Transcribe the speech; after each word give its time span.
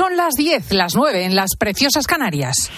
son 0.00 0.16
las 0.16 0.32
10, 0.32 0.72
las 0.72 0.94
9 0.94 1.24
en 1.26 1.34
las 1.34 1.56
preciosas 1.58 2.06
Canarias. 2.06 2.70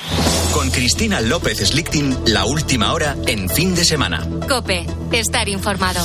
Con 0.53 0.73
Cristina 0.73 1.21
López 1.21 1.59
Slichting, 1.59 2.17
la 2.27 2.47
última 2.47 2.93
hora 2.93 3.15
en 3.29 3.49
fin 3.49 3.77
de 3.77 3.85
semana. 3.85 4.27
Cope, 4.49 4.85
estar 5.13 5.49
informado. 5.49 6.05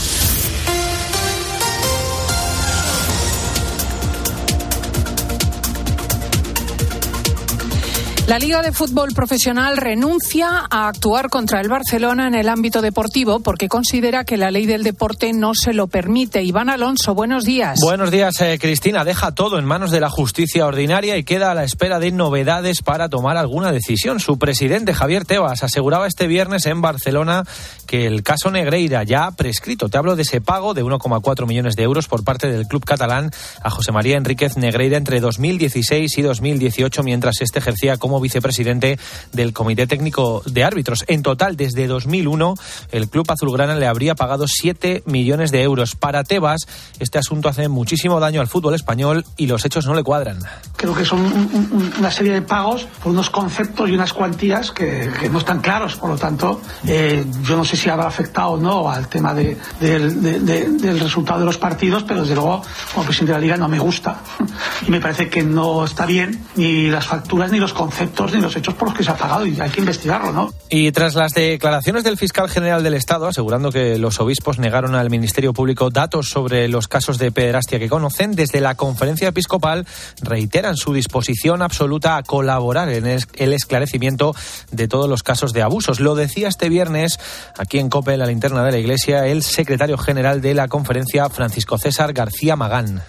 La 8.27 8.39
Liga 8.39 8.61
de 8.61 8.73
Fútbol 8.73 9.13
Profesional 9.15 9.77
renuncia 9.77 10.65
a 10.69 10.89
actuar 10.89 11.29
contra 11.29 11.61
el 11.61 11.69
Barcelona 11.69 12.27
en 12.27 12.35
el 12.35 12.49
ámbito 12.49 12.81
deportivo 12.81 13.39
porque 13.39 13.69
considera 13.69 14.25
que 14.25 14.35
la 14.35 14.51
ley 14.51 14.65
del 14.65 14.83
deporte 14.83 15.31
no 15.31 15.53
se 15.55 15.71
lo 15.71 15.87
permite. 15.87 16.43
Iván 16.43 16.69
Alonso, 16.69 17.15
buenos 17.15 17.45
días. 17.45 17.79
Buenos 17.81 18.11
días, 18.11 18.41
eh, 18.41 18.57
Cristina. 18.59 19.05
Deja 19.05 19.33
todo 19.33 19.57
en 19.57 19.63
manos 19.63 19.91
de 19.91 20.01
la 20.01 20.09
justicia 20.09 20.65
ordinaria 20.65 21.15
y 21.15 21.23
queda 21.23 21.51
a 21.51 21.55
la 21.55 21.63
espera 21.63 21.99
de 21.99 22.11
novedades 22.11 22.81
para 22.81 23.07
tomar 23.07 23.37
alguna 23.37 23.71
decisión. 23.71 24.19
Su 24.19 24.37
presidente, 24.37 24.93
Javier 24.93 25.23
Tebas, 25.23 25.63
aseguraba 25.63 26.05
este 26.05 26.27
viernes 26.27 26.65
en 26.65 26.81
Barcelona 26.81 27.45
que 27.87 28.07
el 28.07 28.23
caso 28.23 28.51
Negreira 28.51 29.03
ya 29.03 29.27
ha 29.27 29.31
prescrito. 29.31 29.87
Te 29.87 29.97
hablo 29.97 30.17
de 30.17 30.23
ese 30.23 30.41
pago 30.41 30.73
de 30.73 30.83
1,4 30.83 31.47
millones 31.47 31.77
de 31.77 31.83
euros 31.83 32.09
por 32.09 32.25
parte 32.25 32.51
del 32.51 32.67
club 32.67 32.83
catalán 32.83 33.31
a 33.63 33.69
José 33.69 33.93
María 33.93 34.17
Enríquez 34.17 34.57
Negreira 34.57 34.97
entre 34.97 35.21
2016 35.21 36.17
y 36.17 36.21
2018 36.21 37.03
mientras 37.03 37.39
este 37.39 37.59
ejercía 37.59 37.95
como 37.95 38.16
vicepresidente 38.19 38.99
del 39.33 39.53
Comité 39.53 39.87
Técnico 39.87 40.41
de 40.45 40.63
Árbitros. 40.63 41.05
En 41.07 41.23
total, 41.23 41.55
desde 41.55 41.87
2001, 41.87 42.55
el 42.91 43.09
club 43.09 43.25
azulgrana 43.29 43.75
le 43.75 43.87
habría 43.87 44.15
pagado 44.15 44.47
7 44.47 45.03
millones 45.05 45.51
de 45.51 45.63
euros. 45.63 45.95
Para 45.95 46.23
Tebas, 46.23 46.67
este 46.99 47.17
asunto 47.17 47.49
hace 47.49 47.67
muchísimo 47.67 48.19
daño 48.19 48.41
al 48.41 48.47
fútbol 48.47 48.75
español 48.75 49.25
y 49.37 49.47
los 49.47 49.65
hechos 49.65 49.85
no 49.85 49.93
le 49.93 50.03
cuadran. 50.03 50.39
Creo 50.75 50.93
que 50.93 51.05
son 51.05 51.91
una 51.97 52.11
serie 52.11 52.33
de 52.33 52.41
pagos 52.41 52.87
por 53.03 53.11
unos 53.11 53.29
conceptos 53.29 53.89
y 53.89 53.93
unas 53.93 54.13
cuantías 54.13 54.71
que, 54.71 55.09
no 55.31 55.39
están 55.39 55.61
claros. 55.61 55.95
Por 55.95 56.09
lo 56.09 56.17
tanto, 56.17 56.61
eh, 56.87 57.25
yo 57.43 57.57
no 57.57 57.65
sé 57.65 57.77
si 57.77 57.89
habrá 57.89 58.07
afectado 58.07 58.51
o 58.51 58.57
no 58.57 58.89
al 58.89 59.07
tema 59.07 59.33
de, 59.33 59.57
del 59.79 60.99
resultado 60.99 61.39
de 61.39 61.45
los 61.45 61.57
partidos, 61.57 62.03
pero 62.03 62.21
desde 62.21 62.35
luego, 62.35 62.61
como 62.93 63.05
presidente 63.05 63.33
de 63.33 63.37
la 63.37 63.41
Liga, 63.41 63.57
no 63.57 63.67
me 63.67 63.79
gusta. 63.79 64.21
Y 64.87 64.91
me 64.91 65.01
parece 65.01 65.27
que 65.29 65.43
no 65.43 65.85
está 65.85 66.05
bien 66.05 66.45
ni 66.55 66.87
las 66.87 67.05
facturas 67.05 67.51
ni 67.51 67.59
los 67.59 67.73
conceptos 67.73 68.06
ni 68.33 68.41
los 68.41 68.55
hechos 68.55 68.73
por 68.73 68.89
los 68.89 68.97
que 68.97 69.03
se 69.03 69.11
ha 69.11 69.15
pagado 69.15 69.45
y 69.45 69.59
hay 69.59 69.69
que 69.69 69.79
investigarlo, 69.79 70.31
¿no? 70.31 70.53
Y 70.69 70.91
tras 70.91 71.15
las 71.15 71.33
declaraciones 71.33 72.03
del 72.03 72.17
fiscal 72.17 72.49
general 72.49 72.83
del 72.83 72.93
Estado 72.93 73.27
asegurando 73.27 73.71
que 73.71 73.97
los 73.97 74.19
obispos 74.19 74.59
negaron 74.59 74.95
al 74.95 75.09
Ministerio 75.09 75.53
Público 75.53 75.89
datos 75.89 76.29
sobre 76.29 76.67
los 76.67 76.87
casos 76.87 77.17
de 77.17 77.31
pederastia 77.31 77.79
que 77.79 77.89
conocen, 77.89 78.33
desde 78.33 78.61
la 78.61 78.75
conferencia 78.75 79.29
episcopal 79.29 79.85
reiteran 80.21 80.75
su 80.75 80.93
disposición 80.93 81.61
absoluta 81.61 82.17
a 82.17 82.23
colaborar 82.23 82.89
en 82.89 83.05
el 83.05 83.53
esclarecimiento 83.53 84.35
de 84.71 84.87
todos 84.87 85.09
los 85.09 85.23
casos 85.23 85.53
de 85.53 85.61
abusos. 85.61 85.99
Lo 85.99 86.15
decía 86.15 86.47
este 86.47 86.69
viernes 86.69 87.19
aquí 87.57 87.79
en 87.79 87.89
COPE, 87.89 88.17
la 88.17 88.25
linterna 88.25 88.63
de 88.63 88.71
la 88.71 88.77
Iglesia, 88.77 89.27
el 89.27 89.43
secretario 89.43 89.97
general 89.97 90.41
de 90.41 90.53
la 90.53 90.67
conferencia, 90.67 91.29
Francisco 91.29 91.77
César 91.77 92.13
García 92.13 92.55
Magán 92.55 93.03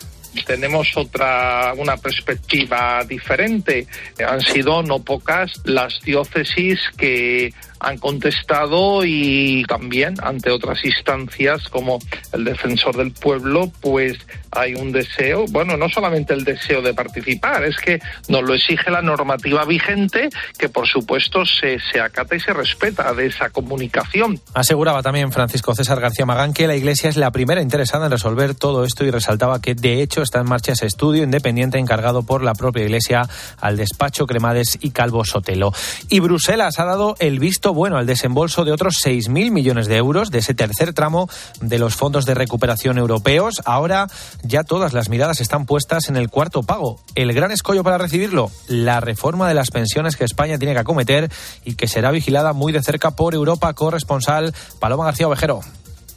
tenemos 0.46 0.96
otra, 0.96 1.72
una 1.76 1.96
perspectiva 1.96 3.04
diferente. 3.04 3.86
Han 4.26 4.40
sido 4.40 4.82
no 4.82 5.00
pocas 5.00 5.52
las 5.64 6.00
diócesis 6.02 6.80
que 6.96 7.52
han 7.80 7.98
contestado 7.98 9.04
y 9.04 9.64
también 9.68 10.14
ante 10.22 10.50
otras 10.50 10.84
instancias 10.84 11.68
como 11.68 11.98
el 12.32 12.44
defensor 12.44 12.96
del 12.96 13.12
pueblo, 13.12 13.70
pues 13.80 14.18
hay 14.50 14.74
un 14.74 14.92
deseo, 14.92 15.44
bueno, 15.50 15.76
no 15.76 15.88
solamente 15.88 16.34
el 16.34 16.44
deseo 16.44 16.82
de 16.82 16.94
participar, 16.94 17.64
es 17.64 17.76
que 17.76 18.00
nos 18.28 18.42
lo 18.42 18.54
exige 18.54 18.90
la 18.90 19.02
normativa 19.02 19.64
vigente, 19.64 20.30
que 20.58 20.68
por 20.68 20.86
supuesto 20.86 21.44
se, 21.44 21.78
se 21.92 22.00
acata 22.00 22.34
y 22.34 22.40
se 22.40 22.52
respeta 22.52 23.12
de 23.12 23.26
esa 23.26 23.50
comunicación. 23.50 24.40
Aseguraba 24.54 25.02
también 25.02 25.32
Francisco 25.32 25.74
César 25.74 26.00
García 26.00 26.26
Magán 26.26 26.52
que 26.52 26.66
la 26.66 26.76
Iglesia 26.76 27.08
es 27.08 27.16
la 27.16 27.30
primera 27.30 27.62
interesada 27.62 28.06
en 28.06 28.12
resolver 28.12 28.54
todo 28.54 28.84
esto 28.84 29.04
y 29.04 29.10
resaltaba 29.10 29.60
que 29.60 29.74
de 29.74 30.02
hecho 30.02 30.22
está 30.22 30.40
en 30.40 30.48
marcha 30.48 30.72
ese 30.72 30.86
estudio 30.86 31.22
independiente 31.22 31.78
encargado 31.78 32.22
por 32.22 32.42
la 32.42 32.54
propia 32.54 32.84
Iglesia 32.84 33.22
al 33.60 33.76
despacho 33.76 34.26
Cremades 34.26 34.78
y 34.80 34.90
Calvo 34.90 35.24
Sotelo. 35.24 35.72
Y 36.08 36.20
Bruselas 36.20 36.78
ha 36.78 36.84
dado 36.84 37.16
el 37.18 37.38
visto 37.38 37.67
bueno 37.74 37.96
al 37.96 38.06
desembolso 38.06 38.64
de 38.64 38.72
otros 38.72 38.96
6.000 39.04 39.50
millones 39.50 39.86
de 39.86 39.96
euros 39.96 40.30
de 40.30 40.38
ese 40.38 40.54
tercer 40.54 40.92
tramo 40.92 41.28
de 41.60 41.78
los 41.78 41.94
fondos 41.94 42.26
de 42.26 42.34
recuperación 42.34 42.98
europeos. 42.98 43.62
Ahora 43.64 44.08
ya 44.42 44.64
todas 44.64 44.92
las 44.92 45.08
miradas 45.08 45.40
están 45.40 45.66
puestas 45.66 46.08
en 46.08 46.16
el 46.16 46.30
cuarto 46.30 46.62
pago. 46.62 47.00
El 47.14 47.32
gran 47.32 47.50
escollo 47.50 47.84
para 47.84 47.98
recibirlo, 47.98 48.50
la 48.68 49.00
reforma 49.00 49.48
de 49.48 49.54
las 49.54 49.70
pensiones 49.70 50.16
que 50.16 50.24
España 50.24 50.58
tiene 50.58 50.74
que 50.74 50.80
acometer 50.80 51.30
y 51.64 51.74
que 51.74 51.88
será 51.88 52.10
vigilada 52.10 52.52
muy 52.52 52.72
de 52.72 52.82
cerca 52.82 53.12
por 53.12 53.34
Europa. 53.34 53.72
Corresponsal 53.74 54.54
Paloma 54.78 55.04
García 55.04 55.28
Ovejero. 55.28 55.60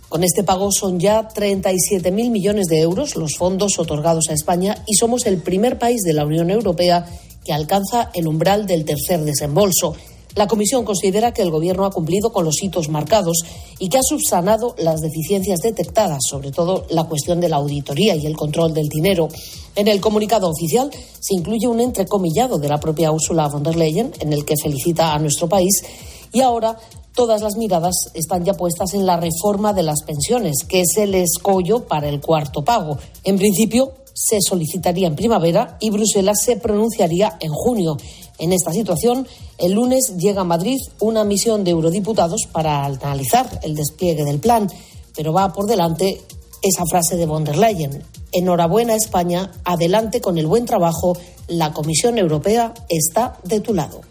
Con 0.10 0.26
este 0.26 0.44
pago 0.44 0.70
son 0.72 1.00
ya 1.00 1.30
37.000 1.30 2.12
millones 2.12 2.68
de 2.68 2.82
euros 2.82 3.16
los 3.16 3.38
fondos 3.38 3.80
otorgados 3.80 4.26
a 4.30 4.34
España 4.34 4.76
y 4.86 4.96
somos 4.96 5.26
el 5.26 5.38
primer 5.38 5.80
país 5.80 6.02
de 6.02 6.12
la 6.12 6.26
Unión 6.26 6.50
Europea 6.50 7.06
que 7.46 7.54
alcanza 7.54 8.10
el 8.14 8.28
umbral 8.28 8.68
del 8.68 8.84
tercer 8.84 9.22
desembolso. 9.22 9.96
La 10.36 10.48
Comisión 10.48 10.86
considera 10.86 11.34
que 11.34 11.42
el 11.42 11.52
Gobierno 11.52 11.86
ha 11.86 11.92
cumplido 11.92 12.32
con 12.32 12.46
los 12.46 12.64
hitos 12.64 12.88
marcados 12.90 13.40
y 13.80 13.90
que 13.90 13.98
ha 13.98 14.04
subsanado 14.04 14.76
las 14.78 15.02
deficiencias 15.02 15.60
detectadas, 15.60 16.20
sobre 16.28 16.52
todo 16.52 16.86
la 16.90 17.04
cuestión 17.04 17.42
de 17.42 17.50
la 17.50 17.58
auditoría 17.58 18.16
y 18.16 18.26
el 18.26 18.38
control 18.38 18.74
del 18.74 18.88
dinero. 18.88 19.28
En 19.76 19.88
el 19.88 20.00
comunicado 20.00 20.50
oficial 20.50 20.90
se 21.20 21.34
incluye 21.34 21.68
un 21.68 21.82
entrecomillado 21.82 22.60
de 22.60 22.70
la 22.70 22.80
propia 22.80 23.12
Ursula 23.12 23.48
von 23.48 23.64
der 23.64 23.76
Leyen 23.76 24.14
en 24.20 24.32
el 24.32 24.46
que 24.46 24.56
felicita 24.62 25.14
a 25.14 25.20
nuestro 25.20 25.50
país 25.50 25.84
y 26.32 26.42
ahora 26.42 26.78
todas 27.14 27.42
las 27.42 27.58
miradas 27.58 27.96
están 28.14 28.46
ya 28.46 28.54
puestas 28.54 28.94
en 28.94 29.06
la 29.06 29.18
reforma 29.18 29.74
de 29.74 29.84
las 29.84 30.04
pensiones, 30.04 30.64
que 30.68 30.82
es 30.82 30.98
el 30.98 31.14
escollo 31.14 31.86
para 31.86 32.08
el 32.08 32.22
cuarto 32.22 32.64
pago. 32.64 32.98
En 33.24 33.38
principio, 33.38 33.92
se 34.14 34.40
solicitaría 34.42 35.08
en 35.08 35.16
primavera 35.16 35.78
y 35.80 35.90
Bruselas 35.90 36.42
se 36.44 36.58
pronunciaría 36.58 37.38
en 37.40 37.52
junio. 37.52 37.98
En 38.42 38.54
esta 38.54 38.74
situación, 38.74 39.28
el 39.60 39.74
lunes 39.74 40.16
llega 40.18 40.42
a 40.42 40.44
Madrid 40.44 40.80
una 41.00 41.24
misión 41.24 41.64
de 41.64 41.70
eurodiputados 41.70 42.48
para 42.52 42.84
analizar 42.86 43.60
el 43.62 43.76
despliegue 43.76 44.26
del 44.26 44.40
plan, 44.40 44.68
pero 45.16 45.32
va 45.32 45.54
por 45.54 45.68
delante 45.68 46.20
esa 46.64 46.84
frase 46.88 47.18
de 47.18 47.28
von 47.28 47.44
der 47.44 47.56
Leyen. 47.56 48.02
Enhorabuena 48.32 48.96
España, 48.96 49.52
adelante 49.64 50.22
con 50.22 50.40
el 50.40 50.48
buen 50.48 50.66
trabajo, 50.66 51.16
la 51.50 51.72
Comisión 51.72 52.18
Europea 52.18 52.74
está 52.90 53.38
de 53.44 53.60
tu 53.60 53.76
lado. 53.76 54.02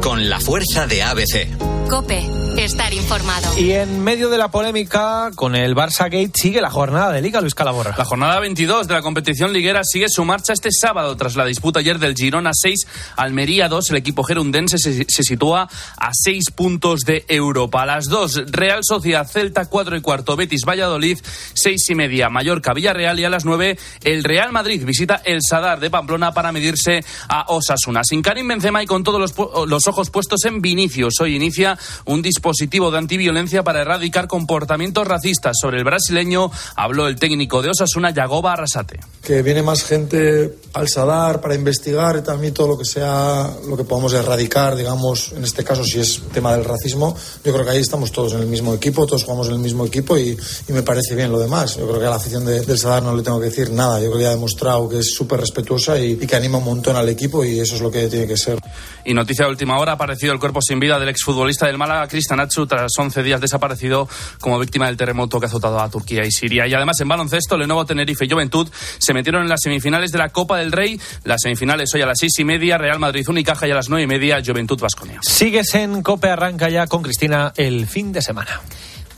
Con 0.00 0.28
la 0.28 0.40
fuerza 0.40 0.86
de 0.86 1.02
ABC. 1.02 1.48
Cope 1.88 2.42
estar 2.58 2.92
informado. 2.92 3.58
Y 3.58 3.72
en 3.72 4.04
medio 4.04 4.28
de 4.28 4.38
la 4.38 4.50
polémica 4.50 5.30
con 5.34 5.56
el 5.56 5.74
Barça 5.74 6.04
Gate 6.04 6.32
sigue 6.34 6.60
la 6.60 6.70
jornada 6.70 7.12
de 7.12 7.20
Liga, 7.20 7.40
Luis 7.40 7.54
Calabora. 7.54 7.94
La 7.96 8.04
jornada 8.04 8.38
22 8.40 8.88
de 8.88 8.94
la 8.94 9.02
competición 9.02 9.52
liguera 9.52 9.82
sigue 9.84 10.08
su 10.08 10.24
marcha 10.24 10.52
este 10.52 10.70
sábado 10.70 11.16
tras 11.16 11.34
la 11.34 11.44
disputa 11.44 11.80
ayer 11.80 11.98
del 11.98 12.14
Girona 12.14 12.50
6, 12.52 12.86
Almería 13.16 13.68
2. 13.68 13.90
El 13.90 13.96
equipo 13.96 14.22
gerundense 14.22 14.78
se, 14.78 15.04
sitúa 15.04 15.68
a 15.96 16.10
6 16.12 16.50
puntos 16.54 17.00
de 17.00 17.24
Europa. 17.28 17.82
A 17.82 17.86
las 17.86 18.08
2, 18.08 18.52
Real 18.52 18.80
Sociedad 18.82 19.26
Celta 19.26 19.66
4 19.66 19.96
y 19.96 20.00
cuarto, 20.00 20.36
Betis 20.36 20.64
Valladolid 20.66 21.18
6 21.54 21.90
y 21.90 21.94
media, 21.94 22.28
Mallorca 22.28 22.74
Villarreal 22.74 23.18
y 23.18 23.24
a 23.24 23.30
las 23.30 23.44
9 23.44 23.78
el 24.02 24.24
Real 24.24 24.52
Madrid 24.52 24.84
visita 24.84 25.20
el 25.24 25.40
Sadar 25.42 25.80
de 25.80 25.90
Pamplona 25.90 26.32
para 26.32 26.52
medirse 26.52 27.04
a 27.28 27.46
Osasuna. 27.48 28.04
Sin 28.04 28.22
Karim 28.22 28.46
Benzema 28.46 28.82
y 28.82 28.86
con 28.86 29.02
todos 29.02 29.20
los, 29.20 29.61
los 29.66 29.86
ojos 29.86 30.10
puestos 30.10 30.44
en 30.44 30.60
Vinicius, 30.60 31.20
hoy 31.20 31.36
inicia 31.36 31.78
un 32.04 32.22
dispositivo 32.22 32.90
de 32.90 32.98
antiviolencia 32.98 33.62
para 33.62 33.82
erradicar 33.82 34.28
comportamientos 34.28 35.06
racistas. 35.06 35.56
Sobre 35.60 35.78
el 35.78 35.84
brasileño 35.84 36.50
habló 36.76 37.08
el 37.08 37.16
técnico 37.16 37.62
de 37.62 37.70
Osasuna, 37.70 38.10
Yagoba 38.10 38.52
Arrasate. 38.52 39.00
Que 39.22 39.42
viene 39.42 39.62
más 39.62 39.84
gente 39.84 40.56
al 40.74 40.88
Sadar 40.88 41.40
para 41.40 41.54
investigar 41.54 42.16
y 42.18 42.22
también 42.22 42.54
todo 42.54 42.68
lo 42.68 42.78
que 42.78 42.84
sea, 42.84 43.50
lo 43.68 43.76
que 43.76 43.84
podamos 43.84 44.12
erradicar, 44.14 44.76
digamos, 44.76 45.32
en 45.32 45.44
este 45.44 45.64
caso 45.64 45.84
si 45.84 46.00
es 46.00 46.22
tema 46.32 46.54
del 46.56 46.64
racismo. 46.64 47.16
Yo 47.44 47.52
creo 47.52 47.64
que 47.64 47.70
ahí 47.70 47.80
estamos 47.80 48.12
todos 48.12 48.32
en 48.34 48.40
el 48.40 48.46
mismo 48.46 48.74
equipo, 48.74 49.06
todos 49.06 49.24
jugamos 49.24 49.48
en 49.48 49.54
el 49.54 49.60
mismo 49.60 49.86
equipo 49.86 50.16
y, 50.16 50.36
me 50.68 50.82
parece 50.82 51.14
bien 51.14 51.30
lo 51.30 51.38
demás. 51.38 51.76
Yo 51.76 51.86
creo 51.86 52.00
que 52.00 52.06
a 52.06 52.10
la 52.10 52.16
afición 52.16 52.46
del 52.46 52.78
Sadar 52.78 53.02
no 53.02 53.14
le 53.14 53.22
tengo 53.22 53.38
que 53.38 53.46
decir 53.46 53.70
nada. 53.70 54.00
Yo 54.00 54.06
creo 54.06 54.16
que 54.16 54.22
ya 54.22 54.28
ha 54.30 54.34
demostrado 54.34 54.88
que 54.88 55.00
es 55.00 55.14
súper 55.14 55.38
respetuosa 55.40 55.98
y, 55.98 56.12
y 56.12 56.26
que 56.26 56.34
anima 56.34 56.58
un 56.58 56.64
montón 56.64 56.96
al 56.96 57.08
equipo 57.10 57.44
y 57.44 57.60
eso 57.60 57.74
es 57.74 57.82
lo 57.82 57.90
que 57.90 58.08
tiene 58.08 58.26
que 58.26 58.36
ser. 58.38 58.58
Y 59.04 59.14
noticia 59.14 59.44
de 59.44 59.50
última 59.52 59.78
hora, 59.78 59.92
ha 59.92 59.94
aparecido 59.94 60.32
el 60.32 60.38
cuerpo 60.38 60.60
sin 60.60 60.80
vida 60.80 60.98
del 60.98 61.08
exfutbolista 61.08 61.66
del 61.66 61.78
Málaga, 61.78 62.08
Cristian 62.08 62.40
Atsu, 62.40 62.66
tras 62.66 62.90
11 62.98 63.22
días 63.22 63.40
desaparecido 63.40 64.08
como 64.40 64.58
víctima 64.58 64.86
del 64.86 64.96
terremoto 64.96 65.38
que 65.38 65.46
ha 65.46 65.48
azotado 65.48 65.78
a 65.78 65.88
Turquía 65.88 66.24
y 66.24 66.30
Siria. 66.30 66.66
Y 66.66 66.74
además 66.74 67.00
en 67.00 67.08
baloncesto, 67.08 67.56
Lenovo 67.56 67.86
Tenerife 67.86 68.24
y 68.24 68.30
Juventud 68.30 68.68
se 68.98 69.14
metieron 69.14 69.42
en 69.42 69.48
las 69.48 69.60
semifinales 69.62 70.10
de 70.12 70.18
la 70.18 70.30
Copa 70.30 70.58
del 70.58 70.72
Rey. 70.72 71.00
Las 71.24 71.42
semifinales 71.42 71.94
hoy 71.94 72.02
a 72.02 72.06
las 72.06 72.18
seis 72.18 72.32
y 72.38 72.44
media, 72.44 72.78
Real 72.78 72.98
Madrid 72.98 73.28
Unicaja 73.28 73.68
y 73.68 73.70
a 73.70 73.74
las 73.74 73.88
nueve 73.88 74.04
y 74.04 74.06
media, 74.06 74.42
Juventud 74.44 74.80
Vasconia. 74.80 75.20
Sigues 75.22 75.74
en 75.74 76.02
Cope, 76.02 76.28
arranca 76.28 76.68
ya 76.68 76.86
con 76.86 77.02
Cristina 77.02 77.52
el 77.56 77.86
fin 77.86 78.12
de 78.12 78.22
semana. 78.22 78.60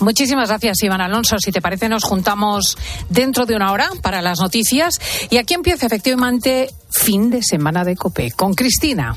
Muchísimas 0.00 0.48
gracias, 0.48 0.82
Iván 0.82 1.00
Alonso. 1.00 1.36
Si 1.38 1.52
te 1.52 1.60
parece, 1.60 1.88
nos 1.88 2.04
juntamos 2.04 2.76
dentro 3.08 3.46
de 3.46 3.56
una 3.56 3.72
hora 3.72 3.90
para 4.02 4.22
las 4.22 4.40
noticias. 4.40 5.00
Y 5.30 5.38
aquí 5.38 5.54
empieza 5.54 5.86
efectivamente 5.86 6.70
fin 6.90 7.30
de 7.30 7.42
semana 7.42 7.84
de 7.84 7.96
COPE 7.96 8.32
con 8.32 8.54
Cristina. 8.54 9.16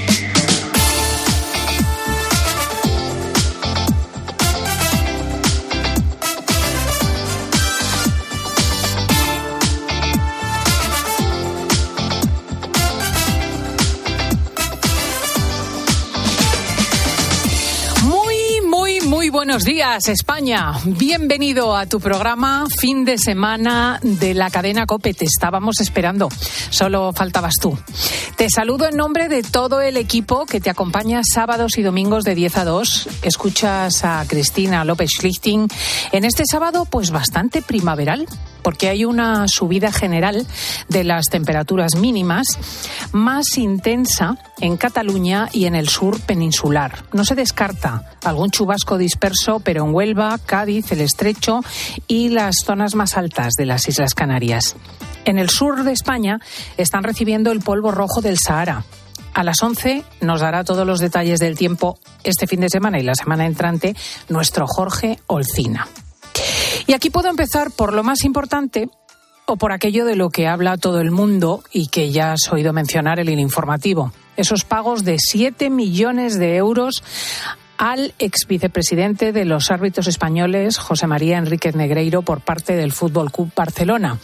Buenos 19.41 19.63
días, 19.63 20.07
España. 20.07 20.73
Bienvenido 20.85 21.75
a 21.75 21.87
tu 21.87 21.99
programa 21.99 22.67
fin 22.79 23.05
de 23.05 23.17
semana 23.17 23.99
de 24.03 24.35
la 24.35 24.51
cadena 24.51 24.85
COPE. 24.85 25.15
Te 25.15 25.25
estábamos 25.25 25.79
esperando. 25.79 26.29
Solo 26.69 27.11
faltabas 27.11 27.55
tú. 27.59 27.75
Te 28.41 28.49
saludo 28.49 28.87
en 28.87 28.97
nombre 28.97 29.29
de 29.29 29.43
todo 29.43 29.81
el 29.81 29.97
equipo 29.97 30.47
que 30.47 30.59
te 30.59 30.71
acompaña 30.71 31.21
sábados 31.23 31.77
y 31.77 31.83
domingos 31.83 32.23
de 32.23 32.33
10 32.33 32.57
a 32.57 32.65
2. 32.65 33.09
Escuchas 33.21 34.03
a 34.03 34.25
Cristina 34.27 34.83
López 34.83 35.11
Schlichting 35.11 35.67
en 36.11 36.25
este 36.25 36.45
sábado, 36.49 36.85
pues 36.89 37.11
bastante 37.11 37.61
primaveral 37.61 38.25
porque 38.63 38.89
hay 38.89 39.05
una 39.05 39.47
subida 39.47 39.91
general 39.91 40.45
de 40.89 41.03
las 41.03 41.25
temperaturas 41.25 41.95
mínimas 41.95 42.47
más 43.11 43.57
intensa 43.57 44.37
en 44.59 44.77
Cataluña 44.77 45.49
y 45.51 45.65
en 45.65 45.75
el 45.75 45.89
sur 45.89 46.19
peninsular. 46.21 47.03
No 47.13 47.25
se 47.25 47.35
descarta 47.35 48.17
algún 48.23 48.49
chubasco 48.49 48.97
disperso, 48.97 49.59
pero 49.59 49.85
en 49.85 49.93
Huelva, 49.93 50.37
Cádiz, 50.43 50.91
el 50.91 51.01
Estrecho 51.01 51.61
y 52.07 52.29
las 52.29 52.55
zonas 52.65 52.95
más 52.95 53.17
altas 53.17 53.53
de 53.57 53.65
las 53.65 53.87
Islas 53.87 54.13
Canarias. 54.13 54.75
En 55.23 55.37
el 55.37 55.49
sur 55.49 55.83
de 55.83 55.91
España 55.91 56.39
están 56.77 57.03
recibiendo 57.03 57.51
el 57.51 57.59
polvo 57.59 57.91
rojo 57.91 58.21
del 58.31 58.39
Sahara. 58.39 58.85
A 59.33 59.43
las 59.43 59.61
11 59.61 60.05
nos 60.21 60.39
dará 60.39 60.63
todos 60.63 60.87
los 60.87 60.99
detalles 60.99 61.41
del 61.41 61.57
tiempo 61.57 61.99
este 62.23 62.47
fin 62.47 62.61
de 62.61 62.69
semana 62.69 62.97
y 62.97 63.03
la 63.03 63.13
semana 63.13 63.45
entrante 63.45 63.93
nuestro 64.29 64.67
Jorge 64.67 65.19
Olcina. 65.27 65.85
Y 66.87 66.93
aquí 66.93 67.09
puedo 67.09 67.27
empezar 67.27 67.71
por 67.71 67.93
lo 67.93 68.03
más 68.03 68.23
importante 68.23 68.89
o 69.45 69.57
por 69.57 69.73
aquello 69.73 70.05
de 70.05 70.15
lo 70.15 70.29
que 70.29 70.47
habla 70.47 70.77
todo 70.77 71.01
el 71.01 71.11
mundo 71.11 71.61
y 71.73 71.87
que 71.87 72.11
ya 72.11 72.31
has 72.31 72.49
oído 72.53 72.71
mencionar 72.71 73.19
en 73.19 73.27
el 73.27 73.39
informativo. 73.41 74.13
Esos 74.37 74.63
pagos 74.63 75.03
de 75.03 75.17
7 75.19 75.69
millones 75.69 76.39
de 76.39 76.55
euros 76.55 77.03
al 77.77 78.13
ex 78.17 78.47
vicepresidente 78.47 79.33
de 79.33 79.43
los 79.43 79.71
árbitros 79.71 80.07
españoles, 80.07 80.77
José 80.77 81.05
María 81.05 81.37
Enríquez 81.37 81.75
Negreiro, 81.75 82.21
por 82.21 82.39
parte 82.39 82.77
del 82.77 82.93
Fútbol 82.93 83.29
Club 83.29 83.51
Barcelona, 83.53 84.19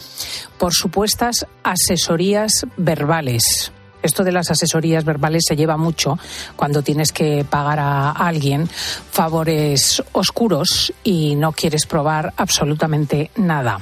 por 0.58 0.72
supuestas 0.72 1.46
asesorías 1.62 2.66
verbales. 2.78 3.72
Esto 4.02 4.24
de 4.24 4.32
las 4.32 4.50
asesorías 4.50 5.04
verbales 5.04 5.44
se 5.46 5.56
lleva 5.56 5.76
mucho 5.76 6.18
cuando 6.56 6.82
tienes 6.82 7.12
que 7.12 7.44
pagar 7.48 7.80
a 7.80 8.10
alguien 8.12 8.68
favores 8.68 10.02
oscuros 10.12 10.92
y 11.02 11.34
no 11.34 11.52
quieres 11.52 11.86
probar 11.86 12.32
absolutamente 12.36 13.30
nada. 13.36 13.80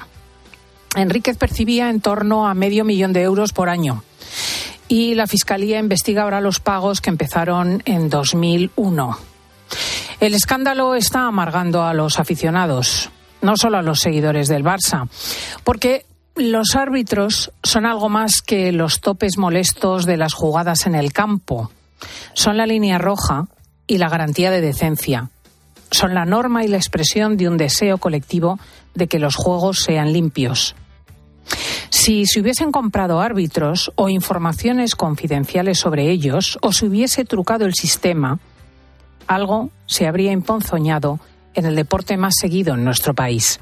Enríquez 0.97 1.37
percibía 1.37 1.91
en 1.91 2.01
torno 2.01 2.47
a 2.49 2.55
medio 2.55 2.85
millón 2.85 3.13
de 3.13 3.23
euros 3.23 3.53
por 3.53 3.69
año 3.69 4.03
y 4.89 5.15
la 5.15 5.27
Fiscalía 5.27 5.79
investiga 5.79 6.23
ahora 6.23 6.41
los 6.41 6.61
pagos 6.61 7.01
que 7.01 7.11
empezaron 7.11 7.83
en 7.85 8.09
2001. 8.09 9.19
El 10.21 10.35
escándalo 10.35 10.95
está 10.95 11.27
amargando 11.27 11.83
a 11.83 11.93
los 11.93 12.19
aficionados, 12.19 13.11
no 13.43 13.57
solo 13.57 13.79
a 13.79 13.83
los 13.83 14.01
seguidores 14.01 14.49
del 14.49 14.65
Barça, 14.65 15.09
porque 15.65 16.07
los 16.37 16.77
árbitros 16.77 17.51
son 17.63 17.87
algo 17.87 18.09
más 18.09 18.43
que 18.43 18.71
los 18.73 19.01
topes 19.01 19.39
molestos 19.39 20.05
de 20.05 20.19
las 20.19 20.35
jugadas 20.35 20.87
en 20.87 20.95
el 20.95 21.13
campo. 21.13 21.71
Son 22.35 22.57
la 22.57 22.67
línea 22.67 22.99
roja 22.99 23.47
y 23.87 23.99
la 23.99 24.09
garantía 24.09 24.51
de 24.51 24.61
decencia. 24.61 25.31
Son 25.91 26.15
la 26.15 26.27
norma 26.27 26.65
y 26.65 26.69
la 26.69 26.77
expresión 26.77 27.37
de 27.37 27.49
un 27.49 27.57
deseo 27.57 27.99
colectivo 27.99 28.59
de 28.95 29.07
que 29.07 29.19
los 29.19 29.35
juegos 29.35 29.79
sean 29.81 30.13
limpios. 30.13 30.75
Si 31.91 32.27
se 32.27 32.41
hubiesen 32.41 32.71
comprado 32.71 33.21
árbitros 33.21 33.93
o 33.95 34.09
informaciones 34.09 34.95
confidenciales 34.95 35.79
sobre 35.79 36.11
ellos, 36.11 36.59
o 36.61 36.73
se 36.73 36.87
hubiese 36.87 37.25
trucado 37.25 37.65
el 37.65 37.75
sistema, 37.75 38.41
algo 39.27 39.71
se 39.87 40.07
habría 40.07 40.33
emponzoñado 40.33 41.21
en 41.55 41.65
el 41.65 41.77
deporte 41.77 42.17
más 42.17 42.35
seguido 42.39 42.75
en 42.75 42.85
nuestro 42.85 43.15
país 43.15 43.61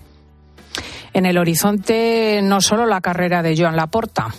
en 1.14 1.26
el 1.26 1.38
horizonte 1.38 2.40
no 2.42 2.60
solo 2.60 2.84
la 2.84 3.00
carrera 3.00 3.42
de 3.42 3.56
Joan 3.56 3.76
Laporta, 3.76 4.34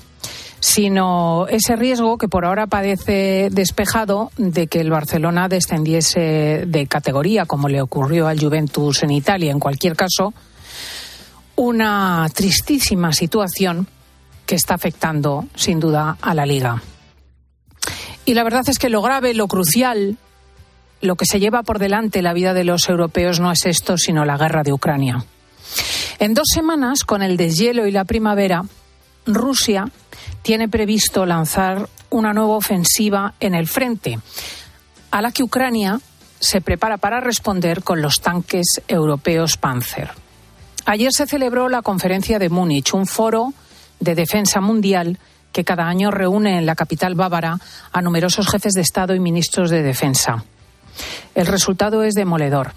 sino 0.60 1.48
ese 1.48 1.76
riesgo 1.76 2.18
que 2.18 2.28
por 2.28 2.46
ahora 2.46 2.68
parece 2.68 3.50
despejado 3.52 4.32
de 4.38 4.68
que 4.68 4.82
el 4.82 4.90
Barcelona 4.90 5.48
descendiese 5.48 6.66
de 6.68 6.88
categoría, 6.88 7.46
como 7.46 7.70
le 7.70 7.82
ocurrió 7.82 8.28
al 8.28 8.40
Juventus 8.40 9.04
en 9.04 9.12
Italia. 9.12 9.52
En 9.52 9.60
cualquier 9.60 9.96
caso, 9.96 10.34
una 11.56 12.28
tristísima 12.34 13.14
situación 13.14 13.88
que 14.46 14.56
está 14.56 14.76
afectando, 14.76 15.46
sin 15.56 15.80
duda, 15.80 16.18
a 16.22 16.34
la 16.34 16.46
liga. 16.46 16.84
Y 18.26 18.34
la 18.34 18.44
verdad 18.44 18.68
es 18.68 18.80
que 18.80 18.90
lo 18.90 19.02
grave, 19.02 19.34
lo 19.34 19.48
crucial, 19.48 20.18
lo 21.00 21.16
que 21.16 21.26
se 21.26 21.40
lleva 21.40 21.64
por 21.64 21.80
delante 21.80 22.22
la 22.22 22.34
vida 22.34 22.54
de 22.54 22.64
los 22.64 22.90
europeos 22.90 23.40
no 23.40 23.52
es 23.52 23.66
esto, 23.66 23.98
sino 23.98 24.26
la 24.26 24.38
guerra 24.38 24.64
de 24.64 24.74
Ucrania. 24.74 25.24
En 26.20 26.34
dos 26.34 26.48
semanas, 26.54 27.04
con 27.04 27.22
el 27.22 27.38
deshielo 27.38 27.88
y 27.88 27.92
la 27.92 28.06
primavera, 28.06 28.64
Rusia 29.26 29.90
tiene 30.42 30.70
previsto 30.70 31.26
lanzar 31.26 31.90
una 32.10 32.34
nueva 32.34 32.56
ofensiva 32.56 33.34
en 33.40 33.56
el 33.56 33.68
frente, 33.68 34.20
a 35.12 35.22
la 35.22 35.32
que 35.32 35.44
Ucrania 35.44 36.00
se 36.40 36.62
prepara 36.62 36.98
para 36.98 37.20
responder 37.20 37.84
con 37.84 38.02
los 38.02 38.22
tanques 38.22 38.82
europeos 38.88 39.58
Panzer. 39.58 40.12
Ayer 40.86 41.12
se 41.12 41.26
celebró 41.26 41.68
la 41.68 41.82
conferencia 41.82 42.38
de 42.38 42.50
Múnich, 42.50 42.94
un 42.94 43.08
foro 43.08 43.54
de 44.00 44.16
defensa 44.16 44.62
mundial 44.62 45.18
que 45.52 45.64
cada 45.64 45.88
año 45.88 46.12
reúne 46.12 46.58
en 46.58 46.66
la 46.66 46.76
capital 46.76 47.16
bávara 47.16 47.60
a 47.92 48.02
numerosos 48.02 48.48
jefes 48.48 48.74
de 48.74 48.82
Estado 48.82 49.16
y 49.16 49.20
ministros 49.20 49.70
de 49.70 49.82
defensa. 49.82 50.44
El 51.34 51.48
resultado 51.48 52.04
es 52.04 52.14
demoledor. 52.14 52.74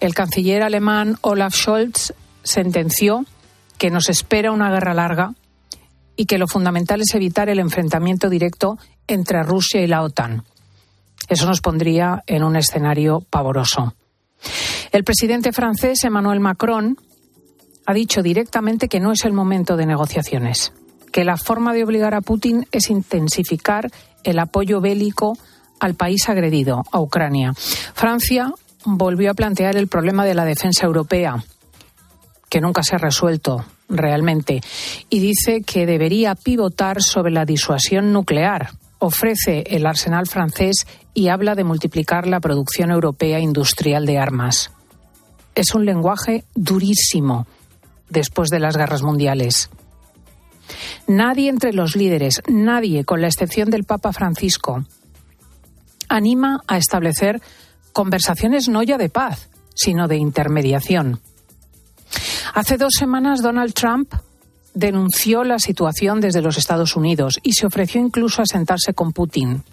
El 0.00 0.14
canciller 0.14 0.62
alemán 0.62 1.18
Olaf 1.20 1.54
Scholz 1.54 2.14
sentenció 2.44 3.24
que 3.78 3.90
nos 3.90 4.08
espera 4.08 4.52
una 4.52 4.70
guerra 4.70 4.94
larga 4.94 5.34
y 6.16 6.26
que 6.26 6.38
lo 6.38 6.46
fundamental 6.46 7.00
es 7.00 7.14
evitar 7.14 7.48
el 7.48 7.58
enfrentamiento 7.58 8.28
directo 8.28 8.78
entre 9.08 9.42
Rusia 9.42 9.82
y 9.82 9.86
la 9.86 10.02
OTAN. 10.02 10.44
Eso 11.28 11.46
nos 11.46 11.60
pondría 11.60 12.22
en 12.26 12.44
un 12.44 12.56
escenario 12.56 13.20
pavoroso. 13.20 13.94
El 14.92 15.04
presidente 15.04 15.52
francés 15.52 16.04
Emmanuel 16.04 16.40
Macron 16.40 16.96
ha 17.86 17.94
dicho 17.94 18.22
directamente 18.22 18.88
que 18.88 19.00
no 19.00 19.12
es 19.12 19.24
el 19.24 19.32
momento 19.32 19.76
de 19.76 19.86
negociaciones, 19.86 20.72
que 21.12 21.24
la 21.24 21.36
forma 21.36 21.72
de 21.72 21.84
obligar 21.84 22.14
a 22.14 22.20
Putin 22.20 22.66
es 22.72 22.90
intensificar 22.90 23.90
el 24.22 24.38
apoyo 24.38 24.80
bélico 24.80 25.36
al 25.80 25.94
país 25.94 26.28
agredido, 26.28 26.84
a 26.92 27.00
Ucrania. 27.00 27.52
Francia 27.94 28.52
volvió 28.84 29.30
a 29.30 29.34
plantear 29.34 29.76
el 29.76 29.88
problema 29.88 30.24
de 30.24 30.34
la 30.34 30.44
defensa 30.44 30.86
europea 30.86 31.42
que 32.54 32.60
nunca 32.60 32.84
se 32.84 32.94
ha 32.94 32.98
resuelto 32.98 33.64
realmente, 33.88 34.60
y 35.10 35.18
dice 35.18 35.62
que 35.62 35.86
debería 35.86 36.36
pivotar 36.36 37.02
sobre 37.02 37.32
la 37.32 37.44
disuasión 37.44 38.12
nuclear. 38.12 38.70
Ofrece 39.00 39.64
el 39.66 39.84
arsenal 39.86 40.28
francés 40.28 40.86
y 41.14 41.30
habla 41.30 41.56
de 41.56 41.64
multiplicar 41.64 42.28
la 42.28 42.38
producción 42.38 42.92
europea 42.92 43.40
industrial 43.40 44.06
de 44.06 44.18
armas. 44.18 44.70
Es 45.56 45.74
un 45.74 45.84
lenguaje 45.84 46.44
durísimo 46.54 47.48
después 48.08 48.50
de 48.50 48.60
las 48.60 48.76
guerras 48.76 49.02
mundiales. 49.02 49.68
Nadie 51.08 51.50
entre 51.50 51.72
los 51.72 51.96
líderes, 51.96 52.40
nadie, 52.46 53.04
con 53.04 53.20
la 53.20 53.26
excepción 53.26 53.68
del 53.68 53.82
Papa 53.82 54.12
Francisco, 54.12 54.84
anima 56.08 56.60
a 56.68 56.78
establecer 56.78 57.42
conversaciones 57.92 58.68
no 58.68 58.84
ya 58.84 58.96
de 58.96 59.08
paz, 59.08 59.48
sino 59.74 60.06
de 60.06 60.18
intermediación. 60.18 61.20
Hace 62.54 62.78
dos 62.78 62.92
semanas 62.96 63.42
Donald 63.42 63.74
Trump 63.74 64.14
denunció 64.74 65.42
la 65.42 65.58
situación 65.58 66.20
desde 66.20 66.40
los 66.40 66.56
Estados 66.56 66.94
Unidos 66.94 67.40
y 67.42 67.54
se 67.54 67.66
ofreció 67.66 68.00
incluso 68.00 68.42
a 68.42 68.46
sentarse 68.46 68.94
con 68.94 69.12
Putin. 69.12 69.64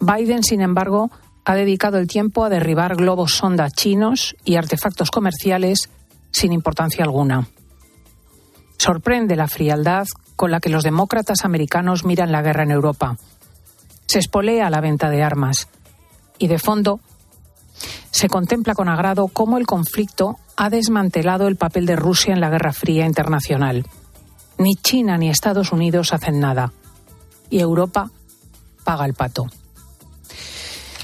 Biden, 0.00 0.42
sin 0.42 0.60
embargo, 0.60 1.12
ha 1.44 1.54
dedicado 1.54 1.98
el 1.98 2.08
tiempo 2.08 2.44
a 2.44 2.48
derribar 2.48 2.96
globos 2.96 3.34
sonda 3.34 3.70
chinos 3.70 4.34
y 4.44 4.56
artefactos 4.56 5.12
comerciales 5.12 5.90
sin 6.32 6.52
importancia 6.52 7.04
alguna. 7.04 7.46
Sorprende 8.76 9.36
la 9.36 9.46
frialdad 9.46 10.08
con 10.34 10.50
la 10.50 10.58
que 10.58 10.70
los 10.70 10.82
demócratas 10.82 11.44
americanos 11.44 12.04
miran 12.04 12.32
la 12.32 12.42
guerra 12.42 12.64
en 12.64 12.72
Europa. 12.72 13.16
Se 14.08 14.18
espolea 14.18 14.70
la 14.70 14.80
venta 14.80 15.08
de 15.08 15.22
armas 15.22 15.68
y 16.36 16.48
de 16.48 16.58
fondo 16.58 16.98
se 18.10 18.28
contempla 18.28 18.74
con 18.74 18.88
agrado 18.88 19.28
cómo 19.28 19.56
el 19.56 19.66
conflicto 19.66 20.36
ha 20.56 20.70
desmantelado 20.70 21.48
el 21.48 21.56
papel 21.56 21.86
de 21.86 21.96
Rusia 21.96 22.32
en 22.32 22.40
la 22.40 22.50
Guerra 22.50 22.72
Fría 22.72 23.06
internacional. 23.06 23.86
Ni 24.58 24.74
China 24.74 25.18
ni 25.18 25.28
Estados 25.28 25.72
Unidos 25.72 26.12
hacen 26.12 26.40
nada. 26.40 26.72
Y 27.50 27.60
Europa 27.60 28.10
paga 28.84 29.04
el 29.04 29.14
pato. 29.14 29.46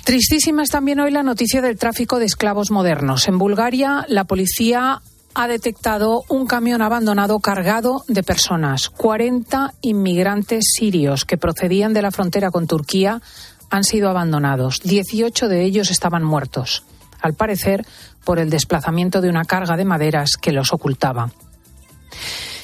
Tristísima 0.05 0.63
es 0.65 0.71
también 0.71 1.01
hoy 1.01 1.11
la 1.11 1.23
noticia 1.23 1.63
del 1.63 1.79
tráfico 1.79 2.19
de 2.19 2.25
esclavos 2.25 2.71
modernos. 2.71 3.29
En 3.29 3.39
Bulgaria, 3.39 4.05
la 4.09 4.25
policía 4.25 5.01
ha 5.35 5.49
detectado 5.49 6.25
un 6.29 6.47
camión 6.47 6.83
abandonado 6.83 7.39
cargado 7.39 8.05
de 8.09 8.23
personas. 8.23 8.91
40 8.91 9.75
inmigrantes 9.81 10.73
sirios 10.75 11.25
que 11.25 11.39
procedían 11.39 11.93
de 11.93 12.03
la 12.03 12.11
frontera 12.11 12.51
con 12.51 12.67
Turquía 12.67 13.23
han 13.71 13.85
sido 13.85 14.11
abandonados. 14.11 14.81
18 14.83 15.49
de 15.49 15.65
ellos 15.65 15.91
estaban 15.91 16.25
muertos, 16.25 16.85
al 17.21 17.35
parecer 17.35 17.87
por 18.25 18.39
el 18.39 18.51
desplazamiento 18.51 19.21
de 19.21 19.29
una 19.29 19.45
carga 19.45 19.77
de 19.77 19.85
maderas 19.85 20.37
que 20.41 20.53
los 20.53 20.73
ocultaba. 20.73 21.31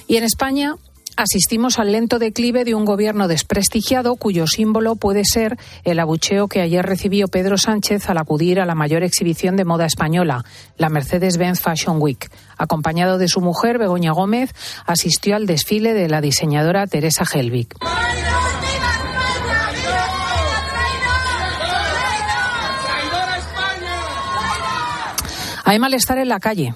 Y 0.06 0.16
en 0.16 0.24
España, 0.24 0.76
asistimos 1.18 1.78
al 1.78 1.92
lento 1.92 2.18
declive 2.18 2.64
de 2.64 2.74
un 2.74 2.84
gobierno 2.84 3.26
desprestigiado 3.26 4.14
cuyo 4.16 4.46
símbolo 4.46 4.94
puede 4.94 5.24
ser 5.24 5.58
el 5.84 5.98
abucheo 5.98 6.46
que 6.46 6.60
ayer 6.60 6.86
recibió 6.86 7.26
Pedro 7.26 7.58
Sánchez 7.58 8.08
al 8.08 8.18
acudir 8.18 8.60
a 8.60 8.66
la 8.66 8.76
mayor 8.76 9.02
exhibición 9.02 9.56
de 9.56 9.64
moda 9.64 9.84
española, 9.84 10.44
la 10.76 10.88
Mercedes-Benz 10.88 11.60
Fashion 11.60 12.00
Week. 12.00 12.30
Acompañado 12.56 13.18
de 13.18 13.28
su 13.28 13.40
mujer, 13.40 13.78
Begoña 13.78 14.12
Gómez, 14.12 14.54
asistió 14.86 15.34
al 15.34 15.46
desfile 15.46 15.92
de 15.92 16.08
la 16.08 16.20
diseñadora 16.20 16.86
Teresa 16.86 17.24
Helvig. 17.30 17.68
Hay 25.68 25.78
malestar 25.78 26.16
en 26.16 26.30
la 26.30 26.40
calle 26.40 26.74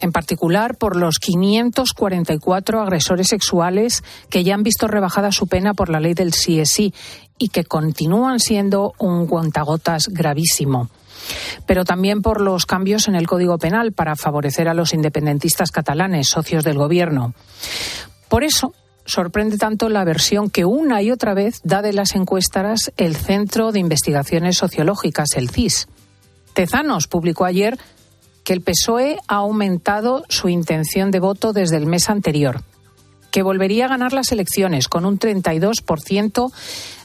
en 0.00 0.12
particular 0.12 0.76
por 0.76 0.96
los 0.96 1.18
544 1.18 2.82
agresores 2.82 3.28
sexuales 3.28 4.04
que 4.28 4.44
ya 4.44 4.54
han 4.54 4.62
visto 4.62 4.86
rebajada 4.86 5.32
su 5.32 5.46
pena 5.46 5.72
por 5.72 5.88
la 5.88 5.98
ley 5.98 6.12
del 6.12 6.32
CSI 6.32 6.92
y 7.38 7.48
que 7.48 7.64
continúan 7.64 8.38
siendo 8.38 8.92
un 8.98 9.26
cuentagotas 9.26 10.08
gravísimo 10.08 10.90
pero 11.64 11.86
también 11.86 12.20
por 12.20 12.42
los 12.42 12.66
cambios 12.66 13.08
en 13.08 13.14
el 13.14 13.26
Código 13.26 13.56
Penal 13.56 13.92
para 13.92 14.14
favorecer 14.14 14.68
a 14.68 14.74
los 14.74 14.92
independentistas 14.92 15.70
catalanes, 15.70 16.28
socios 16.28 16.64
del 16.64 16.76
Gobierno. 16.76 17.32
Por 18.28 18.44
eso, 18.44 18.74
sorprende 19.06 19.56
tanto 19.56 19.88
la 19.88 20.04
versión 20.04 20.50
que 20.50 20.66
una 20.66 21.00
y 21.00 21.10
otra 21.10 21.32
vez 21.32 21.60
da 21.64 21.80
de 21.80 21.94
las 21.94 22.14
encuestas 22.14 22.92
el 22.98 23.16
Centro 23.16 23.72
de 23.72 23.80
Investigaciones 23.80 24.58
Sociológicas, 24.58 25.30
el 25.34 25.48
CIS. 25.48 25.88
Tezanos 26.52 27.08
publicó 27.08 27.44
ayer 27.44 27.78
que 28.48 28.54
el 28.54 28.62
PSOE 28.62 29.18
ha 29.28 29.34
aumentado 29.34 30.24
su 30.30 30.48
intención 30.48 31.10
de 31.10 31.20
voto 31.20 31.52
desde 31.52 31.76
el 31.76 31.84
mes 31.84 32.08
anterior, 32.08 32.62
que 33.30 33.42
volvería 33.42 33.84
a 33.84 33.88
ganar 33.88 34.14
las 34.14 34.32
elecciones 34.32 34.88
con 34.88 35.04
un 35.04 35.18
32% 35.18 36.50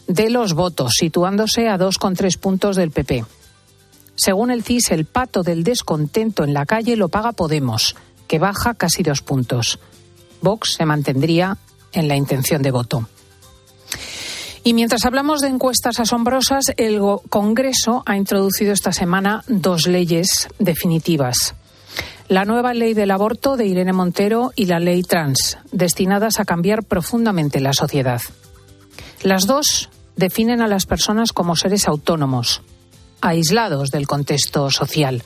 de 0.07 0.29
los 0.29 0.53
votos, 0.53 0.93
situándose 0.97 1.67
a 1.67 1.77
2,3 1.77 2.39
puntos 2.39 2.77
del 2.77 2.91
PP. 2.91 3.25
Según 4.15 4.51
el 4.51 4.63
CIS, 4.63 4.91
el 4.91 5.03
pato 5.03 5.43
del 5.43 5.65
descontento 5.65 6.45
en 6.45 6.53
la 6.53 6.65
calle 6.65 6.95
lo 6.95 7.09
paga 7.09 7.33
Podemos, 7.33 7.97
que 8.29 8.39
baja 8.39 8.73
casi 8.73 9.03
dos 9.03 9.21
puntos. 9.21 9.79
Vox 10.41 10.75
se 10.77 10.85
mantendría 10.85 11.57
en 11.91 12.07
la 12.07 12.15
intención 12.15 12.61
de 12.61 12.71
voto. 12.71 13.09
Y 14.65 14.73
mientras 14.73 15.03
hablamos 15.03 15.41
de 15.41 15.49
encuestas 15.49 15.99
asombrosas, 15.99 16.65
el 16.77 17.01
Congreso 17.29 18.01
ha 18.05 18.15
introducido 18.15 18.71
esta 18.71 18.93
semana 18.93 19.43
dos 19.47 19.87
leyes 19.87 20.47
definitivas. 20.57 21.55
La 22.29 22.45
nueva 22.45 22.73
ley 22.73 22.93
del 22.93 23.11
aborto 23.11 23.57
de 23.57 23.65
Irene 23.65 23.91
Montero 23.91 24.51
y 24.55 24.65
la 24.65 24.79
ley 24.79 25.03
trans, 25.03 25.57
destinadas 25.73 26.39
a 26.39 26.45
cambiar 26.45 26.83
profundamente 26.83 27.59
la 27.59 27.73
sociedad. 27.73 28.21
Las 29.21 29.47
dos 29.47 29.89
definen 30.15 30.61
a 30.61 30.69
las 30.69 30.85
personas 30.85 31.33
como 31.33 31.57
seres 31.57 31.85
autónomos, 31.89 32.61
aislados 33.19 33.91
del 33.91 34.07
contexto 34.07 34.71
social, 34.71 35.23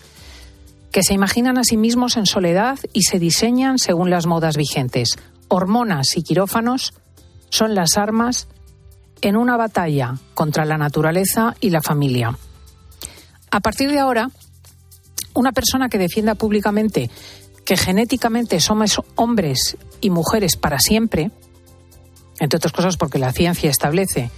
que 0.92 1.04
se 1.04 1.14
imaginan 1.14 1.60
a 1.60 1.64
sí 1.64 1.78
mismos 1.78 2.18
en 2.18 2.26
soledad 2.26 2.80
y 2.92 3.04
se 3.04 3.20
diseñan 3.20 3.78
según 3.78 4.10
las 4.10 4.26
modas 4.26 4.58
vigentes. 4.58 5.20
Hormonas 5.48 6.18
y 6.18 6.24
quirófanos 6.24 6.96
son 7.50 7.76
las 7.76 7.98
armas 7.98 8.48
en 9.22 9.36
una 9.36 9.58
batalla 9.58 10.16
contra 10.34 10.66
la 10.66 10.78
naturaleza 10.78 11.56
y 11.60 11.70
la 11.70 11.82
familia. 11.82 12.38
A 13.52 13.60
partir 13.60 13.92
de 13.92 14.00
ahora, 14.00 14.30
una 15.34 15.52
persona 15.52 15.90
que 15.90 15.98
defienda 15.98 16.36
públicamente 16.36 17.10
que 17.66 17.76
genéticamente 17.76 18.62
somos 18.62 19.02
hombres 19.16 19.78
y 20.00 20.10
mujeres 20.10 20.56
para 20.56 20.80
siempre, 20.80 21.32
entre 22.40 22.58
otras 22.58 22.72
cosas 22.72 22.96
porque 22.96 23.20
la 23.20 23.34
ciencia 23.34 23.70
establece 23.70 24.32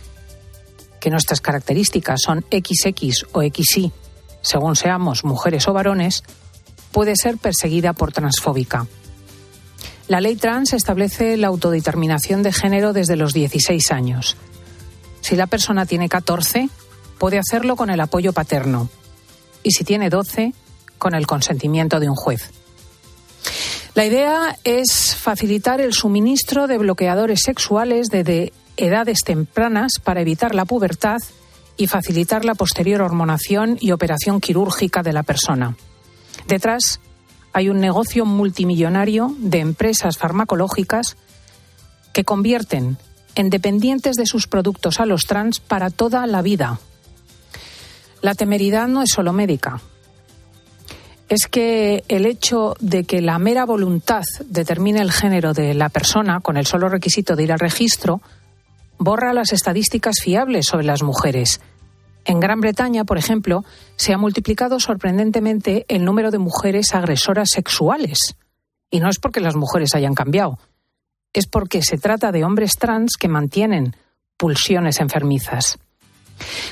que 0.99 1.11
nuestras 1.11 1.39
características 1.39 2.21
son 2.21 2.43
XX 2.51 3.25
o 3.31 3.41
XY, 3.41 3.91
según 4.41 4.75
seamos 4.75 5.23
mujeres 5.23 5.67
o 5.67 5.73
varones, 5.73 6.23
puede 6.91 7.15
ser 7.15 7.37
perseguida 7.37 7.93
por 7.93 8.11
transfóbica. 8.11 8.87
La 10.07 10.21
ley 10.21 10.35
trans 10.35 10.73
establece 10.73 11.37
la 11.37 11.47
autodeterminación 11.47 12.41
de 12.41 12.51
género 12.51 12.93
desde 12.93 13.15
los 13.15 13.33
16 13.33 13.91
años. 13.91 14.37
Si 15.21 15.35
la 15.35 15.47
persona 15.47 15.85
tiene 15.85 16.09
14, 16.09 16.69
puede 17.17 17.37
hacerlo 17.37 17.75
con 17.75 17.89
el 17.89 17.99
apoyo 17.99 18.33
paterno. 18.33 18.89
Y 19.63 19.71
si 19.71 19.83
tiene 19.83 20.09
12, 20.09 20.53
con 20.97 21.15
el 21.15 21.27
consentimiento 21.27 21.99
de 21.99 22.09
un 22.09 22.15
juez. 22.15 22.51
La 23.95 24.05
idea 24.05 24.55
es 24.63 25.15
facilitar 25.15 25.81
el 25.81 25.93
suministro 25.93 26.67
de 26.67 26.77
bloqueadores 26.77 27.41
sexuales 27.43 28.07
desde 28.09 28.53
edades 28.77 29.19
tempranas 29.25 29.93
para 30.01 30.21
evitar 30.21 30.55
la 30.55 30.65
pubertad 30.65 31.17
y 31.75 31.87
facilitar 31.87 32.45
la 32.45 32.55
posterior 32.55 33.01
hormonación 33.01 33.77
y 33.79 33.91
operación 33.91 34.39
quirúrgica 34.39 35.01
de 35.01 35.13
la 35.13 35.23
persona. 35.23 35.75
Detrás 36.47 36.99
hay 37.51 37.69
un 37.69 37.79
negocio 37.79 38.25
multimillonario 38.25 39.35
de 39.39 39.59
empresas 39.59 40.17
farmacológicas 40.17 41.17
que 42.13 42.23
convierten 42.23 42.97
en 43.39 43.49
dependientes 43.49 44.17
de 44.17 44.25
sus 44.25 44.47
productos 44.47 44.99
a 44.99 45.05
los 45.05 45.25
trans 45.25 45.61
para 45.61 45.89
toda 45.89 46.27
la 46.27 46.41
vida. 46.41 46.77
La 48.21 48.35
temeridad 48.35 48.89
no 48.89 49.01
es 49.01 49.11
solo 49.11 49.31
médica. 49.31 49.79
Es 51.29 51.47
que 51.47 52.03
el 52.09 52.25
hecho 52.25 52.75
de 52.81 53.05
que 53.05 53.21
la 53.21 53.39
mera 53.39 53.65
voluntad 53.65 54.23
determine 54.43 54.99
el 54.99 55.13
género 55.13 55.53
de 55.53 55.73
la 55.73 55.87
persona 55.87 56.41
con 56.41 56.57
el 56.57 56.65
solo 56.65 56.89
requisito 56.89 57.37
de 57.37 57.43
ir 57.43 57.53
al 57.53 57.59
registro 57.59 58.19
borra 58.97 59.31
las 59.31 59.53
estadísticas 59.53 60.17
fiables 60.21 60.65
sobre 60.65 60.83
las 60.83 61.01
mujeres. 61.01 61.61
En 62.25 62.41
Gran 62.41 62.59
Bretaña, 62.59 63.05
por 63.05 63.17
ejemplo, 63.17 63.63
se 63.95 64.11
ha 64.11 64.17
multiplicado 64.17 64.81
sorprendentemente 64.81 65.85
el 65.87 66.03
número 66.03 66.29
de 66.29 66.39
mujeres 66.39 66.93
agresoras 66.93 67.51
sexuales. 67.53 68.35
Y 68.91 68.99
no 68.99 69.07
es 69.07 69.17
porque 69.17 69.39
las 69.39 69.55
mujeres 69.55 69.95
hayan 69.95 70.13
cambiado, 70.13 70.59
es 71.33 71.47
porque 71.47 71.81
se 71.81 71.97
trata 71.97 72.31
de 72.31 72.43
hombres 72.43 72.73
trans 72.77 73.17
que 73.17 73.27
mantienen 73.27 73.95
pulsiones 74.37 74.99
enfermizas. 74.99 75.77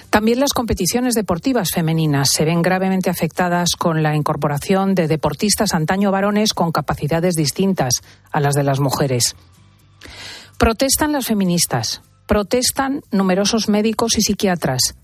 También 0.09 0.39
las 0.39 0.53
competiciones 0.53 1.13
deportivas 1.13 1.69
femeninas 1.73 2.29
se 2.31 2.45
ven 2.45 2.61
gravemente 2.61 3.09
afectadas 3.09 3.71
con 3.77 4.01
la 4.01 4.15
incorporación 4.15 4.95
de 4.95 5.07
deportistas 5.07 5.73
antaño 5.73 6.11
varones 6.11 6.53
con 6.53 6.71
capacidades 6.71 7.35
distintas 7.35 8.01
a 8.31 8.39
las 8.39 8.55
de 8.55 8.63
las 8.63 8.79
mujeres. 8.79 9.35
Protestan 10.57 11.11
las 11.11 11.27
feministas, 11.27 12.01
protestan 12.25 13.01
numerosos 13.11 13.67
médicos 13.69 14.17
y 14.17 14.21
psiquiatras, 14.21 14.95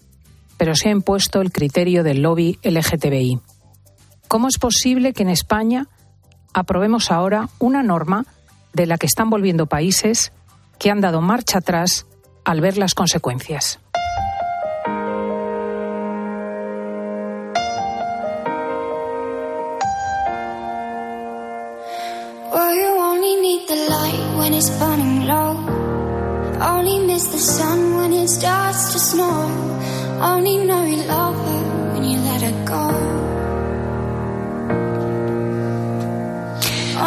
pero 0.57 0.75
se 0.75 0.89
ha 0.89 0.91
impuesto 0.91 1.41
el 1.41 1.51
criterio 1.51 2.03
del 2.03 2.21
lobby 2.21 2.57
LGTBI. 2.63 3.39
¿Cómo 4.27 4.47
es 4.47 4.57
posible 4.57 5.13
que 5.13 5.23
en 5.23 5.29
España 5.29 5.87
aprobemos 6.53 7.11
ahora 7.11 7.49
una 7.59 7.83
norma 7.83 8.25
de 8.73 8.85
la 8.85 8.97
que 8.97 9.05
están 9.05 9.29
volviendo 9.29 9.67
países 9.67 10.33
que 10.79 10.91
han 10.91 11.01
dado 11.01 11.21
marcha 11.21 11.59
atrás 11.59 12.05
al 12.43 12.61
ver 12.61 12.77
las 12.77 12.93
consecuencias. 12.93 13.79
Only 30.23 30.65
know 30.65 30.85
you 30.85 31.03
love 31.03 31.35
when 31.93 32.03
you 32.05 32.17
let 32.17 32.65
go. 32.65 33.22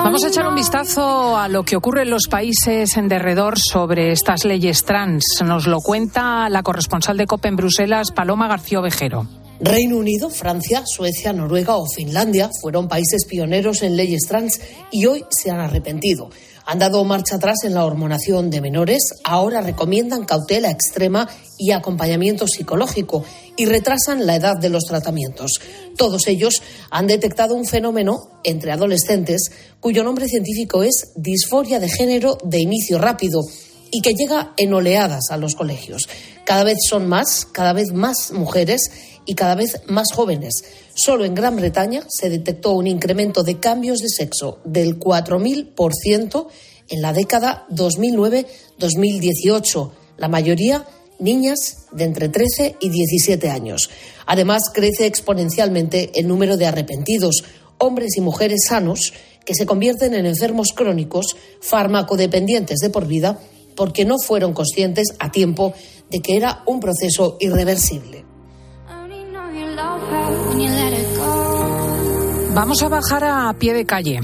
Vamos 0.06 0.22
a 0.22 0.28
echar 0.28 0.46
un 0.46 0.54
vistazo 0.54 1.36
a 1.36 1.48
lo 1.48 1.64
que 1.64 1.74
ocurre 1.74 2.02
en 2.02 2.10
los 2.10 2.28
países 2.30 2.96
en 2.96 3.08
derredor 3.08 3.58
sobre 3.58 4.12
estas 4.12 4.44
leyes 4.44 4.84
trans. 4.84 5.24
Nos 5.44 5.66
lo 5.66 5.80
cuenta 5.80 6.48
la 6.48 6.62
corresponsal 6.62 7.16
de 7.16 7.26
COPE 7.26 7.48
en 7.48 7.56
Bruselas, 7.56 8.12
Paloma 8.12 8.46
García 8.46 8.78
Ovejero. 8.78 9.26
Reino 9.58 9.96
Unido, 9.96 10.30
Francia, 10.30 10.84
Suecia, 10.86 11.32
Noruega 11.32 11.74
o 11.74 11.86
Finlandia 11.86 12.50
fueron 12.62 12.86
países 12.86 13.24
pioneros 13.24 13.82
en 13.82 13.96
leyes 13.96 14.28
trans 14.28 14.60
y 14.92 15.06
hoy 15.06 15.24
se 15.28 15.50
han 15.50 15.58
arrepentido. 15.58 16.30
Han 16.66 16.80
dado 16.80 17.04
marcha 17.04 17.36
atrás 17.36 17.58
en 17.62 17.74
la 17.74 17.84
hormonación 17.84 18.50
de 18.50 18.60
menores, 18.60 19.02
ahora 19.22 19.60
recomiendan 19.60 20.24
cautela 20.24 20.68
extrema 20.68 21.28
y 21.56 21.70
acompañamiento 21.70 22.48
psicológico 22.48 23.24
y 23.56 23.66
retrasan 23.66 24.26
la 24.26 24.34
edad 24.34 24.58
de 24.60 24.68
los 24.68 24.82
tratamientos. 24.84 25.60
Todos 25.96 26.26
ellos 26.26 26.62
han 26.90 27.06
detectado 27.06 27.54
un 27.54 27.66
fenómeno 27.66 28.16
entre 28.42 28.72
adolescentes 28.72 29.52
cuyo 29.78 30.02
nombre 30.02 30.26
científico 30.26 30.82
es 30.82 31.12
disforia 31.14 31.78
de 31.78 31.88
género 31.88 32.36
de 32.42 32.58
inicio 32.58 32.98
rápido 32.98 33.42
y 33.92 34.02
que 34.02 34.14
llega 34.14 34.52
en 34.56 34.74
oleadas 34.74 35.30
a 35.30 35.36
los 35.36 35.54
colegios. 35.54 36.08
Cada 36.44 36.64
vez 36.64 36.78
son 36.88 37.06
más, 37.06 37.46
cada 37.46 37.72
vez 37.72 37.92
más 37.92 38.32
mujeres 38.32 38.90
y 39.26 39.34
cada 39.34 39.54
vez 39.54 39.82
más 39.86 40.08
jóvenes. 40.14 40.64
Solo 40.94 41.24
en 41.24 41.34
Gran 41.34 41.56
Bretaña 41.56 42.04
se 42.08 42.30
detectó 42.30 42.72
un 42.72 42.86
incremento 42.86 43.42
de 43.42 43.60
cambios 43.60 43.98
de 43.98 44.08
sexo 44.08 44.60
del 44.64 44.98
4.000% 44.98 46.46
en 46.88 47.02
la 47.02 47.12
década 47.12 47.66
2009-2018, 47.70 49.90
la 50.16 50.28
mayoría 50.28 50.86
niñas 51.18 51.86
de 51.92 52.04
entre 52.04 52.28
13 52.28 52.76
y 52.80 52.90
17 52.90 53.50
años. 53.50 53.90
Además, 54.26 54.70
crece 54.72 55.06
exponencialmente 55.06 56.12
el 56.14 56.28
número 56.28 56.56
de 56.56 56.66
arrepentidos, 56.66 57.44
hombres 57.78 58.16
y 58.16 58.20
mujeres 58.20 58.60
sanos, 58.68 59.12
que 59.44 59.54
se 59.54 59.66
convierten 59.66 60.14
en 60.14 60.26
enfermos 60.26 60.72
crónicos, 60.74 61.36
farmacodependientes 61.60 62.78
de 62.80 62.90
por 62.90 63.06
vida, 63.06 63.38
porque 63.76 64.04
no 64.04 64.18
fueron 64.18 64.52
conscientes 64.52 65.08
a 65.18 65.30
tiempo 65.30 65.72
de 66.10 66.20
que 66.20 66.36
era 66.36 66.62
un 66.66 66.80
proceso 66.80 67.36
irreversible. 67.40 68.25
Vamos 72.54 72.82
a 72.82 72.88
bajar 72.88 73.24
a 73.24 73.52
pie 73.52 73.74
de 73.74 73.84
calle. 73.84 74.20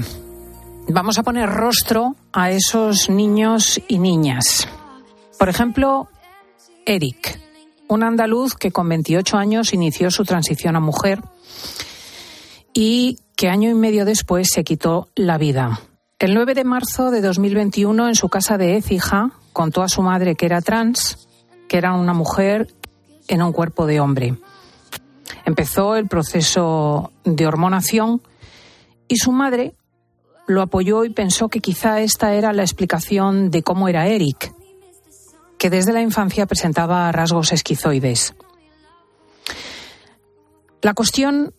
Vamos 0.87 1.17
a 1.19 1.23
poner 1.23 1.47
rostro 1.49 2.15
a 2.31 2.49
esos 2.49 3.09
niños 3.09 3.79
y 3.87 3.99
niñas. 3.99 4.67
Por 5.37 5.49
ejemplo, 5.49 6.09
Eric, 6.85 7.39
un 7.87 8.03
andaluz 8.03 8.55
que 8.55 8.71
con 8.71 8.89
28 8.89 9.37
años 9.37 9.73
inició 9.73 10.09
su 10.09 10.23
transición 10.23 10.75
a 10.75 10.79
mujer 10.79 11.21
y 12.73 13.19
que 13.35 13.49
año 13.49 13.69
y 13.69 13.75
medio 13.75 14.03
después 14.03 14.49
se 14.51 14.63
quitó 14.63 15.09
la 15.15 15.37
vida. 15.37 15.79
El 16.19 16.33
9 16.33 16.55
de 16.55 16.63
marzo 16.63 17.11
de 17.11 17.21
2021, 17.21 18.07
en 18.07 18.15
su 18.15 18.29
casa 18.29 18.57
de 18.57 18.77
Écija, 18.77 19.31
contó 19.51 19.83
a 19.83 19.89
su 19.89 20.01
madre 20.01 20.35
que 20.35 20.45
era 20.47 20.61
trans, 20.61 21.27
que 21.67 21.77
era 21.77 21.93
una 21.93 22.13
mujer 22.13 22.73
en 23.27 23.41
un 23.41 23.51
cuerpo 23.51 23.85
de 23.85 23.99
hombre. 23.99 24.37
Empezó 25.45 25.95
el 25.95 26.07
proceso 26.07 27.11
de 27.23 27.47
hormonación 27.47 28.21
y 29.07 29.17
su 29.17 29.31
madre 29.31 29.75
lo 30.47 30.61
apoyó 30.61 31.05
y 31.05 31.09
pensó 31.09 31.49
que 31.49 31.59
quizá 31.59 32.01
esta 32.01 32.33
era 32.33 32.53
la 32.53 32.63
explicación 32.63 33.49
de 33.49 33.63
cómo 33.63 33.87
era 33.87 34.07
Eric, 34.07 34.53
que 35.57 35.69
desde 35.69 35.93
la 35.93 36.01
infancia 36.01 36.45
presentaba 36.45 37.11
rasgos 37.11 37.53
esquizoides. 37.53 38.35
La 40.81 40.93
cuestión 40.93 41.53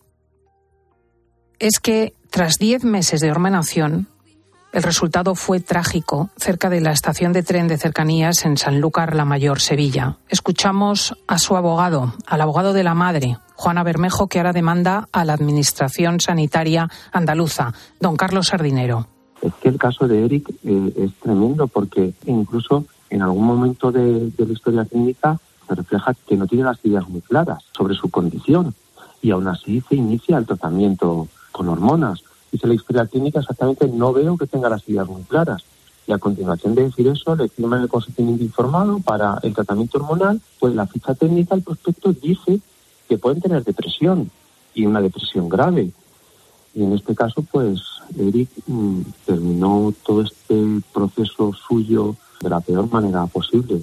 es 1.57 1.79
que 1.79 2.13
tras 2.29 2.57
diez 2.57 2.83
meses 2.83 3.21
de 3.21 3.31
hormonación, 3.31 4.07
el 4.71 4.83
resultado 4.83 5.35
fue 5.35 5.61
trágico 5.61 6.29
cerca 6.37 6.69
de 6.69 6.81
la 6.81 6.91
estación 6.91 7.31
de 7.31 7.43
tren 7.43 7.67
de 7.67 7.77
cercanías 7.77 8.45
en 8.45 8.57
Sanlúcar 8.57 9.15
la 9.15 9.23
Mayor, 9.23 9.61
Sevilla. 9.61 10.17
Escuchamos 10.27 11.15
a 11.27 11.39
su 11.39 11.55
abogado, 11.55 12.13
al 12.27 12.41
abogado 12.41 12.73
de 12.73 12.83
la 12.83 12.93
madre, 12.93 13.37
Juana 13.55 13.83
Bermejo, 13.83 14.27
que 14.27 14.39
ahora 14.39 14.53
demanda 14.53 15.07
a 15.11 15.25
la 15.25 15.33
Administración 15.33 16.19
Sanitaria 16.19 16.89
andaluza, 17.11 17.73
don 17.99 18.15
Carlos 18.15 18.47
Sardinero. 18.47 19.07
Es 19.41 19.53
que 19.55 19.69
el 19.69 19.77
caso 19.77 20.07
de 20.07 20.25
Eric 20.25 20.49
eh, 20.63 20.93
es 20.97 21.13
tremendo 21.21 21.67
porque 21.67 22.13
incluso 22.25 22.85
en 23.09 23.21
algún 23.21 23.45
momento 23.45 23.91
de, 23.91 24.31
la 24.37 24.53
historia 24.53 24.85
clínica 24.85 25.39
se 25.67 25.75
refleja 25.75 26.13
que 26.27 26.35
no 26.35 26.47
tiene 26.47 26.63
las 26.63 26.83
ideas 26.83 27.07
muy 27.07 27.21
claras 27.21 27.63
sobre 27.75 27.95
su 27.95 28.09
condición 28.09 28.73
y 29.21 29.31
aún 29.31 29.47
así 29.47 29.81
se 29.87 29.95
inicia 29.95 30.37
el 30.37 30.45
tratamiento 30.45 31.27
con 31.51 31.69
hormonas. 31.69 32.23
Dice 32.51 32.67
la 32.67 32.75
historia 32.75 33.05
clínica 33.05 33.39
exactamente 33.39 33.87
no 33.87 34.13
veo 34.13 34.37
que 34.37 34.47
tenga 34.47 34.69
las 34.69 34.87
ideas 34.87 35.07
muy 35.07 35.23
claras. 35.23 35.63
Y 36.07 36.11
a 36.11 36.19
continuación 36.19 36.75
de 36.75 36.83
decir 36.83 37.07
eso, 37.07 37.35
le 37.35 37.49
firman 37.49 37.81
el 37.81 37.89
consentimiento 37.89 38.43
informado 38.43 38.99
para 38.99 39.39
el 39.41 39.55
tratamiento 39.55 39.97
hormonal, 39.97 40.39
pues 40.59 40.75
la 40.75 40.85
ficha 40.85 41.15
técnica, 41.15 41.55
el 41.55 41.63
prospecto 41.63 42.13
dice 42.13 42.61
que 43.07 43.17
pueden 43.17 43.41
tener 43.41 43.63
depresión 43.63 44.29
y 44.73 44.85
una 44.85 45.01
depresión 45.01 45.49
grave. 45.49 45.89
Y 46.73 46.83
en 46.83 46.93
este 46.93 47.15
caso, 47.15 47.41
pues 47.51 47.81
Eric 48.17 48.49
mm, 48.67 49.01
terminó 49.25 49.93
todo 50.05 50.21
este 50.21 50.81
proceso 50.93 51.53
suyo 51.53 52.15
de 52.41 52.49
la 52.49 52.59
peor 52.59 52.91
manera 52.91 53.25
posible, 53.27 53.81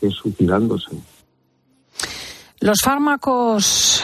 es 0.00 0.14
suicidándose. 0.14 0.90
Los 2.60 2.80
fármacos 2.82 4.02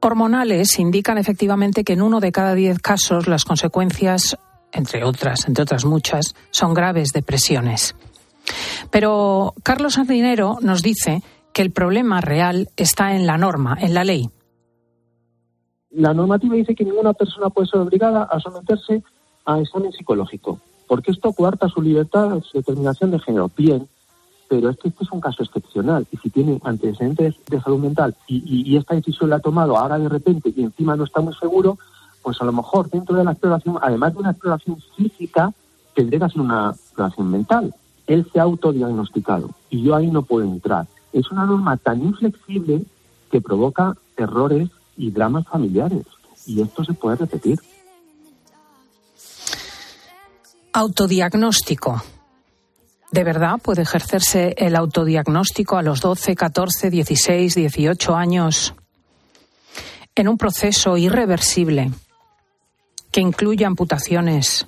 hormonales 0.00 0.78
indican 0.78 1.18
efectivamente 1.18 1.84
que 1.84 1.92
en 1.92 2.02
uno 2.02 2.20
de 2.20 2.32
cada 2.32 2.54
diez 2.54 2.78
casos 2.78 3.28
las 3.28 3.44
consecuencias, 3.44 4.36
entre 4.72 5.04
otras, 5.04 5.46
entre 5.46 5.62
otras 5.62 5.84
muchas, 5.84 6.34
son 6.50 6.74
graves 6.74 7.12
depresiones. 7.12 7.94
Pero 8.90 9.54
Carlos 9.62 9.94
Sardinero 9.94 10.58
nos 10.60 10.82
dice 10.82 11.22
que 11.52 11.62
el 11.62 11.70
problema 11.70 12.20
real 12.20 12.68
está 12.76 13.14
en 13.14 13.26
la 13.26 13.38
norma, 13.38 13.76
en 13.80 13.94
la 13.94 14.04
ley. 14.04 14.28
La 15.90 16.14
normativa 16.14 16.54
dice 16.54 16.74
que 16.74 16.84
ninguna 16.84 17.12
persona 17.12 17.50
puede 17.50 17.68
ser 17.68 17.80
obligada 17.80 18.24
a 18.24 18.40
someterse 18.40 19.02
a 19.44 19.60
examen 19.60 19.92
psicológico 19.92 20.58
porque 20.92 21.10
esto 21.10 21.32
coarta 21.32 21.70
su 21.70 21.80
libertad, 21.80 22.42
su 22.42 22.58
determinación 22.58 23.10
de 23.12 23.18
género. 23.18 23.50
Bien, 23.56 23.88
pero 24.46 24.68
es 24.68 24.76
que 24.76 24.88
este 24.88 25.04
es 25.04 25.10
un 25.10 25.22
caso 25.22 25.42
excepcional 25.42 26.06
y 26.12 26.18
si 26.18 26.28
tiene 26.28 26.60
antecedentes 26.64 27.34
de 27.48 27.60
salud 27.62 27.78
mental 27.78 28.14
y, 28.26 28.76
esta 28.76 28.94
decisión 28.94 29.30
la 29.30 29.36
ha 29.36 29.40
tomado 29.40 29.78
ahora 29.78 29.98
de 29.98 30.10
repente 30.10 30.52
y 30.54 30.62
encima 30.62 30.94
no 30.94 31.04
está 31.04 31.22
muy 31.22 31.32
seguro, 31.34 31.78
pues 32.22 32.38
a 32.42 32.44
lo 32.44 32.52
mejor 32.52 32.90
dentro 32.90 33.16
de 33.16 33.24
la 33.24 33.32
exploración, 33.32 33.78
además 33.80 34.12
de 34.12 34.18
una 34.20 34.30
exploración 34.32 34.76
física, 34.94 35.50
tendría 35.94 36.18
que 36.18 36.24
hacer 36.26 36.42
una 36.42 36.72
exploración 36.72 37.30
mental. 37.30 37.74
Él 38.06 38.28
se 38.30 38.38
ha 38.38 38.42
autodiagnosticado 38.42 39.48
y 39.70 39.82
yo 39.82 39.96
ahí 39.96 40.08
no 40.08 40.20
puedo 40.20 40.44
entrar. 40.44 40.86
Es 41.12 41.30
una 41.30 41.46
norma 41.46 41.76
tan 41.76 42.02
inflexible 42.02 42.84
que 43.30 43.40
provoca 43.40 43.94
errores 44.16 44.68
y 44.96 45.10
dramas 45.10 45.46
familiares 45.46 46.06
y 46.46 46.60
esto 46.60 46.84
se 46.84 46.94
puede 46.94 47.16
repetir. 47.16 47.58
Autodiagnóstico. 50.72 52.02
¿De 53.10 53.24
verdad 53.24 53.58
puede 53.62 53.82
ejercerse 53.82 54.54
el 54.56 54.74
autodiagnóstico 54.74 55.76
a 55.76 55.82
los 55.82 56.00
12, 56.00 56.34
14, 56.34 56.88
16, 56.88 57.54
18 57.54 58.14
años 58.14 58.74
en 60.14 60.28
un 60.28 60.38
proceso 60.38 60.96
irreversible 60.96 61.92
que 63.10 63.20
incluye 63.20 63.66
amputaciones, 63.66 64.66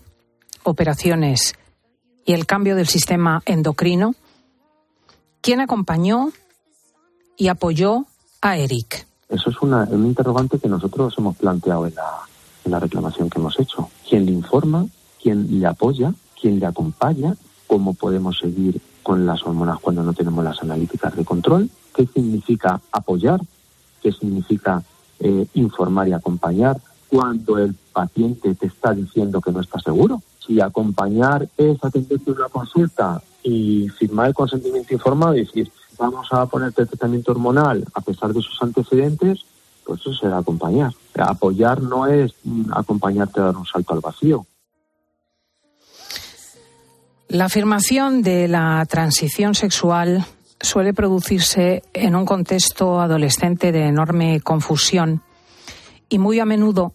operaciones 0.62 1.54
y 2.26 2.34
el 2.34 2.44
cambio 2.44 2.76
del 2.76 2.86
sistema 2.86 3.42
endocrino? 3.46 4.14
¿Quién 5.44 5.60
acompañó 5.60 6.30
y 7.36 7.48
apoyó 7.48 8.06
a 8.40 8.56
Eric? 8.56 9.06
Eso 9.28 9.50
es 9.50 9.60
una, 9.60 9.82
un 9.90 10.06
interrogante 10.06 10.58
que 10.58 10.70
nosotros 10.70 11.12
hemos 11.18 11.36
planteado 11.36 11.86
en 11.86 11.94
la, 12.72 12.80
reclamación 12.80 13.28
que 13.28 13.38
hemos 13.38 13.60
hecho. 13.60 13.90
¿Quién 14.08 14.24
le 14.24 14.32
informa? 14.32 14.86
quién 15.22 15.60
le 15.60 15.66
apoya, 15.66 16.14
quién 16.40 16.60
le 16.60 16.66
acompaña, 16.66 17.34
cómo 17.66 17.92
podemos 17.92 18.38
seguir 18.38 18.80
con 19.02 19.26
las 19.26 19.42
hormonas 19.42 19.80
cuando 19.80 20.02
no 20.02 20.14
tenemos 20.14 20.42
las 20.42 20.62
analíticas 20.62 21.14
de 21.14 21.26
control, 21.26 21.68
qué 21.94 22.06
significa 22.06 22.80
apoyar, 22.90 23.40
qué 24.02 24.12
significa 24.12 24.82
eh, 25.20 25.46
informar 25.52 26.08
y 26.08 26.14
acompañar 26.14 26.80
cuando 27.10 27.58
el 27.58 27.74
paciente 27.92 28.54
te 28.54 28.66
está 28.66 28.94
diciendo 28.94 29.42
que 29.42 29.52
no 29.52 29.60
está 29.60 29.78
seguro. 29.78 30.22
Si 30.38 30.58
acompañar 30.60 31.48
es 31.58 31.84
atenderte 31.84 32.30
una 32.30 32.48
consulta 32.48 33.22
y 33.44 33.88
firmar 33.90 34.28
el 34.28 34.34
consentimiento 34.34 34.94
informado 34.94 35.36
y 35.36 35.44
decir, 35.44 35.70
vamos 35.98 36.26
a 36.32 36.46
ponerte 36.46 36.86
tratamiento 36.86 37.30
hormonal 37.30 37.84
a 37.94 38.00
pesar 38.00 38.32
de 38.32 38.40
sus 38.40 38.60
antecedentes, 38.60 39.44
pues 39.84 40.00
eso 40.00 40.14
será 40.14 40.38
acompañar. 40.38 40.92
Apoyar 41.14 41.82
no 41.82 42.06
es 42.06 42.32
mm, 42.42 42.72
acompañarte 42.72 43.40
a 43.40 43.44
dar 43.44 43.56
un 43.56 43.66
salto 43.66 43.92
al 43.92 44.00
vacío. 44.00 44.46
La 47.28 47.46
afirmación 47.46 48.22
de 48.22 48.48
la 48.48 48.84
transición 48.86 49.54
sexual 49.54 50.24
suele 50.60 50.94
producirse 50.94 51.82
en 51.92 52.16
un 52.16 52.24
contexto 52.24 53.00
adolescente 53.00 53.72
de 53.72 53.86
enorme 53.88 54.40
confusión 54.40 55.22
y 56.08 56.18
muy 56.18 56.38
a 56.40 56.46
menudo 56.46 56.92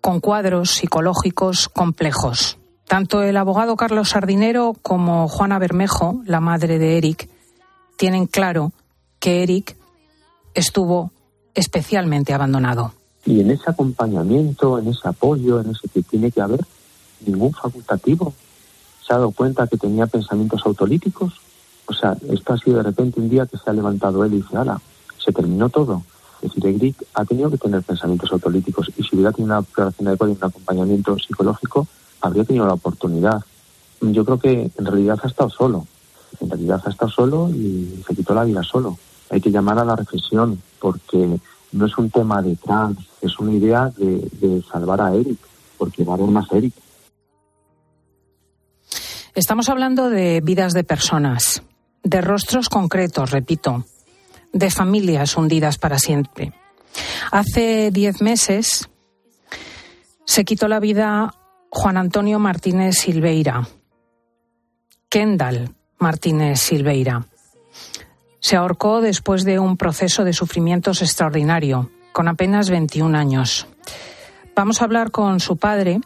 con 0.00 0.20
cuadros 0.20 0.70
psicológicos 0.70 1.68
complejos. 1.68 2.58
Tanto 2.92 3.22
el 3.22 3.38
abogado 3.38 3.74
Carlos 3.74 4.10
Sardinero 4.10 4.76
como 4.82 5.26
Juana 5.26 5.58
Bermejo, 5.58 6.20
la 6.26 6.40
madre 6.40 6.78
de 6.78 6.98
Eric, 6.98 7.26
tienen 7.96 8.26
claro 8.26 8.70
que 9.18 9.42
Eric 9.42 9.78
estuvo 10.52 11.10
especialmente 11.54 12.34
abandonado. 12.34 12.92
Y 13.24 13.40
en 13.40 13.50
ese 13.50 13.70
acompañamiento, 13.70 14.78
en 14.78 14.88
ese 14.88 15.08
apoyo, 15.08 15.58
en 15.62 15.70
ese 15.70 15.88
que 15.88 16.02
tiene 16.02 16.30
que 16.30 16.42
haber, 16.42 16.60
ningún 17.24 17.54
facultativo 17.54 18.34
se 19.00 19.14
ha 19.14 19.16
dado 19.16 19.30
cuenta 19.30 19.66
que 19.66 19.78
tenía 19.78 20.06
pensamientos 20.06 20.60
autolíticos. 20.66 21.40
O 21.86 21.94
sea, 21.94 22.14
esto 22.28 22.52
ha 22.52 22.58
sido 22.58 22.76
de 22.76 22.82
repente 22.82 23.20
un 23.20 23.30
día 23.30 23.46
que 23.46 23.56
se 23.56 23.70
ha 23.70 23.72
levantado 23.72 24.22
él 24.22 24.34
y 24.34 24.42
dice, 24.42 24.54
ala, 24.58 24.78
se 25.16 25.32
terminó 25.32 25.70
todo. 25.70 26.02
Es 26.42 26.54
decir, 26.54 26.66
Eric 26.66 27.06
ha 27.14 27.24
tenido 27.24 27.50
que 27.50 27.56
tener 27.56 27.82
pensamientos 27.82 28.30
autolíticos 28.30 28.90
y 28.98 29.02
si 29.02 29.16
hubiera 29.16 29.32
tenido 29.32 29.54
una 29.54 29.62
exploración 29.62 30.08
adecuada 30.08 30.34
y 30.34 30.36
un 30.36 30.44
acompañamiento 30.44 31.18
psicológico, 31.18 31.88
habría 32.22 32.44
tenido 32.44 32.66
la 32.66 32.74
oportunidad. 32.74 33.42
Yo 34.00 34.24
creo 34.24 34.38
que 34.38 34.70
en 34.76 34.86
realidad 34.86 35.18
ha 35.22 35.26
estado 35.26 35.50
solo. 35.50 35.86
En 36.40 36.48
realidad 36.48 36.80
ha 36.84 36.90
estado 36.90 37.10
solo 37.10 37.50
y 37.50 38.02
se 38.06 38.14
quitó 38.14 38.34
la 38.34 38.44
vida 38.44 38.62
solo. 38.62 38.96
Hay 39.30 39.40
que 39.40 39.50
llamar 39.50 39.78
a 39.78 39.84
la 39.84 39.96
reflexión 39.96 40.60
porque 40.80 41.38
no 41.72 41.86
es 41.86 41.98
un 41.98 42.10
tema 42.10 42.40
de 42.42 42.56
trans, 42.56 42.98
es 43.20 43.38
una 43.38 43.52
idea 43.52 43.92
de, 43.96 44.62
salvar 44.70 45.00
a 45.00 45.14
Eric, 45.14 45.38
porque 45.78 46.04
va 46.04 46.12
a 46.12 46.16
haber 46.16 46.28
más 46.28 46.50
Eric. 46.52 46.74
Estamos 49.34 49.68
hablando 49.68 50.10
de 50.10 50.40
vidas 50.42 50.74
de 50.74 50.84
personas, 50.84 51.62
de 52.02 52.20
rostros 52.20 52.68
concretos, 52.68 53.30
repito, 53.30 53.84
de 54.52 54.70
familias 54.70 55.36
hundidas 55.36 55.78
para 55.78 55.98
siempre. 55.98 56.52
Hace 57.30 57.90
diez 57.90 58.20
meses 58.20 58.90
se 60.26 60.44
quitó 60.44 60.68
la 60.68 60.80
vida 60.80 61.34
Juan 61.74 61.96
Antonio 61.96 62.38
Martínez 62.38 62.96
Silveira, 62.98 63.66
Kendall 65.08 65.74
Martínez 65.98 66.60
Silveira. 66.60 67.26
Se 68.40 68.56
ahorcó 68.56 69.00
después 69.00 69.42
de 69.44 69.58
un 69.58 69.78
proceso 69.78 70.22
de 70.22 70.34
sufrimientos 70.34 71.00
extraordinario, 71.00 71.90
con 72.12 72.28
apenas 72.28 72.68
21 72.68 73.16
años. 73.16 73.66
Vamos 74.54 74.82
a 74.82 74.84
hablar 74.84 75.10
con 75.10 75.40
su 75.40 75.56
padre, 75.56 76.00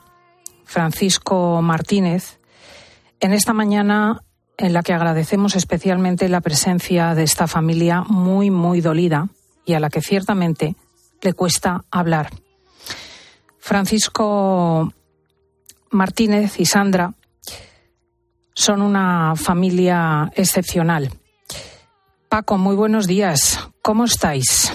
Francisco 0.64 1.60
Martínez, 1.62 2.38
en 3.18 3.32
esta 3.32 3.52
mañana 3.52 4.22
en 4.58 4.72
la 4.72 4.84
que 4.84 4.92
agradecemos 4.92 5.56
especialmente 5.56 6.28
la 6.28 6.42
presencia 6.42 7.16
de 7.16 7.24
esta 7.24 7.48
familia 7.48 8.02
muy, 8.02 8.50
muy 8.50 8.80
dolida 8.80 9.30
y 9.64 9.72
a 9.72 9.80
la 9.80 9.90
que 9.90 10.00
ciertamente 10.00 10.76
le 11.22 11.32
cuesta 11.32 11.84
hablar. 11.90 12.30
Francisco 13.58 14.92
Martínez 15.96 16.60
y 16.60 16.66
Sandra 16.66 17.12
son 18.54 18.82
una 18.82 19.34
familia 19.36 20.30
excepcional. 20.34 21.10
Paco, 22.28 22.58
muy 22.58 22.76
buenos 22.76 23.06
días. 23.06 23.68
¿Cómo 23.82 24.04
estáis? 24.04 24.72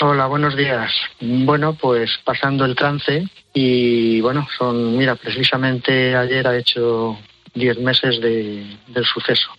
Hola, 0.00 0.26
buenos 0.26 0.56
días. 0.56 0.90
Bueno, 1.20 1.74
pues 1.74 2.10
pasando 2.24 2.64
el 2.64 2.74
trance 2.74 3.28
y 3.54 4.20
bueno, 4.20 4.46
son, 4.58 4.96
mira, 4.96 5.14
precisamente 5.14 6.16
ayer 6.16 6.46
ha 6.46 6.56
hecho 6.56 7.18
diez 7.54 7.78
meses 7.78 8.20
de, 8.20 8.78
del 8.88 9.04
suceso. 9.04 9.50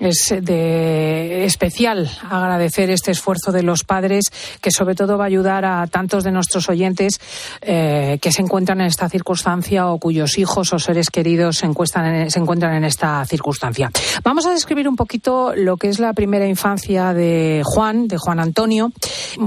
Es 0.00 0.34
de 0.40 1.44
especial 1.44 2.10
agradecer 2.28 2.90
este 2.90 3.12
esfuerzo 3.12 3.52
de 3.52 3.62
los 3.62 3.84
padres, 3.84 4.24
que 4.60 4.70
sobre 4.70 4.94
todo 4.94 5.16
va 5.16 5.24
a 5.24 5.26
ayudar 5.28 5.64
a 5.64 5.86
tantos 5.86 6.24
de 6.24 6.32
nuestros 6.32 6.68
oyentes 6.68 7.20
eh, 7.60 8.18
que 8.20 8.32
se 8.32 8.42
encuentran 8.42 8.80
en 8.80 8.88
esta 8.88 9.08
circunstancia 9.08 9.88
o 9.88 9.98
cuyos 9.98 10.36
hijos 10.36 10.72
o 10.72 10.78
seres 10.78 11.10
queridos 11.10 11.58
se 11.58 11.66
encuentran, 11.66 12.30
se 12.30 12.38
encuentran 12.38 12.74
en 12.74 12.84
esta 12.84 13.24
circunstancia. 13.24 13.90
Vamos 14.22 14.46
a 14.46 14.50
describir 14.50 14.88
un 14.88 14.96
poquito 14.96 15.54
lo 15.54 15.76
que 15.76 15.88
es 15.88 15.98
la 16.00 16.12
primera 16.12 16.46
infancia 16.46 17.14
de 17.14 17.62
Juan, 17.64 18.08
de 18.08 18.18
Juan 18.18 18.40
Antonio. 18.40 18.92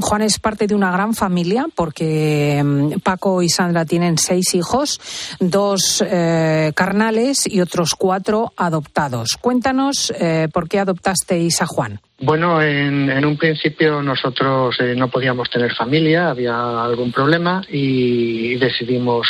Juan 0.02 0.22
es 0.22 0.40
parte 0.40 0.68
de 0.68 0.76
una 0.76 0.92
gran 0.92 1.14
familia 1.14 1.68
porque 1.76 2.62
mm, 2.64 3.00
Paco 3.00 3.42
y 3.42 3.50
Sandra 3.50 3.86
tienen 3.86 4.18
seis 4.18 4.56
hijos, 4.56 5.00
dos 5.40 6.04
eh, 6.06 6.72
carnales 6.74 7.46
y 7.46 7.60
otros 7.60 7.96
cuatro 7.96 8.54
adoptados. 8.56 9.38
Cuéntanos 9.40 10.07
eh, 10.20 10.48
¿por 10.52 10.68
qué 10.68 10.80
adoptasteis 10.80 11.62
a 11.62 11.66
Juan? 11.66 12.00
Bueno, 12.20 12.62
en, 12.62 13.26
un 13.26 13.38
principio 13.38 14.02
nosotros 14.02 14.76
eh, 14.80 14.96
no 14.96 15.10
podíamos 15.10 15.50
tener 15.50 15.74
familia, 15.74 16.30
había 16.30 16.84
algún 16.84 17.12
problema 17.12 17.62
y 17.70 18.56
decidimos 18.56 19.28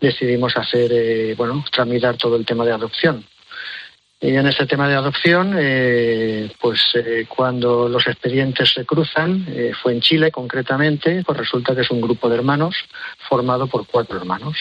decidimos 0.00 0.56
hacer, 0.56 0.92
eh, 0.92 1.34
bueno, 1.36 1.64
tramitar 1.72 2.16
todo 2.16 2.36
el 2.36 2.46
tema 2.46 2.64
de 2.64 2.72
adopción. 2.72 3.24
Y 4.20 4.36
en 4.36 4.46
ese 4.46 4.66
tema 4.66 4.88
de 4.88 4.94
adopción, 4.94 5.56
pues 6.60 6.92
cuando 7.28 7.88
los 7.88 8.04
expedientes 8.08 8.72
se 8.72 8.84
cruzan, 8.84 9.46
fue 9.80 9.92
en 9.92 10.00
Chile 10.00 10.32
concretamente, 10.32 11.22
pues 11.24 11.38
resulta 11.38 11.72
que 11.72 11.82
es 11.82 11.90
un 11.92 12.00
grupo 12.00 12.28
de 12.28 12.34
hermanos 12.34 12.74
formado 13.28 13.68
por 13.68 13.86
cuatro 13.86 14.16
hermanos. 14.16 14.56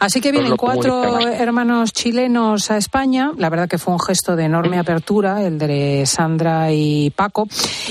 Así 0.00 0.20
que 0.20 0.32
vienen 0.32 0.56
cuatro 0.56 1.20
hermanos 1.20 1.92
chilenos 1.92 2.70
a 2.70 2.76
España. 2.76 3.32
La 3.36 3.50
verdad 3.50 3.68
que 3.68 3.78
fue 3.78 3.92
un 3.92 4.00
gesto 4.00 4.36
de 4.36 4.44
enorme 4.44 4.78
apertura, 4.78 5.42
el 5.42 5.58
de 5.58 6.04
Sandra 6.06 6.72
y 6.72 7.10
Paco. 7.10 7.48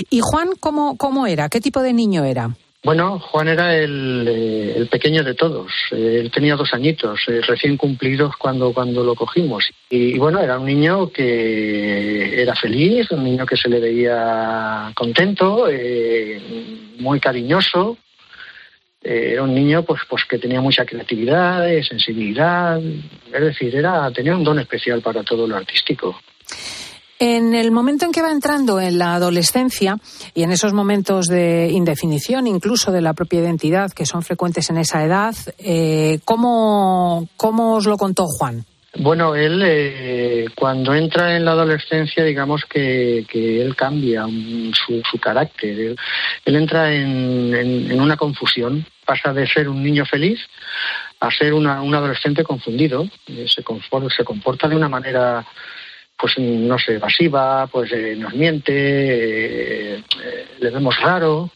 ¿Y 0.09 0.19
Juan 0.21 0.49
cómo, 0.59 0.97
cómo 0.97 1.27
era? 1.27 1.49
¿Qué 1.49 1.61
tipo 1.61 1.81
de 1.81 1.93
niño 1.93 2.23
era? 2.23 2.51
Bueno, 2.83 3.17
Juan 3.17 3.47
era 3.47 3.77
el, 3.77 4.25
eh, 4.27 4.85
pequeño 4.91 5.23
de 5.23 5.35
todos. 5.35 5.71
Eh, 5.91 6.17
él 6.19 6.31
tenía 6.31 6.57
dos 6.57 6.73
añitos, 6.73 7.21
eh, 7.29 7.39
recién 7.47 7.77
cumplidos 7.77 8.35
cuando, 8.35 8.73
cuando 8.73 9.05
lo 9.05 9.15
cogimos. 9.15 9.69
Y, 9.89 10.17
bueno, 10.17 10.41
era 10.41 10.59
un 10.59 10.65
niño 10.65 11.09
que 11.09 12.41
era 12.41 12.53
feliz, 12.55 13.09
un 13.11 13.23
niño 13.23 13.45
que 13.45 13.55
se 13.55 13.69
le 13.69 13.79
veía 13.79 14.91
contento, 14.95 15.67
muy 16.99 17.21
cariñoso, 17.21 17.97
era 19.03 19.41
eh, 19.41 19.41
un 19.41 19.53
niño 19.53 19.83
pues, 19.83 20.01
pues 20.09 20.23
que 20.29 20.39
tenía 20.39 20.61
mucha 20.61 20.85
creatividad, 20.85 21.69
eh, 21.69 21.83
sensibilidad, 21.83 22.79
es 22.81 23.41
decir, 23.41 23.75
era, 23.75 24.09
tenía 24.11 24.35
un 24.35 24.43
don 24.43 24.59
especial 24.59 25.01
para 25.01 25.23
todo 25.23 25.45
lo 25.45 25.55
artístico. 25.55 26.15
En 27.19 27.53
el 27.53 27.71
momento 27.71 28.05
en 28.05 28.11
que 28.11 28.21
va 28.21 28.31
entrando 28.31 28.81
en 28.81 28.97
la 28.97 29.15
adolescencia 29.15 29.97
y 30.33 30.43
en 30.43 30.51
esos 30.51 30.73
momentos 30.73 31.27
de 31.27 31.69
indefinición, 31.71 32.47
incluso 32.47 32.91
de 32.91 33.01
la 33.01 33.13
propia 33.13 33.39
identidad, 33.39 33.91
que 33.91 34.05
son 34.05 34.23
frecuentes 34.23 34.69
en 34.69 34.77
esa 34.77 35.03
edad, 35.03 35.35
eh, 35.57 36.19
¿cómo, 36.25 37.29
¿cómo 37.37 37.75
os 37.75 37.85
lo 37.85 37.97
contó 37.97 38.25
Juan? 38.25 38.65
Bueno, 38.95 39.35
él 39.35 39.63
eh, 39.65 40.45
cuando 40.55 40.93
entra 40.93 41.35
en 41.35 41.45
la 41.45 41.51
adolescencia, 41.51 42.23
digamos 42.23 42.63
que, 42.65 43.25
él 43.33 43.75
cambia 43.75 44.25
su, 44.73 45.01
su 45.09 45.17
carácter. 45.17 45.95
Él, 46.45 46.55
entra 46.55 46.93
en, 46.93 47.99
una 47.99 48.17
confusión, 48.17 48.85
pasa 49.05 49.33
de 49.33 49.47
ser 49.47 49.69
un 49.69 49.83
niño 49.83 50.05
feliz 50.05 50.39
a 51.19 51.31
ser 51.31 51.53
un 51.53 51.67
adolescente 51.67 52.43
confundido. 52.43 53.07
Eh, 53.27 53.45
se, 53.47 53.63
comporta, 53.63 54.13
se 54.13 54.23
comporta 54.23 54.67
de 54.67 54.75
una 54.75 54.89
manera, 54.89 55.45
pues 56.17 56.37
no 56.37 56.77
sé, 56.77 56.95
evasiva, 56.95 57.67
pues 57.67 57.91
eh, 57.93 58.15
nos 58.17 58.33
miente, 58.33 60.03
le 60.59 60.69
vemos 60.69 60.99
raro 60.99 61.49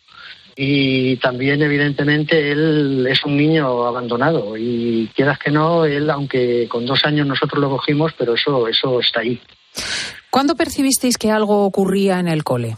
y 0.60 1.18
también 1.18 1.62
evidentemente 1.62 2.52
él 2.52 3.06
es 3.08 3.24
un 3.24 3.38
niño 3.38 3.86
abandonado 3.86 4.58
y 4.58 5.08
quieras 5.16 5.38
que 5.38 5.52
no, 5.52 5.86
él 5.86 6.10
aunque 6.10 6.68
con 6.68 6.86
dos 6.86 7.06
años 7.06 7.28
nosotros 7.28 7.62
lo 7.62 7.70
cogimos, 7.70 8.14
pero 8.18 8.34
eso, 8.34 8.68
eso 8.68 9.00
está 9.00 9.20
ahí. 9.20 9.40
¿Cuándo 10.32 10.56
percibisteis 10.56 11.18
que 11.18 11.30
algo 11.30 11.64
ocurría 11.66 12.20
en 12.20 12.28
el 12.28 12.44
cole? 12.44 12.78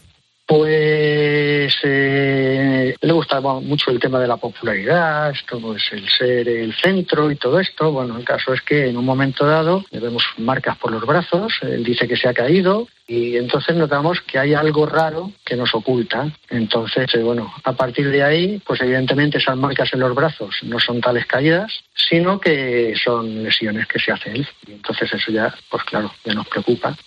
Pues 0.49 1.75
eh, 1.83 2.95
le 2.99 3.13
gustaba 3.13 3.59
mucho 3.59 3.91
el 3.91 3.99
tema 3.99 4.19
de 4.19 4.25
la 4.25 4.37
popularidad, 4.37 5.29
esto 5.29 5.59
pues 5.61 5.83
el 5.91 6.09
ser 6.09 6.49
el 6.49 6.73
centro 6.73 7.29
y 7.29 7.35
todo 7.35 7.59
esto. 7.59 7.91
Bueno, 7.91 8.17
el 8.17 8.25
caso 8.25 8.51
es 8.55 8.61
que 8.63 8.87
en 8.87 8.97
un 8.97 9.05
momento 9.05 9.45
dado 9.45 9.85
le 9.91 9.99
vemos 9.99 10.23
marcas 10.39 10.75
por 10.79 10.91
los 10.91 11.05
brazos, 11.05 11.53
él 11.61 11.83
dice 11.83 12.07
que 12.07 12.17
se 12.17 12.27
ha 12.27 12.33
caído 12.33 12.87
y 13.05 13.37
entonces 13.37 13.75
notamos 13.75 14.21
que 14.21 14.39
hay 14.39 14.55
algo 14.55 14.87
raro 14.87 15.31
que 15.45 15.55
nos 15.55 15.75
oculta. 15.75 16.31
Entonces, 16.49 17.13
eh, 17.13 17.21
bueno, 17.21 17.53
a 17.63 17.73
partir 17.73 18.09
de 18.09 18.23
ahí, 18.23 18.59
pues 18.65 18.81
evidentemente 18.81 19.37
esas 19.37 19.55
marcas 19.55 19.93
en 19.93 19.99
los 19.99 20.15
brazos 20.15 20.55
no 20.63 20.79
son 20.79 20.99
tales 20.99 21.27
caídas, 21.27 21.83
sino 21.93 22.39
que 22.39 22.95
son 22.95 23.43
lesiones 23.43 23.85
que 23.85 23.99
se 23.99 24.11
hace 24.11 24.31
él. 24.31 24.47
Y 24.65 24.71
entonces 24.71 25.13
eso 25.13 25.31
ya, 25.31 25.53
pues 25.69 25.83
claro, 25.83 26.11
ya 26.25 26.33
nos 26.33 26.47
preocupa. 26.47 26.97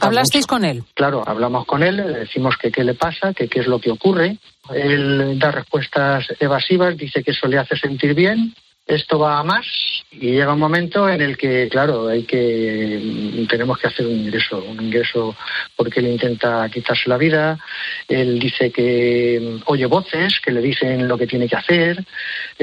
¿Hablasteis 0.00 0.46
con 0.46 0.64
él? 0.64 0.82
Claro, 0.94 1.22
hablamos 1.26 1.66
con 1.66 1.82
él, 1.82 1.96
le 1.96 2.20
decimos 2.20 2.56
que 2.56 2.70
qué 2.70 2.84
le 2.84 2.94
pasa, 2.94 3.32
que 3.34 3.48
qué 3.48 3.60
es 3.60 3.66
lo 3.66 3.80
que 3.80 3.90
ocurre. 3.90 4.38
Él 4.74 5.38
da 5.38 5.50
respuestas 5.50 6.26
evasivas, 6.40 6.96
dice 6.96 7.22
que 7.22 7.30
eso 7.30 7.46
le 7.46 7.58
hace 7.58 7.76
sentir 7.76 8.14
bien, 8.14 8.54
esto 8.86 9.18
va 9.18 9.40
a 9.40 9.42
más 9.42 9.66
y 10.12 10.30
llega 10.30 10.52
un 10.52 10.60
momento 10.60 11.08
en 11.08 11.20
el 11.20 11.36
que, 11.36 11.68
claro, 11.68 12.08
hay 12.08 12.22
que 12.22 13.46
tenemos 13.48 13.78
que 13.78 13.88
hacer 13.88 14.06
un 14.06 14.12
ingreso, 14.12 14.62
un 14.62 14.80
ingreso 14.80 15.34
porque 15.74 16.00
él 16.00 16.06
intenta 16.06 16.68
quitarse 16.68 17.08
la 17.08 17.18
vida, 17.18 17.58
él 18.08 18.38
dice 18.38 18.70
que 18.70 19.58
oye 19.66 19.86
voces 19.86 20.40
que 20.40 20.52
le 20.52 20.60
dicen 20.60 21.08
lo 21.08 21.18
que 21.18 21.26
tiene 21.26 21.48
que 21.48 21.56
hacer, 21.56 22.04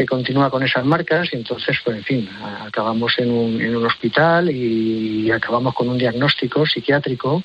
continúa 0.08 0.50
con 0.50 0.64
esas 0.64 0.86
marcas 0.86 1.30
y 1.34 1.36
entonces, 1.36 1.78
pues 1.84 1.98
en 1.98 2.04
fin, 2.04 2.30
acabamos 2.62 3.14
en 3.20 3.30
un, 3.30 3.62
en 3.62 3.76
un 3.76 3.86
hospital 3.86 4.50
y 4.50 5.30
acabamos 5.30 5.74
con 5.76 5.90
un 5.90 5.98
diagnóstico 5.98 6.66
psiquiátrico 6.66 7.44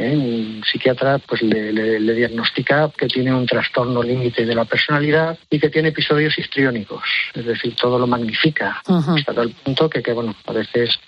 ¿eh? 0.00 0.16
Un 0.16 0.62
psiquiatra 0.64 1.18
pues 1.18 1.42
le, 1.42 2.14
diagnostica 2.14 2.90
que 2.96 3.06
tiene 3.06 3.34
un 3.34 3.46
trastorno 3.46 4.02
límite 4.02 4.44
de 4.44 4.54
la 4.54 4.64
personalidad 4.64 5.38
y 5.48 5.58
que 5.58 5.70
tiene 5.70 5.90
episodios 5.90 6.38
histriónicos, 6.38 7.02
es 7.34 7.44
decir, 7.44 7.74
todo 7.76 7.98
lo 7.98 8.06
magnifica 8.06 8.82
hasta 8.86 9.34
tal 9.34 9.50
punto 9.50 9.88
que, 9.88 10.02
que, 10.02 10.12
bueno, 10.12 10.34
a 10.46 10.52
veces 10.52 10.98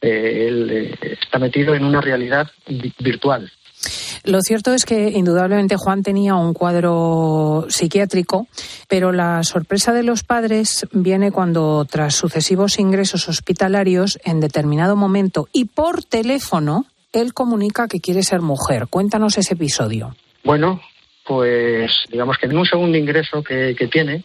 eh, 0.00 0.46
él 0.48 0.70
eh, 0.70 1.16
está 1.20 1.38
metido 1.38 1.74
en 1.74 1.84
una 1.84 2.00
realidad 2.00 2.50
virtual. 2.98 3.50
Lo 4.24 4.40
cierto 4.40 4.72
es 4.72 4.84
que 4.84 5.10
indudablemente 5.10 5.76
Juan 5.76 6.02
tenía 6.02 6.36
un 6.36 6.54
cuadro 6.54 7.66
psiquiátrico, 7.68 8.46
pero 8.88 9.10
la 9.10 9.42
sorpresa 9.42 9.92
de 9.92 10.04
los 10.04 10.22
padres 10.22 10.86
viene 10.92 11.32
cuando, 11.32 11.84
tras 11.90 12.14
sucesivos 12.14 12.78
ingresos 12.78 13.28
hospitalarios, 13.28 14.20
en 14.24 14.38
determinado 14.38 14.94
momento 14.94 15.48
y 15.52 15.64
por 15.64 16.04
teléfono, 16.04 16.86
él 17.12 17.34
comunica 17.34 17.88
que 17.88 18.00
quiere 18.00 18.22
ser 18.22 18.40
mujer. 18.40 18.88
Cuéntanos 18.88 19.38
ese 19.38 19.54
episodio. 19.54 20.14
Bueno, 20.44 20.80
pues 21.24 22.04
digamos 22.10 22.38
que 22.38 22.46
en 22.46 22.56
un 22.56 22.66
segundo 22.66 22.96
ingreso 22.96 23.42
que, 23.42 23.74
tiene, 23.90 24.24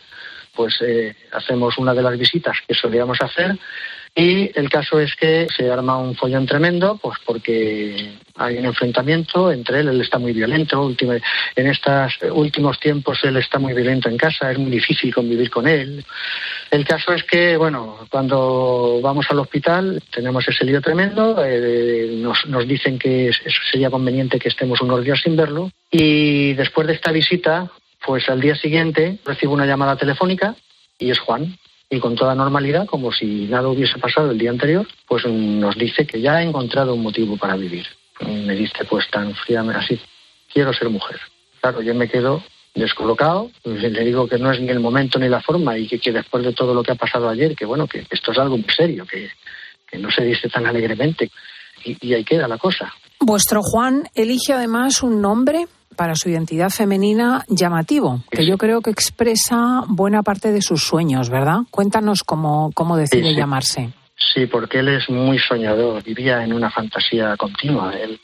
pues 0.56 0.76
eh, 0.82 1.15
hacemos 1.32 1.78
una 1.78 1.93
de 1.93 2.02
las 2.02 2.17
visitas 2.17 2.58
que 2.67 2.73
solíamos 2.73 3.21
hacer 3.21 3.58
y 4.19 4.49
el 4.56 4.67
caso 4.67 4.99
es 4.99 5.15
que 5.15 5.45
se 5.56 5.69
arma 5.69 5.99
un 5.99 6.15
follón 6.15 6.47
tremendo, 6.47 6.97
pues 6.99 7.19
porque 7.23 8.13
hay 8.36 8.58
un 8.58 8.65
enfrentamiento 8.65 9.51
entre 9.51 9.82
él, 9.82 9.89
él 9.89 10.01
está 10.01 10.17
muy 10.17 10.34
violento, 10.34 10.91
en 11.56 11.67
estos 11.67 12.17
últimos 12.32 12.80
tiempos 12.80 13.19
él 13.21 13.38
está 13.38 13.60
muy 13.60 13.75
violento 13.75 14.10
en 14.10 14.17
casa, 14.17 14.51
es 14.51 14.58
muy 14.58 14.71
difícil 14.71 15.13
convivir 15.13 15.51
con 15.51 15.67
él. 15.67 16.03
El 16.71 16.84
caso 16.84 17.13
es 17.13 17.25
que, 17.25 17.58
bueno, 17.58 18.08
cuando 18.10 18.99
vamos 19.03 19.27
al 19.30 19.38
hospital 19.38 20.01
tenemos 20.12 20.47
ese 20.47 20.65
lío 20.65 20.82
tremendo, 20.82 21.36
eh, 21.45 22.10
nos, 22.13 22.43
nos 22.47 22.67
dicen 22.67 22.97
que 22.97 23.30
sería 23.71 23.91
conveniente 23.91 24.39
que 24.39 24.49
estemos 24.49 24.82
unos 24.82 25.03
días 25.03 25.21
sin 25.21 25.36
verlo 25.36 25.69
y 25.91 26.56
después 26.56 26.88
de 26.88 26.93
esta 26.93 27.12
visita, 27.12 27.69
pues 28.03 28.27
al 28.30 28.41
día 28.41 28.56
siguiente 28.56 29.19
recibo 29.23 29.53
una 29.53 29.67
llamada 29.67 29.95
telefónica 29.95 30.56
y 30.97 31.12
es 31.12 31.19
Juan, 31.19 31.56
y 31.89 32.00
con 32.00 32.15
toda 32.15 32.36
normalidad, 32.36 32.86
como 32.86 33.12
si 33.12 33.47
nada 33.47 33.69
hubiese 33.69 33.97
pasado 34.00 34.32
el 34.32 34.38
día 34.38 34.50
anterior, 34.50 34.86
pues 35.08 35.26
nos 35.26 35.76
dice 35.78 36.06
que 36.06 36.19
ya 36.19 36.36
ha 36.36 36.43
encontrado 36.43 36.93
un 36.93 37.02
motivo 37.02 37.38
para 37.38 37.56
vivir. 37.56 37.86
Me 38.19 38.56
dice 38.56 38.84
pues 38.89 39.10
tan 39.10 39.34
fríamente 39.36 39.80
así, 39.80 40.00
quiero 40.52 40.73
ser 40.73 40.89
mujer. 40.89 41.19
Claro, 41.62 41.82
yo 41.82 41.93
me 41.95 42.10
quedo 42.10 42.43
descolocado, 42.76 43.50
le 43.63 43.89
digo 43.89 44.28
que 44.28 44.38
no 44.38 44.52
es 44.52 44.60
ni 44.60 44.69
el 44.69 44.80
momento 44.80 45.17
ni 45.17 45.30
la 45.30 45.41
forma 45.41 45.78
y 45.78 45.88
que, 45.88 46.12
después 46.12 46.43
de 46.43 46.54
todo 46.54 46.73
lo 46.73 46.84
que 46.84 46.91
ha 46.91 46.95
pasado 46.95 47.28
ayer, 47.30 47.56
que 47.56 47.65
bueno, 47.65 47.88
que 47.88 48.06
esto 48.10 48.32
es 48.32 48.38
algo 48.38 48.58
muy 48.58 48.69
serio, 48.69 49.06
que, 49.06 49.30
no 49.97 50.12
se 50.12 50.23
dice 50.23 50.50
tan 50.50 50.67
alegremente 50.67 51.32
y, 51.84 51.97
y 52.06 52.13
ahí 52.13 52.23
queda 52.23 52.47
la 52.47 52.58
cosa. 52.58 52.93
Vuestro 53.19 53.62
Juan 53.63 54.04
elige 54.13 54.54
además 54.54 55.02
un 55.02 55.21
nombre 55.21 55.65
para 55.98 56.16
su 56.16 56.30
identidad 56.30 56.70
femenina 56.70 57.44
llamativo, 57.50 58.22
que 58.32 58.46
yo 58.46 58.58
creo 58.58 58.82
que 58.82 58.92
expresa 58.92 59.84
buena 59.88 60.24
parte 60.24 60.54
de 60.54 60.62
sus 60.62 60.84
sueños, 60.84 61.30
¿verdad? 61.30 61.62
Cuéntanos 61.72 62.24
cómo, 62.24 62.72
cómo 62.74 62.96
decide 62.96 63.36
llamarse. 63.36 63.90
Sí, 64.16 64.46
porque 64.46 64.80
él 64.80 64.88
es 64.88 65.10
muy 65.10 65.38
soñador, 65.40 66.04
vivía 66.04 66.44
en 66.44 66.54
una 66.54 66.72
fantasía 66.72 67.36
continua. 67.38 67.94
Él 67.94 68.20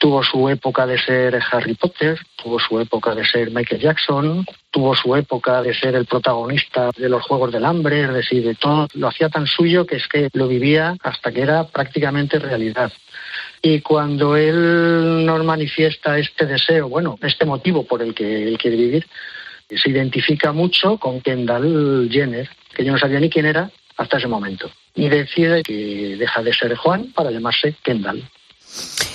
tuvo 0.00 0.22
su 0.24 0.48
época 0.48 0.86
de 0.86 0.98
ser 0.98 1.38
Harry 1.52 1.74
Potter, 1.74 2.18
tuvo 2.42 2.58
su 2.58 2.80
época 2.80 3.14
de 3.14 3.24
ser 3.24 3.50
Michael 3.50 3.82
Jackson, 3.82 4.46
tuvo 4.70 4.96
su 4.96 5.14
época 5.14 5.60
de 5.60 5.74
ser 5.74 5.94
el 5.94 6.06
protagonista 6.06 6.90
de 6.96 7.08
los 7.08 7.22
Juegos 7.22 7.52
del 7.52 7.66
Hambre, 7.66 8.04
es 8.04 8.12
decir, 8.14 8.44
de 8.44 8.54
todo. 8.54 8.88
Lo 8.94 9.08
hacía 9.08 9.28
tan 9.28 9.46
suyo 9.46 9.84
que 9.84 9.96
es 9.96 10.08
que 10.08 10.30
lo 10.32 10.48
vivía 10.48 10.96
hasta 11.02 11.30
que 11.30 11.42
era 11.42 11.64
prácticamente 11.64 12.38
realidad. 12.38 12.90
Y 13.62 13.80
cuando 13.80 14.36
él 14.36 15.26
nos 15.26 15.44
manifiesta 15.44 16.18
este 16.18 16.46
deseo, 16.46 16.88
bueno, 16.88 17.18
este 17.20 17.44
motivo 17.44 17.84
por 17.84 18.02
el 18.02 18.14
que 18.14 18.48
él 18.48 18.56
quiere 18.56 18.76
vivir, 18.76 19.06
se 19.68 19.90
identifica 19.90 20.52
mucho 20.52 20.96
con 20.96 21.20
Kendall 21.20 22.08
Jenner, 22.10 22.48
que 22.74 22.84
yo 22.84 22.92
no 22.92 22.98
sabía 22.98 23.20
ni 23.20 23.28
quién 23.28 23.46
era 23.46 23.70
hasta 23.96 24.16
ese 24.16 24.28
momento. 24.28 24.70
Y 24.94 25.08
decide 25.08 25.62
que 25.62 26.16
deja 26.18 26.42
de 26.42 26.54
ser 26.54 26.74
Juan 26.76 27.12
para 27.14 27.30
llamarse 27.30 27.76
Kendall. 27.82 28.28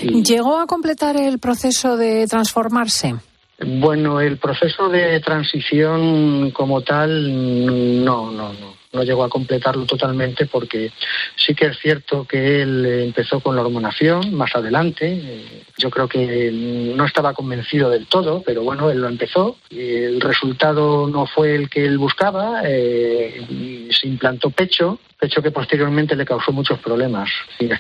¿Llegó 0.02 0.60
a 0.60 0.68
completar 0.68 1.18
el 1.18 1.40
proceso 1.40 1.98
de 1.98 2.28
transformarse? 2.28 3.16
Bueno, 3.60 4.20
el 4.20 4.38
proceso 4.38 4.90
de 4.90 5.20
transición 5.22 6.52
como 6.52 6.82
tal, 6.82 8.04
no, 8.04 8.30
no, 8.30 8.54
no 8.54 8.85
no 8.96 9.04
llegó 9.04 9.24
a 9.24 9.30
completarlo 9.30 9.86
totalmente 9.86 10.46
porque 10.46 10.92
sí 11.36 11.54
que 11.54 11.68
es 11.68 11.78
cierto 11.80 12.26
que 12.26 12.62
él 12.62 12.86
empezó 12.86 13.40
con 13.40 13.56
la 13.56 13.62
hormonación 13.62 14.34
más 14.34 14.56
adelante. 14.56 15.64
Yo 15.78 15.90
creo 15.90 16.08
que 16.08 16.52
no 16.96 17.06
estaba 17.06 17.34
convencido 17.34 17.90
del 17.90 18.08
todo, 18.08 18.42
pero 18.46 18.64
bueno, 18.64 18.90
él 18.90 19.02
lo 19.02 19.08
empezó. 19.08 19.58
El 19.70 20.22
resultado 20.22 21.08
no 21.08 21.26
fue 21.26 21.56
el 21.56 21.70
que 21.70 21.86
él 21.86 21.98
buscaba. 21.98 22.62
Eh, 22.66 23.88
se 23.92 24.08
implantó 24.08 24.50
pecho, 24.50 25.00
pecho 25.20 25.42
que 25.42 25.52
posteriormente 25.52 26.16
le 26.16 26.26
causó 26.26 26.52
muchos 26.52 26.80
problemas. 26.80 27.30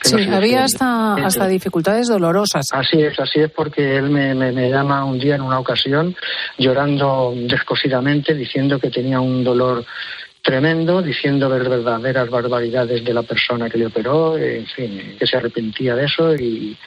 sí, 0.03 0.17
había 0.31 0.63
hasta, 0.63 1.15
hasta 1.15 1.47
dificultades 1.47 2.07
dolorosas. 2.07 2.65
Así 2.71 3.01
es, 3.01 3.19
así 3.19 3.39
es 3.39 3.51
porque 3.51 3.97
él 3.97 4.09
me, 4.09 4.33
me 4.35 4.69
llama 4.69 5.05
un 5.05 5.19
día 5.19 5.35
en 5.35 5.41
una 5.41 5.59
ocasión 5.59 6.15
llorando 6.57 7.33
descosidamente 7.35 8.33
diciendo 8.33 8.79
que 8.79 8.89
tenía 8.89 9.19
un 9.19 9.43
dolor 9.43 9.85
tremendo, 10.45 11.01
diciendo 11.01 11.49
verdaderas 11.49 12.29
barbaridades 12.29 13.03
de 13.03 13.13
la 13.15 13.23
persona 13.23 13.67
que 13.67 13.79
le 13.79 13.87
operó, 13.87 14.37
en 14.37 14.67
fin, 14.67 15.15
que 15.17 15.25
se 15.25 15.37
arrepentía 15.37 15.95
de 15.95 16.05
eso 16.05 16.35
y, 16.35 16.77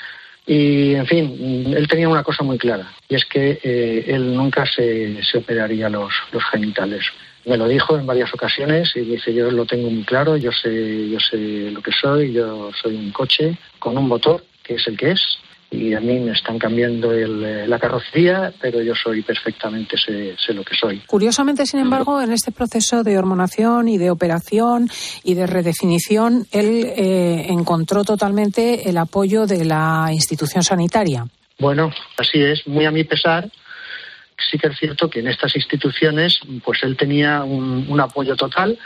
y 0.47 0.95
en 0.95 1.07
fin, 1.07 1.75
él 1.77 1.89
tenía 1.89 2.09
una 2.09 2.23
cosa 2.23 2.45
muy 2.45 2.57
clara, 2.57 2.93
y 3.09 3.17
es 3.17 3.25
que 3.25 3.59
eh, 3.61 4.05
él 4.07 4.33
nunca 4.33 4.65
se, 4.65 5.21
se 5.25 5.39
operaría 5.39 5.89
los, 5.89 6.15
los 6.31 6.45
genitales. 6.45 7.05
Me 7.47 7.57
lo 7.57 7.67
dijo 7.67 7.99
en 7.99 8.07
varias 8.07 8.33
ocasiones 8.33 8.95
y 8.95 9.01
dice, 9.01 9.35
yo 9.35 9.51
lo 9.51 9.67
tengo 9.67 9.91
muy 9.91 10.05
claro, 10.05 10.37
yo 10.37 10.53
sé, 10.53 11.09
yo 11.09 11.19
sé 11.19 11.73
lo 11.73 11.83
que 11.83 11.91
soy, 11.91 12.33
yo 12.33 12.71
soy 12.81 12.95
un 12.95 13.11
coche 13.11 13.57
con 13.81 13.99
un 13.99 14.07
motor, 14.07 14.45
que 14.63 14.75
es 14.75 14.87
el 14.87 14.97
que 14.97 15.11
es, 15.11 15.39
y 15.71 15.93
a 15.95 16.01
mí 16.01 16.19
me 16.19 16.33
están 16.33 16.59
cambiando 16.59 17.13
eh, 17.13 17.67
la 17.67 17.79
carrocería, 17.79 18.53
pero 18.61 18.83
yo 18.83 18.95
soy 18.95 19.23
perfectamente, 19.23 19.97
sé, 19.99 20.35
sé, 20.39 20.55
lo 20.55 20.65
que 20.65 20.75
soy. 20.75 21.01
Curiosamente, 21.07 21.67
sin 21.67 21.81
embargo, 21.81 22.23
en 22.23 22.33
este 22.33 22.53
proceso 22.53 23.03
de 23.03 23.19
hormonación 23.19 23.89
y 23.89 23.99
de 23.99 24.11
operación 24.11 24.89
y 25.25 25.35
de 25.35 25.47
redefinición, 25.47 26.47
él 26.53 26.87
eh, 26.87 27.47
encontró 27.49 28.03
totalmente 28.05 28.89
el 28.89 28.97
apoyo 28.97 29.47
de 29.47 29.65
la 29.65 30.09
institución 30.11 30.63
sanitaria. 30.63 31.27
Bueno, 31.59 31.91
así 32.17 32.41
es, 32.41 32.67
muy 32.67 32.87
a 32.87 32.91
mi 32.91 33.05
pesar. 33.05 33.51
Sí 34.39 34.57
que 34.59 34.69
es 34.69 34.79
cierto 34.79 35.11
que 35.11 35.21
en 35.21 35.29
estas 35.29 35.55
instituciones, 35.57 36.41
pues 36.65 36.83
él 36.83 36.97
tenía 36.97 37.43
un 37.43 38.01
apoyo 38.01 38.37
total 38.37 38.79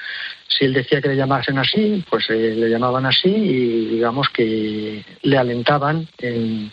si 0.53 0.65
él 0.65 0.73
decía 0.73 1.01
que 1.01 1.09
le 1.09 1.17
llamasen 1.17 1.59
así, 1.59 2.05
pues 2.09 2.29
eh, 2.31 2.55
le 2.57 2.69
llamaban 2.69 3.07
así 3.07 3.29
y 3.29 3.87
digamos 3.87 4.29
que 4.29 5.05
le 5.23 5.39
alentaban 5.39 6.09
en, 6.19 6.73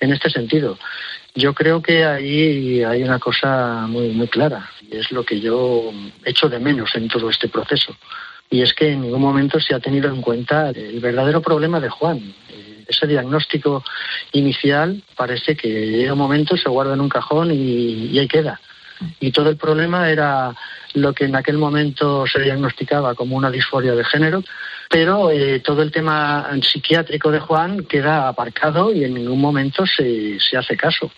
en 0.00 0.12
este 0.12 0.30
sentido. 0.30 0.78
Yo 1.34 1.54
creo 1.54 1.82
que 1.82 2.04
ahí 2.04 2.82
hay 2.82 3.02
una 3.02 3.18
cosa 3.18 3.86
muy, 3.86 4.08
muy 4.08 4.28
clara 4.28 4.70
y 4.80 4.96
es 4.96 5.12
lo 5.12 5.24
que 5.24 5.40
yo 5.40 5.92
echo 6.24 6.48
de 6.48 6.58
menos 6.58 6.94
en 6.94 7.08
todo 7.08 7.30
este 7.30 7.48
proceso. 7.48 7.96
Y 8.50 8.62
es 8.62 8.72
que 8.72 8.92
en 8.92 9.02
ningún 9.02 9.20
momento 9.20 9.60
se 9.60 9.74
ha 9.74 9.80
tenido 9.80 10.08
en 10.08 10.22
cuenta 10.22 10.70
el 10.70 11.00
verdadero 11.00 11.42
problema 11.42 11.80
de 11.80 11.90
Juan. 11.90 12.34
Ese 12.88 13.06
diagnóstico 13.06 13.84
inicial 14.32 15.02
parece 15.14 15.54
que 15.54 15.68
llega 15.68 16.14
un 16.14 16.18
momento, 16.18 16.56
se 16.56 16.70
guarda 16.70 16.94
en 16.94 17.02
un 17.02 17.08
cajón 17.08 17.50
y, 17.52 18.18
ahí 18.18 18.26
queda. 18.26 18.60
Y 19.20 19.30
todo 19.30 19.50
el 19.50 19.56
problema 19.56 20.10
era 20.10 20.54
lo 20.94 21.12
que 21.12 21.26
en 21.26 21.36
aquel 21.36 21.58
momento 21.58 22.26
se 22.26 22.40
diagnosticaba 22.40 23.14
como 23.14 23.36
una 23.36 23.50
disforia 23.50 23.94
de 23.94 24.04
género, 24.04 24.42
pero 24.88 25.30
eh, 25.30 25.60
todo 25.60 25.82
el 25.82 25.92
tema 25.92 26.48
psiquiátrico 26.62 27.30
de 27.30 27.40
Juan 27.40 27.84
queda 27.84 28.26
aparcado 28.26 28.90
y 28.92 29.04
en 29.04 29.14
ningún 29.14 29.40
momento 29.40 29.84
se, 29.86 30.40
se 30.40 30.56
hace 30.56 30.76
caso. 30.76 31.12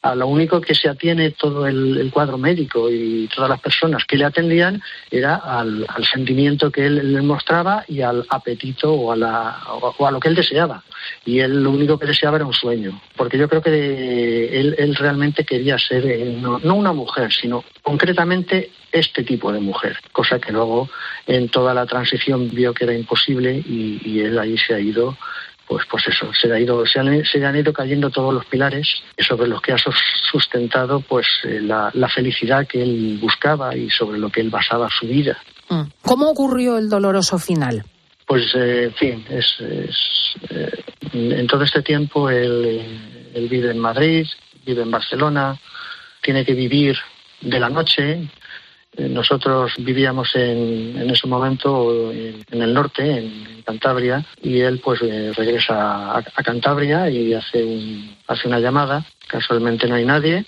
A 0.00 0.14
lo 0.14 0.28
único 0.28 0.60
que 0.60 0.74
se 0.74 0.88
atiene 0.88 1.32
todo 1.32 1.66
el, 1.66 2.10
cuadro 2.12 2.38
médico 2.38 2.88
y 2.90 3.28
todas 3.34 3.50
las 3.50 3.60
personas 3.60 4.04
que 4.04 4.16
le 4.16 4.24
atendían 4.24 4.80
era 5.10 5.36
al, 5.36 5.86
sentimiento 6.10 6.70
que 6.70 6.86
él, 6.86 7.12
le 7.12 7.22
mostraba 7.22 7.84
y 7.88 8.00
al 8.00 8.24
apetito 8.28 8.92
o 8.92 9.12
a, 9.12 9.16
la, 9.16 9.58
o 9.68 10.06
a 10.06 10.10
lo 10.10 10.20
que 10.20 10.28
él 10.28 10.36
deseaba. 10.36 10.84
Y 11.24 11.40
él 11.40 11.62
lo 11.62 11.70
único 11.70 11.98
que 11.98 12.06
deseaba 12.06 12.36
era 12.36 12.46
un 12.46 12.52
sueño, 12.52 13.00
porque 13.16 13.38
yo 13.38 13.48
creo 13.48 13.60
que 13.60 14.60
él, 14.60 14.94
realmente 14.94 15.44
quería 15.44 15.78
ser 15.78 16.06
eh, 16.06 16.36
no, 16.40 16.74
una 16.74 16.92
mujer, 16.92 17.32
sino 17.32 17.64
concretamente 17.82 18.70
este 18.90 19.22
tipo 19.24 19.52
de 19.52 19.60
mujer, 19.60 19.98
cosa 20.12 20.38
que 20.38 20.52
luego 20.52 20.88
en 21.26 21.48
toda 21.48 21.74
la 21.74 21.86
transición 21.86 22.48
vio 22.50 22.72
que 22.72 22.84
era 22.84 22.94
imposible 22.94 23.62
y 23.66 24.20
él 24.20 24.38
ahí 24.38 24.56
se 24.56 24.74
ha 24.74 24.80
ido 24.80 25.16
pues, 25.68 25.84
pues 25.90 26.08
eso, 26.08 26.32
se, 26.32 26.50
ha 26.50 26.58
ido, 26.58 26.84
se, 26.86 26.98
han, 26.98 27.24
se 27.24 27.44
han 27.44 27.56
ido 27.56 27.72
cayendo 27.74 28.08
todos 28.08 28.32
los 28.32 28.46
pilares 28.46 28.88
sobre 29.18 29.46
los 29.48 29.60
que 29.60 29.72
ha 29.72 29.76
sustentado 30.30 31.00
pues 31.00 31.26
eh, 31.44 31.60
la, 31.60 31.92
felicidad 32.08 32.66
que 32.66 32.82
él 32.82 33.18
buscaba 33.20 33.76
y 33.76 33.90
sobre 33.90 34.18
lo 34.18 34.30
que 34.30 34.40
él 34.40 34.48
basaba 34.48 34.88
su 34.88 35.06
vida. 35.06 35.36
Mm. 35.68 35.82
¿Cómo 36.02 36.30
ocurrió 36.30 36.78
el 36.78 36.88
doloroso 36.88 37.38
final? 37.38 37.84
Pues, 38.26 38.54
eh, 38.54 38.84
en 38.84 38.94
fin, 38.94 39.24
es, 39.28 39.56
eh, 39.60 40.70
en 41.12 41.46
todo 41.46 41.64
este 41.64 41.82
tiempo 41.82 42.30
él, 42.30 43.30
él 43.34 43.48
vive 43.48 43.70
en 43.70 43.78
Madrid, 43.78 44.26
vive 44.64 44.82
en 44.82 44.90
Barcelona, 44.90 45.58
tiene 46.22 46.46
que 46.46 46.54
vivir 46.54 46.96
de 47.42 47.60
la 47.60 47.68
noche, 47.68 48.26
nosotros 48.98 49.72
vivíamos 49.78 50.34
en, 50.34 50.98
en 50.98 51.10
ese 51.10 51.26
momento 51.26 52.12
en, 52.12 52.62
el 52.62 52.74
norte, 52.74 53.18
en, 53.18 53.58
Cantabria, 53.64 54.24
y 54.42 54.60
él 54.60 54.80
pues 54.82 55.02
eh, 55.02 55.30
regresa 55.36 56.16
a, 56.16 56.22
Cantabria 56.42 57.10
y 57.10 57.34
hace, 57.34 57.62
un, 57.62 58.16
hace 58.26 58.48
una 58.48 58.60
llamada. 58.60 59.04
Casualmente 59.26 59.86
no 59.86 59.96
hay 59.96 60.06
nadie. 60.06 60.46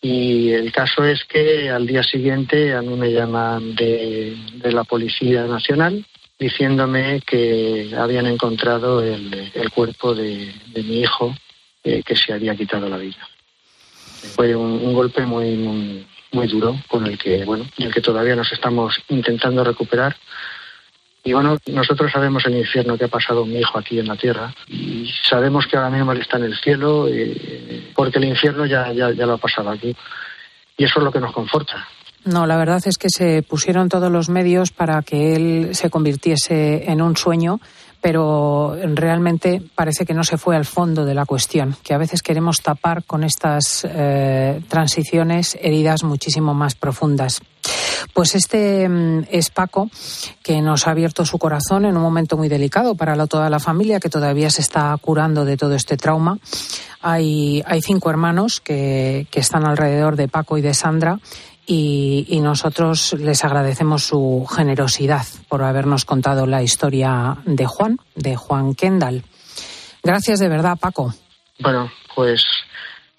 Y 0.00 0.50
el 0.50 0.72
caso 0.72 1.04
es 1.04 1.24
que 1.24 1.68
al 1.70 1.86
día 1.86 2.02
siguiente 2.02 2.74
a 2.74 2.80
mí 2.82 2.94
me 2.96 3.12
llaman 3.12 3.74
de, 3.74 4.36
la 4.64 4.84
Policía 4.84 5.44
Nacional 5.44 6.04
diciéndome 6.38 7.20
que 7.20 7.90
habían 7.96 8.26
encontrado 8.26 9.02
el, 9.02 9.70
cuerpo 9.74 10.14
de, 10.14 10.52
mi 10.74 11.00
hijo 11.00 11.34
eh, 11.82 12.02
que 12.02 12.16
se 12.16 12.32
había 12.32 12.56
quitado 12.56 12.88
la 12.88 12.96
vida. 12.96 13.28
Fue 14.34 14.54
un, 14.54 14.92
golpe 14.94 15.24
muy, 15.26 15.56
muy, 15.56 16.06
muy 16.34 16.48
duro 16.48 16.76
con 16.88 17.06
el 17.06 17.16
que, 17.16 17.44
bueno, 17.44 17.64
el 17.78 17.92
que 17.92 18.00
todavía 18.00 18.36
nos 18.36 18.52
estamos 18.52 19.00
intentando 19.08 19.64
recuperar. 19.64 20.16
Y 21.22 21.32
bueno, 21.32 21.56
nosotros 21.68 22.12
sabemos 22.12 22.44
el 22.44 22.58
infierno 22.58 22.98
que 22.98 23.06
ha 23.06 23.08
pasado 23.08 23.46
mi 23.46 23.58
hijo 23.58 23.78
aquí 23.78 23.98
en 23.98 24.08
la 24.08 24.16
tierra 24.16 24.52
y 24.68 25.10
sabemos 25.26 25.66
que 25.66 25.76
ahora 25.76 25.88
mismo 25.88 26.12
él 26.12 26.20
está 26.20 26.36
en 26.36 26.44
el 26.44 26.56
cielo 26.58 27.08
eh, 27.08 27.90
porque 27.94 28.18
el 28.18 28.26
infierno 28.26 28.66
ya, 28.66 28.92
ya, 28.92 29.10
ya 29.10 29.24
lo 29.24 29.34
ha 29.34 29.38
pasado 29.38 29.70
aquí. 29.70 29.96
Y 30.76 30.84
eso 30.84 30.98
es 30.98 31.04
lo 31.04 31.12
que 31.12 31.20
nos 31.20 31.32
conforta. 31.32 31.88
No, 32.24 32.46
la 32.46 32.56
verdad 32.56 32.80
es 32.86 32.96
que 32.96 33.08
se 33.10 33.42
pusieron 33.42 33.88
todos 33.88 34.10
los 34.10 34.30
medios 34.30 34.70
para 34.70 35.02
que 35.02 35.36
él 35.36 35.74
se 35.74 35.90
convirtiese 35.90 36.90
en 36.90 37.02
un 37.02 37.16
sueño, 37.16 37.60
pero 38.04 38.76
realmente 38.92 39.62
parece 39.74 40.04
que 40.04 40.12
no 40.12 40.24
se 40.24 40.36
fue 40.36 40.56
al 40.56 40.66
fondo 40.66 41.06
de 41.06 41.14
la 41.14 41.24
cuestión, 41.24 41.74
que 41.82 41.94
a 41.94 41.98
veces 41.98 42.22
queremos 42.22 42.60
tapar 42.60 43.02
con 43.04 43.24
estas 43.24 43.82
eh, 43.88 44.60
transiciones 44.68 45.56
heridas 45.58 46.04
muchísimo 46.04 46.52
más 46.52 46.74
profundas. 46.74 47.40
Pues 48.12 48.34
este 48.34 48.86
mm, 48.86 49.28
es 49.30 49.48
Paco, 49.48 49.88
que 50.42 50.60
nos 50.60 50.86
ha 50.86 50.90
abierto 50.90 51.24
su 51.24 51.38
corazón 51.38 51.86
en 51.86 51.96
un 51.96 52.02
momento 52.02 52.36
muy 52.36 52.50
delicado 52.50 52.94
para 52.94 53.26
toda 53.26 53.48
la 53.48 53.58
familia, 53.58 54.00
que 54.00 54.10
todavía 54.10 54.50
se 54.50 54.60
está 54.60 54.94
curando 55.00 55.46
de 55.46 55.56
todo 55.56 55.74
este 55.74 55.96
trauma. 55.96 56.36
Hay, 57.00 57.64
cinco 57.80 58.10
hermanos 58.10 58.60
que 58.60 59.26
están 59.32 59.64
alrededor 59.64 60.16
de 60.16 60.28
Paco 60.28 60.58
y 60.58 60.60
de 60.60 60.74
Sandra 60.74 61.20
y, 61.66 62.40
nosotros 62.40 63.14
les 63.18 63.44
agradecemos 63.44 64.04
su 64.04 64.46
generosidad 64.54 65.24
por 65.48 65.62
habernos 65.62 66.04
contado 66.04 66.46
la 66.46 66.62
historia 66.62 67.38
de 67.46 67.66
Juan, 67.66 67.98
de 68.14 68.36
Juan 68.36 68.74
Kendall. 68.74 69.22
Gracias 70.02 70.40
de 70.40 70.48
verdad, 70.48 70.76
Paco. 70.78 71.14
Bueno, 71.58 71.90
pues 72.14 72.44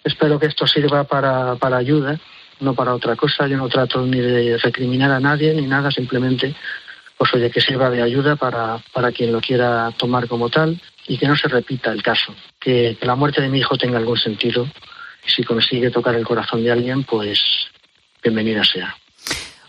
espero 0.03 0.39
que 0.39 0.45
esto 0.45 0.67
sirva 0.67 1.03
para, 1.05 1.55
para 1.55 1.77
ayuda, 1.77 2.19
no 2.60 2.75
para 2.75 2.93
otra 2.93 3.15
cosa. 3.15 3.47
Yo 3.47 3.58
no 3.58 3.67
trato 3.67 4.05
ni 4.05 4.19
de 4.19 4.58
recriminar 4.58 5.12
a 5.12 5.19
nadie 5.19 5.53
ni 5.53 5.65
nada, 5.65 5.89
simplemente, 5.89 6.55
pues 7.17 7.34
oye, 7.34 7.49
que 7.49 7.62
sirva 7.62 7.89
de 7.89 8.03
ayuda 8.03 8.36
para, 8.36 8.77
para 8.93 9.12
quien 9.12 9.31
lo 9.31 9.41
quiera 9.41 9.91
tomar 9.97 10.27
como 10.27 10.49
tal 10.49 10.79
y 11.08 11.17
que 11.17 11.27
no 11.27 11.36
se 11.36 11.47
repita 11.47 11.91
el 11.91 12.03
caso. 12.03 12.36
Que 12.60 12.97
la 13.01 13.15
muerte 13.15 13.41
de 13.41 13.49
mi 13.49 13.60
hijo 13.60 13.77
tenga 13.77 13.97
algún 13.97 14.17
sentido 14.17 14.67
y 15.25 15.31
si 15.31 15.43
consigue 15.43 15.89
tocar 15.89 16.15
el 16.15 16.25
corazón 16.25 16.63
de 16.63 16.71
alguien, 16.71 17.03
pues 17.03 17.39
bienvenida 18.25 18.63
sea. 18.63 18.95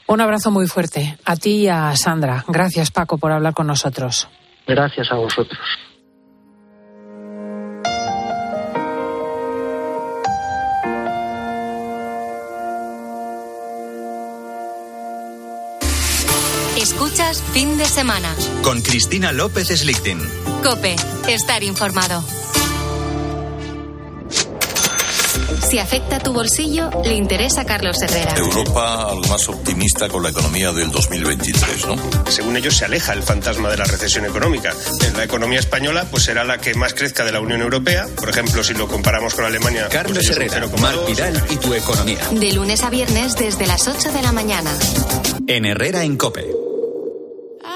Un 0.07 0.21
abrazo 0.21 0.51
muy 0.51 0.67
fuerte 0.67 1.19
a 1.25 1.37
ti 1.37 1.63
y 1.63 1.69
a 1.69 1.95
Sandra. 1.97 2.45
Gracias, 2.49 2.91
Paco, 2.91 3.19
por 3.19 3.33
hablar 3.33 3.55
con 3.55 3.67
nosotros. 3.67 4.29
Gracias 4.67 5.11
a 5.11 5.17
vosotros. 5.17 5.61
Escuchas 16.79 17.43
fin 17.53 17.79
de 17.79 17.85
semana. 17.85 18.35
Con 18.63 18.81
Cristina 18.81 19.33
López 19.33 19.69
Slichting. 19.69 20.21
Cope, 20.63 20.95
estar 21.29 21.63
informado. 21.63 22.23
Si 25.69 25.81
afecta 25.81 26.21
tu 26.21 26.33
bolsillo, 26.33 26.91
le 27.05 27.15
interesa 27.15 27.63
a 27.63 27.65
Carlos 27.65 28.01
Herrera. 28.01 28.37
Europa 28.37 29.11
algo 29.11 29.27
más 29.29 29.49
optimista 29.49 30.09
con 30.09 30.23
la 30.23 30.31
economía 30.31 30.73
del 30.73 30.93
2023, 30.93 31.87
¿no? 31.89 31.97
Según 32.31 32.57
ellos 32.57 32.77
se 32.77 32.85
aleja 32.85 33.13
el 33.13 33.23
fantasma 33.23 33.69
de 33.69 33.77
la 33.77 33.85
recesión 33.85 34.25
económica. 34.27 34.73
La 35.17 35.25
economía 35.25 35.59
española 35.59 36.07
pues 36.09 36.23
será 36.23 36.45
la 36.45 36.59
que 36.59 36.75
más 36.75 36.95
crezca 36.95 37.25
de 37.25 37.33
la 37.33 37.41
Unión 37.41 37.63
Europea. 37.63 38.07
Por 38.15 38.29
ejemplo, 38.29 38.63
si 38.63 38.75
lo 38.75 38.87
comparamos 38.87 39.35
con 39.35 39.45
Alemania. 39.45 39.87
Pues, 39.89 39.95
Carlos 39.95 40.31
Herrera, 40.31 40.67
Mar 40.81 40.95
Vidal 41.09 41.43
y 41.51 41.57
tu 41.57 41.75
economía. 41.75 42.21
De 42.31 42.53
lunes 42.53 42.85
a 42.85 42.91
viernes 42.91 43.35
desde 43.35 43.67
las 43.67 43.89
8 43.89 44.13
de 44.13 44.23
la 44.23 44.31
mañana. 44.31 44.71
En 45.49 45.65
Herrera 45.65 46.05
en 46.05 46.17
Cope. 46.17 46.56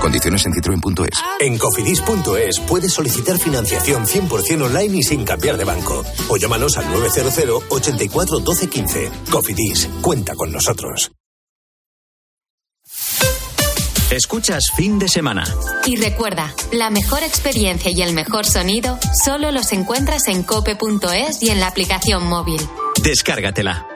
Condiciones 0.00 0.46
en 0.46 0.54
citroen.es. 0.54 1.22
En 1.40 1.58
cofidis.es 1.58 2.60
puedes 2.60 2.92
solicitar 2.92 3.38
financiación 3.38 4.06
100% 4.06 4.62
online 4.62 4.98
y 4.98 5.02
sin 5.02 5.24
cambiar 5.24 5.56
de 5.56 5.64
banco. 5.64 6.04
O 6.28 6.36
llámanos 6.36 6.76
al 6.76 6.90
900 6.90 7.64
84 7.68 8.40
12 8.40 8.68
15. 8.68 9.10
Cofidis, 9.30 9.88
cuenta 10.00 10.34
con 10.34 10.52
nosotros. 10.52 11.12
Escuchas 14.10 14.72
fin 14.74 14.98
de 14.98 15.06
semana. 15.06 15.44
Y 15.86 15.94
recuerda, 15.94 16.52
la 16.72 16.90
mejor 16.90 17.22
experiencia 17.22 17.92
y 17.92 18.02
el 18.02 18.12
mejor 18.12 18.44
sonido 18.44 18.98
solo 19.24 19.52
los 19.52 19.72
encuentras 19.72 20.26
en 20.26 20.42
cope.es 20.42 21.40
y 21.42 21.50
en 21.50 21.60
la 21.60 21.68
aplicación 21.68 22.26
móvil. 22.26 22.60
Descárgatela. 23.04 23.86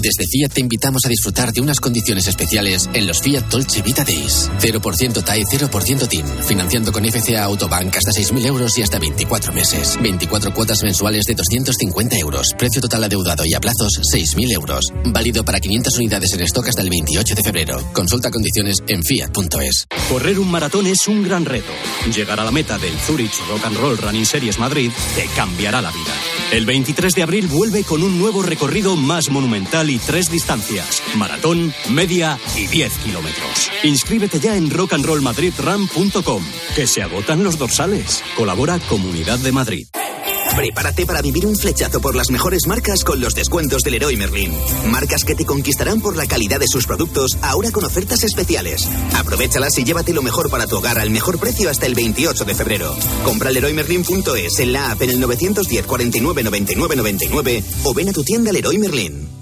Desde 0.00 0.26
Fiat 0.26 0.54
te 0.54 0.62
invitamos 0.62 1.04
a 1.04 1.10
disfrutar 1.10 1.52
de 1.52 1.60
unas 1.60 1.78
condiciones 1.78 2.26
especiales 2.26 2.88
en 2.94 3.06
los 3.06 3.20
Fiat 3.20 3.44
Dolce 3.50 3.82
Vita 3.82 4.02
Days. 4.02 4.50
0% 4.58 5.22
TAE, 5.22 5.44
0% 5.44 6.08
TIN. 6.08 6.24
Financiando 6.46 6.90
con 6.90 7.04
FCA 7.04 7.44
Autobank 7.44 7.94
hasta 7.94 8.10
6.000 8.10 8.46
euros 8.46 8.78
y 8.78 8.82
hasta 8.82 8.98
24 8.98 9.52
meses. 9.52 9.98
24 10.00 10.54
cuotas 10.54 10.82
mensuales 10.84 11.26
de 11.26 11.34
250 11.34 12.16
euros. 12.16 12.54
Precio 12.56 12.80
total 12.80 13.04
adeudado 13.04 13.44
y 13.44 13.52
a 13.52 13.60
plazos 13.60 14.00
6.000 14.14 14.52
euros. 14.52 14.86
Válido 15.04 15.44
para 15.44 15.60
500 15.60 15.94
unidades 15.98 16.32
en 16.32 16.40
stock 16.42 16.68
hasta 16.68 16.80
el 16.80 16.88
28 16.88 17.34
de 17.34 17.42
febrero. 17.42 17.84
Consulta 17.92 18.30
condiciones 18.30 18.82
en 18.86 19.02
fiat.es. 19.02 19.86
Correr 20.08 20.38
un 20.38 20.50
maratón 20.50 20.86
es 20.86 21.06
un 21.08 21.22
gran 21.22 21.44
reto. 21.44 21.72
Llegar 22.14 22.40
a 22.40 22.44
la 22.44 22.50
meta 22.50 22.78
del 22.78 22.98
Zurich 23.00 23.34
Rock 23.50 23.66
and 23.66 23.76
Roll 23.76 23.98
Running 23.98 24.24
Series 24.24 24.58
Madrid 24.58 24.90
te 25.14 25.26
cambiará 25.36 25.82
la 25.82 25.90
vida. 25.90 26.14
El 26.52 26.64
23 26.64 27.14
de 27.14 27.22
abril 27.22 27.46
vuelve 27.48 27.84
con 27.84 28.02
un 28.02 28.18
nuevo 28.18 28.42
recorrido 28.42 28.96
más 28.96 29.28
monumental 29.28 29.89
y 29.90 29.98
tres 29.98 30.30
distancias: 30.30 31.02
maratón, 31.16 31.74
media 31.90 32.38
y 32.56 32.66
10 32.66 32.92
kilómetros. 33.04 33.70
Inscríbete 33.82 34.40
ya 34.40 34.56
en 34.56 34.70
rockandrollmadridrun.com, 34.70 36.44
que 36.74 36.86
se 36.86 37.02
agotan 37.02 37.44
los 37.44 37.58
dorsales. 37.58 38.22
Colabora 38.36 38.78
Comunidad 38.88 39.38
de 39.38 39.52
Madrid. 39.52 39.86
Prepárate 40.56 41.06
para 41.06 41.22
vivir 41.22 41.46
un 41.46 41.56
flechazo 41.56 42.00
por 42.00 42.16
las 42.16 42.30
mejores 42.30 42.66
marcas 42.66 43.04
con 43.04 43.20
los 43.20 43.34
descuentos 43.34 43.82
del 43.82 43.92
Leroy 43.94 44.16
Merlin. 44.16 44.52
Marcas 44.86 45.24
que 45.24 45.34
te 45.34 45.46
conquistarán 45.46 46.00
por 46.00 46.16
la 46.16 46.26
calidad 46.26 46.58
de 46.58 46.66
sus 46.66 46.86
productos, 46.86 47.38
ahora 47.42 47.70
con 47.70 47.84
ofertas 47.84 48.24
especiales. 48.24 48.88
Aprovechalas 49.16 49.78
y 49.78 49.84
llévate 49.84 50.12
lo 50.12 50.22
mejor 50.22 50.50
para 50.50 50.66
tu 50.66 50.76
hogar 50.76 50.98
al 50.98 51.10
mejor 51.10 51.38
precio 51.38 51.70
hasta 51.70 51.86
el 51.86 51.94
28 51.94 52.44
de 52.44 52.54
febrero. 52.54 52.94
Compra 53.24 53.50
leroymerlin.es 53.50 54.58
en 54.58 54.72
la 54.72 54.90
app 54.90 55.02
en 55.02 55.10
el 55.10 55.20
910 55.20 55.86
49 55.86 56.42
99 56.42 56.96
99 56.96 57.64
o 57.84 57.94
ven 57.94 58.08
a 58.08 58.12
tu 58.12 58.24
tienda 58.24 58.52
Leroy 58.52 58.78
Merlin. 58.78 59.39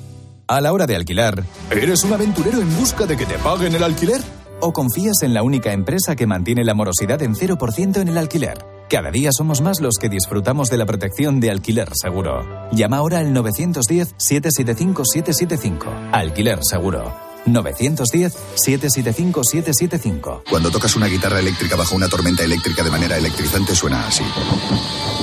A 0.51 0.63
la 0.63 0.73
hora 0.73 0.87
de 0.87 0.97
alquilar, 0.97 1.45
¿eres 1.71 2.05
un 2.05 2.15
aventurero 2.15 2.63
en 2.63 2.75
busca 2.79 3.05
de 3.05 3.19
que 3.19 3.27
te 3.27 3.37
paguen 3.37 3.75
el 3.75 3.83
alquiler? 3.83 4.23
¿O 4.61 4.73
confías 4.73 5.21
en 5.23 5.35
la 5.35 5.43
única 5.43 5.75
empresa 5.75 6.17
que 6.17 6.27
mantiene 6.27 6.65
la 6.65 6.73
morosidad 6.73 7.21
en 7.21 7.35
0% 7.35 7.99
en 7.99 8.09
el 8.09 8.17
alquiler? 8.17 8.65
Cada 8.89 9.11
día 9.11 9.31
somos 9.31 9.61
más 9.61 9.83
los 9.83 9.97
que 10.01 10.09
disfrutamos 10.09 10.71
de 10.71 10.79
la 10.79 10.87
protección 10.87 11.39
de 11.39 11.51
Alquiler 11.51 11.91
Seguro. 11.93 12.71
Llama 12.73 12.97
ahora 12.97 13.19
al 13.19 13.35
910-775-775. 13.35 16.13
Alquiler 16.13 16.61
Seguro. 16.63 17.15
910-775-775. 17.45 20.45
Cuando 20.49 20.71
tocas 20.71 20.97
una 20.97 21.09
guitarra 21.09 21.41
eléctrica 21.41 21.77
bajo 21.77 21.95
una 21.95 22.09
tormenta 22.09 22.43
eléctrica 22.43 22.83
de 22.83 22.91
manera 22.91 23.19
electrizante 23.19 23.75
suena 23.75 24.07
así. 24.07 24.25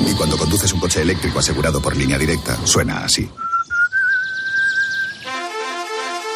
Y 0.07 0.13
cuando 0.13 0.37
conduces 0.37 0.71
un 0.71 0.79
coche 0.79 1.01
eléctrico 1.01 1.39
asegurado 1.39 1.81
por 1.81 1.97
línea 1.97 2.19
directa, 2.19 2.55
suena 2.63 3.03
así. 3.03 3.27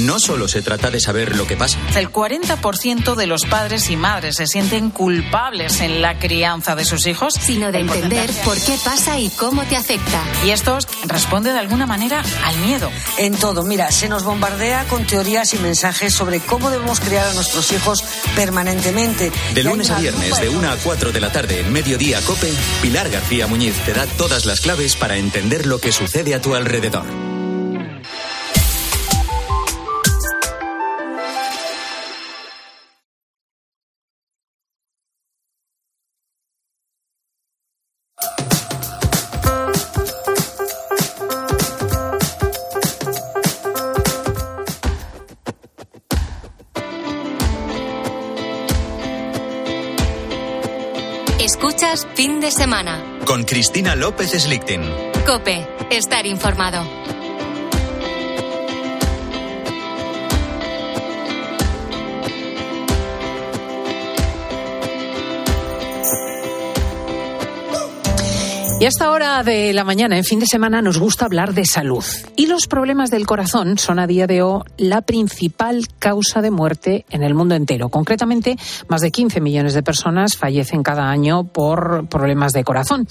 No 0.00 0.18
solo 0.18 0.48
se 0.48 0.62
trata 0.62 0.90
de 0.90 0.98
saber 0.98 1.36
lo 1.36 1.46
que 1.46 1.56
pasa. 1.56 1.78
El 1.94 2.10
40% 2.10 3.14
de 3.14 3.26
los 3.26 3.44
padres 3.44 3.90
y 3.90 3.96
madres 3.96 4.36
se 4.36 4.46
sienten 4.46 4.90
culpables 4.90 5.80
en 5.80 6.00
la 6.00 6.18
crianza 6.18 6.74
de 6.74 6.86
sus 6.86 7.06
hijos, 7.06 7.34
sino 7.38 7.70
de 7.70 7.80
entender 7.80 8.30
por 8.44 8.58
qué 8.58 8.78
pasa 8.82 9.18
y 9.18 9.28
cómo 9.30 9.62
te 9.64 9.76
afecta. 9.76 10.22
Y 10.44 10.50
esto 10.50 10.78
responde 11.04 11.52
de 11.52 11.58
alguna 11.58 11.84
manera 11.84 12.22
al 12.44 12.56
miedo. 12.58 12.90
En 13.18 13.36
todo, 13.36 13.62
mira, 13.62 13.90
se 13.90 14.08
nos 14.08 14.24
bombardea 14.24 14.86
con 14.88 15.06
teorías 15.06 15.52
y 15.52 15.58
mensajes 15.58 16.14
sobre 16.14 16.40
cómo 16.40 16.70
debemos 16.70 17.00
criar 17.00 17.26
a 17.26 17.34
nuestros 17.34 17.70
hijos 17.72 18.02
permanentemente. 18.34 19.30
De 19.54 19.62
lunes 19.62 19.90
a 19.90 19.98
viernes, 19.98 20.40
de 20.40 20.48
1 20.48 20.70
a 20.70 20.76
4 20.76 21.12
de 21.12 21.20
la 21.20 21.30
tarde, 21.30 21.60
en 21.60 21.72
Mediodía 21.72 22.20
Cope, 22.22 22.50
Pilar 22.80 23.10
García 23.10 23.46
Muñiz 23.46 23.74
te 23.84 23.92
da 23.92 24.06
todas 24.06 24.46
las 24.46 24.62
claves 24.62 24.96
para 24.96 25.18
entender 25.18 25.66
lo 25.66 25.78
que 25.78 25.92
sucede 25.92 26.34
a 26.34 26.40
tu 26.40 26.54
alrededor. 26.54 27.29
Cristina 53.60 53.94
López 53.94 54.30
Slichting. 54.30 54.80
Cope, 55.26 55.66
estar 55.90 56.24
informado. 56.24 56.82
Y 68.80 68.86
a 68.86 68.88
esta 68.88 69.10
hora 69.10 69.42
de 69.42 69.74
la 69.74 69.84
mañana, 69.84 70.16
en 70.16 70.24
fin 70.24 70.38
de 70.38 70.46
semana, 70.46 70.80
nos 70.80 70.98
gusta 70.98 71.26
hablar 71.26 71.52
de 71.52 71.66
salud. 71.66 72.02
Y 72.34 72.46
los 72.46 72.66
problemas 72.66 73.10
del 73.10 73.26
corazón 73.26 73.76
son 73.76 73.98
a 73.98 74.06
día 74.06 74.26
de 74.26 74.40
hoy 74.40 74.62
la 74.78 75.02
principal 75.02 75.86
causa 75.98 76.40
de 76.40 76.50
muerte 76.50 77.04
en 77.10 77.22
el 77.22 77.34
mundo 77.34 77.54
entero. 77.54 77.90
Concretamente, 77.90 78.56
más 78.88 79.02
de 79.02 79.10
15 79.10 79.42
millones 79.42 79.74
de 79.74 79.82
personas 79.82 80.38
fallecen 80.38 80.82
cada 80.82 81.10
año 81.10 81.44
por 81.44 82.08
problemas 82.08 82.54
de 82.54 82.64
corazón. 82.64 83.06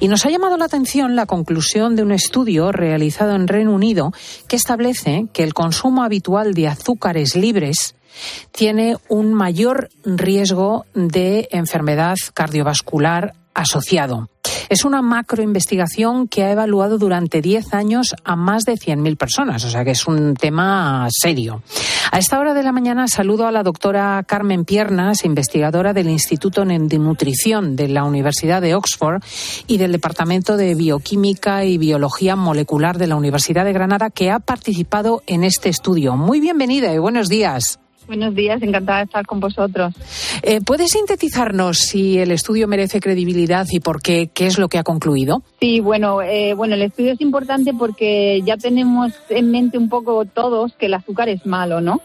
Y 0.00 0.08
nos 0.08 0.26
ha 0.26 0.30
llamado 0.30 0.56
la 0.56 0.64
atención 0.64 1.14
la 1.14 1.26
conclusión 1.26 1.94
de 1.94 2.02
un 2.02 2.10
estudio 2.10 2.72
realizado 2.72 3.36
en 3.36 3.46
Reino 3.46 3.72
Unido 3.72 4.10
que 4.48 4.56
establece 4.56 5.28
que 5.32 5.44
el 5.44 5.54
consumo 5.54 6.02
habitual 6.02 6.52
de 6.52 6.66
azúcares 6.66 7.36
libres 7.36 7.94
tiene 8.50 8.96
un 9.08 9.34
mayor 9.34 9.88
riesgo 10.04 10.84
de 10.94 11.48
enfermedad 11.52 12.16
cardiovascular 12.34 13.34
asociado. 13.54 14.28
Es 14.68 14.84
una 14.84 15.02
macroinvestigación 15.02 16.28
que 16.28 16.44
ha 16.44 16.50
evaluado 16.50 16.98
durante 16.98 17.42
10 17.42 17.74
años 17.74 18.14
a 18.24 18.36
más 18.36 18.64
de 18.64 18.74
100.000 18.74 19.16
personas, 19.16 19.64
o 19.64 19.70
sea 19.70 19.84
que 19.84 19.90
es 19.90 20.06
un 20.06 20.34
tema 20.34 21.06
serio. 21.10 21.62
A 22.10 22.18
esta 22.18 22.38
hora 22.38 22.54
de 22.54 22.62
la 22.62 22.72
mañana 22.72 23.06
saludo 23.08 23.46
a 23.46 23.52
la 23.52 23.62
doctora 23.62 24.22
Carmen 24.26 24.64
Piernas, 24.64 25.24
investigadora 25.24 25.92
del 25.92 26.08
Instituto 26.08 26.64
de 26.64 26.98
Nutrición 26.98 27.76
de 27.76 27.88
la 27.88 28.04
Universidad 28.04 28.62
de 28.62 28.74
Oxford 28.74 29.22
y 29.66 29.78
del 29.78 29.92
Departamento 29.92 30.56
de 30.56 30.74
Bioquímica 30.74 31.64
y 31.64 31.78
Biología 31.78 32.36
Molecular 32.36 32.98
de 32.98 33.06
la 33.06 33.16
Universidad 33.16 33.64
de 33.64 33.72
Granada, 33.72 34.10
que 34.10 34.30
ha 34.30 34.40
participado 34.40 35.22
en 35.26 35.44
este 35.44 35.68
estudio. 35.68 36.16
Muy 36.16 36.40
bienvenida 36.40 36.92
y 36.92 36.98
buenos 36.98 37.28
días. 37.28 37.78
Buenos 38.12 38.34
días, 38.34 38.62
encantada 38.62 38.98
de 38.98 39.04
estar 39.04 39.24
con 39.24 39.40
vosotros. 39.40 39.94
Eh, 40.42 40.60
¿Puedes 40.60 40.90
sintetizarnos 40.90 41.78
si 41.78 42.18
el 42.18 42.30
estudio 42.30 42.68
merece 42.68 43.00
credibilidad 43.00 43.66
y 43.70 43.80
por 43.80 44.02
qué? 44.02 44.28
¿Qué 44.34 44.46
es 44.46 44.58
lo 44.58 44.68
que 44.68 44.76
ha 44.76 44.82
concluido? 44.82 45.42
Sí, 45.58 45.80
bueno, 45.80 46.20
eh, 46.20 46.52
bueno, 46.52 46.74
el 46.74 46.82
estudio 46.82 47.12
es 47.12 47.22
importante 47.22 47.72
porque 47.72 48.42
ya 48.44 48.58
tenemos 48.58 49.14
en 49.30 49.50
mente 49.50 49.78
un 49.78 49.88
poco 49.88 50.26
todos 50.26 50.74
que 50.74 50.86
el 50.86 50.94
azúcar 50.94 51.30
es 51.30 51.46
malo, 51.46 51.80
¿no? 51.80 52.02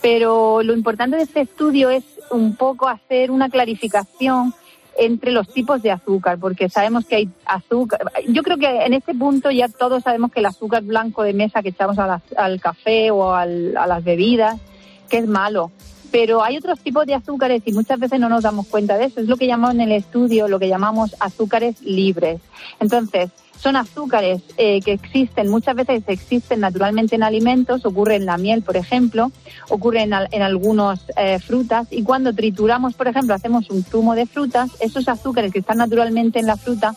Pero 0.00 0.62
lo 0.62 0.74
importante 0.74 1.16
de 1.16 1.24
este 1.24 1.40
estudio 1.40 1.90
es 1.90 2.04
un 2.30 2.54
poco 2.54 2.86
hacer 2.86 3.32
una 3.32 3.48
clarificación 3.48 4.54
entre 4.96 5.32
los 5.32 5.48
tipos 5.48 5.82
de 5.82 5.90
azúcar, 5.90 6.38
porque 6.38 6.68
sabemos 6.68 7.04
que 7.04 7.16
hay 7.16 7.28
azúcar. 7.44 8.12
Yo 8.28 8.44
creo 8.44 8.58
que 8.58 8.84
en 8.84 8.94
este 8.94 9.12
punto 9.12 9.50
ya 9.50 9.66
todos 9.66 10.04
sabemos 10.04 10.30
que 10.30 10.38
el 10.38 10.46
azúcar 10.46 10.84
blanco 10.84 11.24
de 11.24 11.32
mesa 11.34 11.62
que 11.62 11.70
echamos 11.70 11.98
al 11.98 12.60
café 12.60 13.10
o 13.10 13.34
a 13.34 13.44
las 13.44 14.04
bebidas 14.04 14.60
que 15.08 15.18
es 15.18 15.26
malo. 15.26 15.70
Pero 16.10 16.42
hay 16.42 16.56
otros 16.56 16.80
tipos 16.80 17.06
de 17.06 17.14
azúcares 17.14 17.62
y 17.66 17.72
muchas 17.72 17.98
veces 17.98 18.18
no 18.18 18.28
nos 18.28 18.42
damos 18.42 18.66
cuenta 18.66 18.96
de 18.96 19.06
eso. 19.06 19.20
Es 19.20 19.26
lo 19.26 19.36
que 19.36 19.46
llamamos 19.46 19.74
en 19.74 19.82
el 19.82 19.92
estudio, 19.92 20.48
lo 20.48 20.58
que 20.58 20.68
llamamos 20.68 21.14
azúcares 21.20 21.82
libres. 21.82 22.40
Entonces, 22.80 23.30
son 23.58 23.76
azúcares 23.76 24.40
eh, 24.56 24.80
que 24.80 24.92
existen, 24.92 25.48
muchas 25.48 25.74
veces 25.74 26.04
existen 26.06 26.60
naturalmente 26.60 27.16
en 27.16 27.24
alimentos, 27.24 27.84
ocurre 27.84 28.14
en 28.14 28.24
la 28.24 28.38
miel, 28.38 28.62
por 28.62 28.76
ejemplo, 28.76 29.32
ocurre 29.68 30.02
en, 30.02 30.12
en 30.30 30.42
algunas 30.42 31.00
eh, 31.16 31.38
frutas 31.40 31.88
y 31.90 32.04
cuando 32.04 32.32
trituramos, 32.32 32.94
por 32.94 33.08
ejemplo, 33.08 33.34
hacemos 33.34 33.68
un 33.70 33.82
zumo 33.82 34.14
de 34.14 34.26
frutas, 34.26 34.70
esos 34.80 35.08
azúcares 35.08 35.52
que 35.52 35.58
están 35.58 35.78
naturalmente 35.78 36.38
en 36.38 36.46
la 36.46 36.56
fruta, 36.56 36.94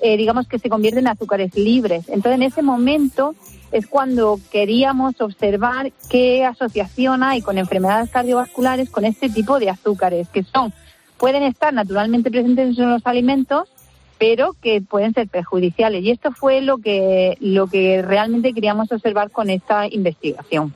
eh, 0.00 0.16
digamos 0.16 0.48
que 0.48 0.58
se 0.58 0.70
convierten 0.70 1.06
en 1.06 1.08
azúcares 1.08 1.54
libres. 1.54 2.08
Entonces, 2.08 2.40
en 2.40 2.42
ese 2.42 2.62
momento 2.62 3.34
es 3.72 3.86
cuando 3.86 4.38
queríamos 4.50 5.20
observar 5.20 5.92
qué 6.10 6.44
asociación 6.44 7.22
hay 7.22 7.42
con 7.42 7.58
enfermedades 7.58 8.10
cardiovasculares 8.10 8.90
con 8.90 9.04
este 9.04 9.28
tipo 9.28 9.58
de 9.58 9.70
azúcares, 9.70 10.28
que 10.28 10.44
son 10.44 10.72
pueden 11.18 11.42
estar 11.42 11.74
naturalmente 11.74 12.30
presentes 12.30 12.78
en 12.78 12.90
los 12.90 13.02
alimentos, 13.04 13.68
pero 14.18 14.54
que 14.60 14.80
pueden 14.80 15.12
ser 15.12 15.28
perjudiciales. 15.28 16.02
Y 16.02 16.10
esto 16.10 16.32
fue 16.32 16.60
lo 16.60 16.78
que, 16.78 17.36
lo 17.40 17.66
que 17.66 18.02
realmente 18.02 18.52
queríamos 18.52 18.90
observar 18.90 19.30
con 19.30 19.50
esta 19.50 19.86
investigación. 19.86 20.74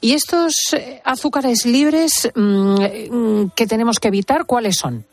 ¿Y 0.00 0.12
estos 0.12 0.54
eh, 0.74 1.00
azúcares 1.04 1.64
libres 1.64 2.30
mm, 2.34 3.46
que 3.54 3.66
tenemos 3.66 3.98
que 3.98 4.08
evitar, 4.08 4.44
cuáles 4.46 4.76
son? 4.76 5.04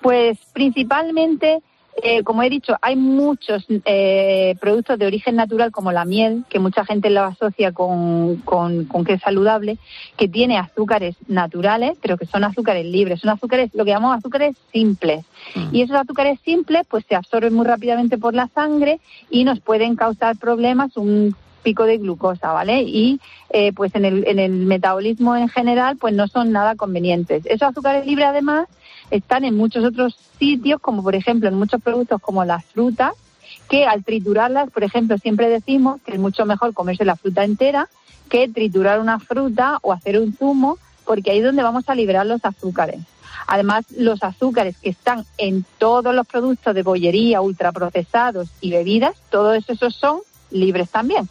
Pues 0.00 0.38
principalmente 0.52 1.62
eh, 2.02 2.22
como 2.22 2.42
he 2.42 2.48
dicho, 2.48 2.74
hay 2.80 2.96
muchos 2.96 3.66
eh, 3.84 4.54
productos 4.60 4.98
de 4.98 5.06
origen 5.06 5.36
natural 5.36 5.70
como 5.70 5.92
la 5.92 6.04
miel, 6.04 6.44
que 6.48 6.58
mucha 6.58 6.84
gente 6.84 7.10
lo 7.10 7.22
asocia 7.22 7.72
con, 7.72 8.36
con, 8.38 8.86
que 9.04 9.14
es 9.14 9.20
saludable, 9.20 9.78
que 10.16 10.26
tiene 10.26 10.58
azúcares 10.58 11.16
naturales, 11.28 11.98
pero 12.00 12.16
que 12.16 12.26
son 12.26 12.44
azúcares 12.44 12.86
libres, 12.86 13.20
son 13.20 13.30
azúcares, 13.30 13.70
lo 13.74 13.84
que 13.84 13.90
llamamos 13.90 14.18
azúcares 14.18 14.56
simples. 14.72 15.24
Mm. 15.54 15.74
Y 15.74 15.82
esos 15.82 15.96
azúcares 15.96 16.38
simples 16.44 16.86
pues 16.88 17.04
se 17.08 17.14
absorben 17.14 17.52
muy 17.52 17.66
rápidamente 17.66 18.16
por 18.16 18.32
la 18.32 18.48
sangre 18.48 18.98
y 19.28 19.44
nos 19.44 19.60
pueden 19.60 19.94
causar 19.94 20.36
problemas, 20.36 20.96
un 20.96 21.36
pico 21.62 21.84
de 21.84 21.98
glucosa, 21.98 22.52
¿vale? 22.52 22.82
Y 22.82 23.20
eh, 23.50 23.72
pues 23.72 23.94
en 23.94 24.04
el, 24.04 24.26
en 24.26 24.38
el 24.38 24.52
metabolismo 24.52 25.36
en 25.36 25.48
general 25.48 25.96
pues 25.96 26.14
no 26.14 26.26
son 26.26 26.52
nada 26.52 26.74
convenientes. 26.74 27.46
Esos 27.46 27.68
azúcares 27.68 28.06
libres 28.06 28.26
además 28.26 28.66
están 29.12 29.44
en 29.44 29.56
muchos 29.56 29.84
otros 29.84 30.18
sitios, 30.38 30.80
como 30.80 31.02
por 31.02 31.14
ejemplo 31.14 31.48
en 31.48 31.58
muchos 31.58 31.82
productos 31.82 32.20
como 32.20 32.44
las 32.44 32.64
frutas, 32.64 33.12
que 33.68 33.84
al 33.84 34.02
triturarlas, 34.04 34.70
por 34.70 34.84
ejemplo, 34.84 35.18
siempre 35.18 35.48
decimos 35.48 36.00
que 36.04 36.12
es 36.12 36.18
mucho 36.18 36.46
mejor 36.46 36.72
comerse 36.72 37.04
la 37.04 37.16
fruta 37.16 37.44
entera 37.44 37.88
que 38.30 38.48
triturar 38.48 38.98
una 38.98 39.18
fruta 39.18 39.78
o 39.82 39.92
hacer 39.92 40.18
un 40.18 40.34
zumo, 40.34 40.78
porque 41.04 41.30
ahí 41.30 41.38
es 41.38 41.44
donde 41.44 41.62
vamos 41.62 41.86
a 41.88 41.94
liberar 41.94 42.24
los 42.24 42.42
azúcares. 42.42 43.00
Además, 43.46 43.84
los 43.90 44.22
azúcares 44.22 44.78
que 44.78 44.88
están 44.88 45.26
en 45.36 45.66
todos 45.76 46.14
los 46.14 46.26
productos 46.26 46.74
de 46.74 46.82
bollería, 46.82 47.42
ultraprocesados 47.42 48.48
y 48.62 48.70
bebidas, 48.70 49.16
todos 49.30 49.68
esos 49.68 49.94
son 49.94 50.20
libres 50.50 50.88
también. 50.88 51.28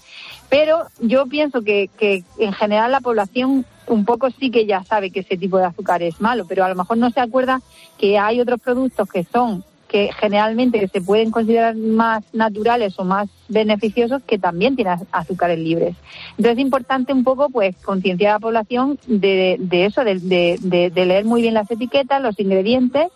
Pero 0.49 0.85
yo 0.99 1.25
pienso 1.25 1.63
que, 1.63 1.89
que 1.97 2.23
en 2.37 2.53
general 2.53 2.91
la 2.91 2.99
población 2.99 3.65
un 3.93 4.05
poco 4.05 4.29
sí 4.31 4.51
que 4.51 4.65
ya 4.65 4.83
sabe 4.83 5.11
que 5.11 5.21
ese 5.21 5.37
tipo 5.37 5.57
de 5.57 5.65
azúcar 5.65 6.01
es 6.01 6.19
malo, 6.21 6.45
pero 6.47 6.63
a 6.63 6.69
lo 6.69 6.75
mejor 6.75 6.97
no 6.97 7.09
se 7.11 7.19
acuerda 7.19 7.61
que 7.97 8.17
hay 8.17 8.39
otros 8.39 8.59
productos 8.59 9.09
que 9.09 9.23
son 9.23 9.63
que 9.91 10.09
generalmente 10.17 10.87
se 10.87 11.01
pueden 11.01 11.31
considerar 11.31 11.75
más 11.75 12.23
naturales 12.31 12.97
o 12.97 13.03
más 13.03 13.27
beneficiosos 13.49 14.21
que 14.25 14.39
también 14.39 14.77
tienen 14.77 14.99
azúcares 15.11 15.59
libres. 15.59 15.97
Entonces 16.37 16.53
es 16.53 16.59
importante 16.59 17.11
un 17.11 17.25
poco 17.25 17.49
pues 17.49 17.75
concienciar 17.83 18.31
a 18.31 18.33
la 18.35 18.39
población 18.39 18.97
de, 19.05 19.59
eso, 19.71 20.05
de, 20.05 20.57
de, 20.61 21.05
leer 21.05 21.25
muy 21.25 21.41
bien 21.41 21.53
las 21.53 21.69
etiquetas, 21.69 22.21
los 22.21 22.39
ingredientes 22.39 23.09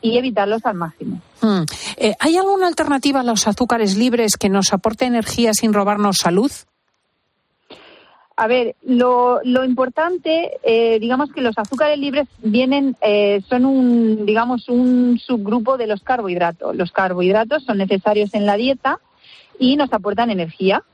y 0.00 0.18
evitarlos 0.18 0.64
al 0.64 0.76
máximo. 0.76 1.20
Hmm. 1.40 1.62
Eh, 1.96 2.14
¿Hay 2.20 2.36
alguna 2.36 2.68
alternativa 2.68 3.20
a 3.20 3.24
los 3.24 3.48
azúcares 3.48 3.96
libres 3.96 4.36
que 4.36 4.48
nos 4.48 4.72
aporte 4.72 5.06
energía 5.06 5.52
sin 5.52 5.72
robarnos 5.72 6.18
salud? 6.18 6.52
A 8.40 8.46
ver, 8.46 8.74
lo, 8.84 9.42
importante, 9.66 10.52
eh, 10.62 10.98
digamos 10.98 11.30
que 11.30 11.42
los 11.42 11.58
azúcares 11.58 11.98
libres 11.98 12.26
vienen, 12.38 12.96
eh, 13.02 13.42
son 13.46 13.66
un, 13.66 14.24
digamos, 14.24 14.70
un 14.70 15.18
subgrupo 15.18 15.76
de 15.76 15.86
los 15.86 16.02
carbohidratos. 16.02 16.74
Los 16.74 16.90
carbohidratos 16.90 17.64
son 17.64 17.76
necesarios 17.76 18.32
en 18.32 18.46
la 18.46 18.56
dieta 18.56 18.98
y 19.58 19.76
nos 19.76 19.92
aportan 19.92 20.30
energía. 20.30 20.84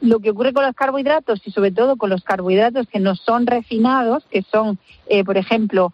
Lo 0.00 0.20
que 0.20 0.30
ocurre 0.30 0.54
con 0.54 0.64
los 0.64 0.74
carbohidratos 0.74 1.42
y 1.44 1.50
sobre 1.50 1.70
todo 1.70 1.96
con 1.96 2.08
los 2.08 2.24
carbohidratos 2.24 2.86
que 2.86 2.98
no 2.98 3.14
son 3.14 3.46
refinados, 3.46 4.24
que 4.30 4.40
son, 4.40 4.78
eh, 5.06 5.22
por 5.22 5.36
ejemplo, 5.36 5.92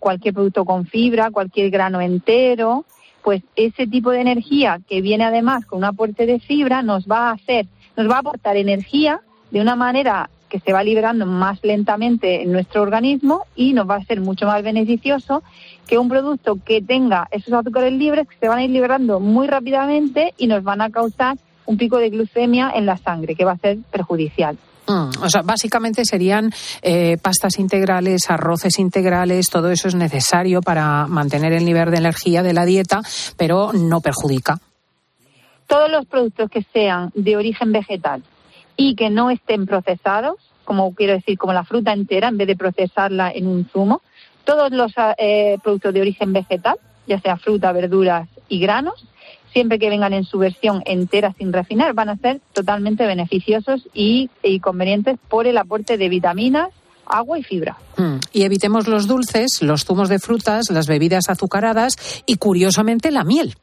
cualquier 0.00 0.34
producto 0.34 0.66
con 0.66 0.84
fibra, 0.84 1.30
cualquier 1.30 1.70
grano 1.70 2.02
entero, 2.02 2.84
pues 3.22 3.42
ese 3.56 3.86
tipo 3.86 4.10
de 4.10 4.20
energía 4.20 4.82
que 4.86 5.00
viene 5.00 5.24
además 5.24 5.64
con 5.64 5.78
un 5.78 5.84
aporte 5.84 6.26
de 6.26 6.40
fibra 6.40 6.82
nos 6.82 7.06
va 7.06 7.30
a 7.30 7.32
hacer, 7.32 7.64
nos 7.96 8.06
va 8.06 8.16
a 8.16 8.18
aportar 8.18 8.58
energía 8.58 9.22
de 9.50 9.62
una 9.62 9.76
manera 9.76 10.28
que 10.52 10.60
se 10.60 10.74
va 10.74 10.84
liberando 10.84 11.24
más 11.24 11.60
lentamente 11.62 12.42
en 12.42 12.52
nuestro 12.52 12.82
organismo 12.82 13.46
y 13.56 13.72
nos 13.72 13.88
va 13.88 13.96
a 13.96 14.04
ser 14.04 14.20
mucho 14.20 14.44
más 14.44 14.62
beneficioso 14.62 15.42
que 15.86 15.96
un 15.96 16.10
producto 16.10 16.58
que 16.62 16.82
tenga 16.82 17.26
esos 17.30 17.54
azúcares 17.54 17.94
libres 17.94 18.28
que 18.28 18.36
se 18.38 18.48
van 18.48 18.58
a 18.58 18.64
ir 18.64 18.68
liberando 18.70 19.18
muy 19.18 19.46
rápidamente 19.46 20.34
y 20.36 20.48
nos 20.48 20.62
van 20.62 20.82
a 20.82 20.90
causar 20.90 21.38
un 21.64 21.78
pico 21.78 21.96
de 21.96 22.10
glucemia 22.10 22.70
en 22.74 22.84
la 22.84 22.98
sangre, 22.98 23.34
que 23.34 23.46
va 23.46 23.52
a 23.52 23.56
ser 23.56 23.78
perjudicial. 23.90 24.58
Mm, 24.88 25.22
o 25.22 25.30
sea, 25.30 25.40
básicamente 25.40 26.04
serían 26.04 26.52
eh, 26.82 27.16
pastas 27.16 27.58
integrales, 27.58 28.28
arroces 28.28 28.78
integrales, 28.78 29.48
todo 29.48 29.70
eso 29.70 29.88
es 29.88 29.94
necesario 29.94 30.60
para 30.60 31.06
mantener 31.06 31.54
el 31.54 31.64
nivel 31.64 31.90
de 31.90 31.96
energía 31.96 32.42
de 32.42 32.52
la 32.52 32.66
dieta, 32.66 33.00
pero 33.38 33.72
no 33.72 34.02
perjudica. 34.02 34.58
Todos 35.66 35.90
los 35.90 36.04
productos 36.04 36.50
que 36.50 36.62
sean 36.74 37.10
de 37.14 37.38
origen 37.38 37.72
vegetal 37.72 38.22
y 38.76 38.94
que 38.94 39.10
no 39.10 39.30
estén 39.30 39.66
procesados, 39.66 40.36
como 40.64 40.94
quiero 40.94 41.14
decir, 41.14 41.38
como 41.38 41.52
la 41.52 41.64
fruta 41.64 41.92
entera, 41.92 42.28
en 42.28 42.38
vez 42.38 42.46
de 42.46 42.56
procesarla 42.56 43.30
en 43.30 43.46
un 43.46 43.68
zumo. 43.68 44.02
Todos 44.44 44.72
los 44.72 44.92
eh, 45.18 45.58
productos 45.62 45.94
de 45.94 46.00
origen 46.00 46.32
vegetal, 46.32 46.76
ya 47.06 47.20
sea 47.20 47.36
fruta, 47.36 47.72
verduras 47.72 48.28
y 48.48 48.60
granos, 48.60 49.06
siempre 49.52 49.78
que 49.78 49.90
vengan 49.90 50.12
en 50.12 50.24
su 50.24 50.38
versión 50.38 50.82
entera 50.86 51.32
sin 51.38 51.52
refinar, 51.52 51.94
van 51.94 52.08
a 52.08 52.16
ser 52.16 52.40
totalmente 52.52 53.06
beneficiosos 53.06 53.88
y, 53.92 54.30
convenientes 54.60 55.18
por 55.28 55.46
el 55.46 55.58
aporte 55.58 55.96
de 55.96 56.08
vitaminas, 56.08 56.70
agua 57.06 57.38
y 57.38 57.42
fibra. 57.42 57.76
Mm. 57.96 58.16
Y 58.32 58.42
evitemos 58.42 58.88
los 58.88 59.06
dulces, 59.06 59.60
los 59.60 59.84
zumos 59.84 60.08
de 60.08 60.18
frutas, 60.18 60.70
las 60.70 60.86
bebidas 60.86 61.28
azucaradas 61.28 62.22
y, 62.26 62.36
curiosamente, 62.36 63.10
la 63.10 63.24
miel. 63.24 63.54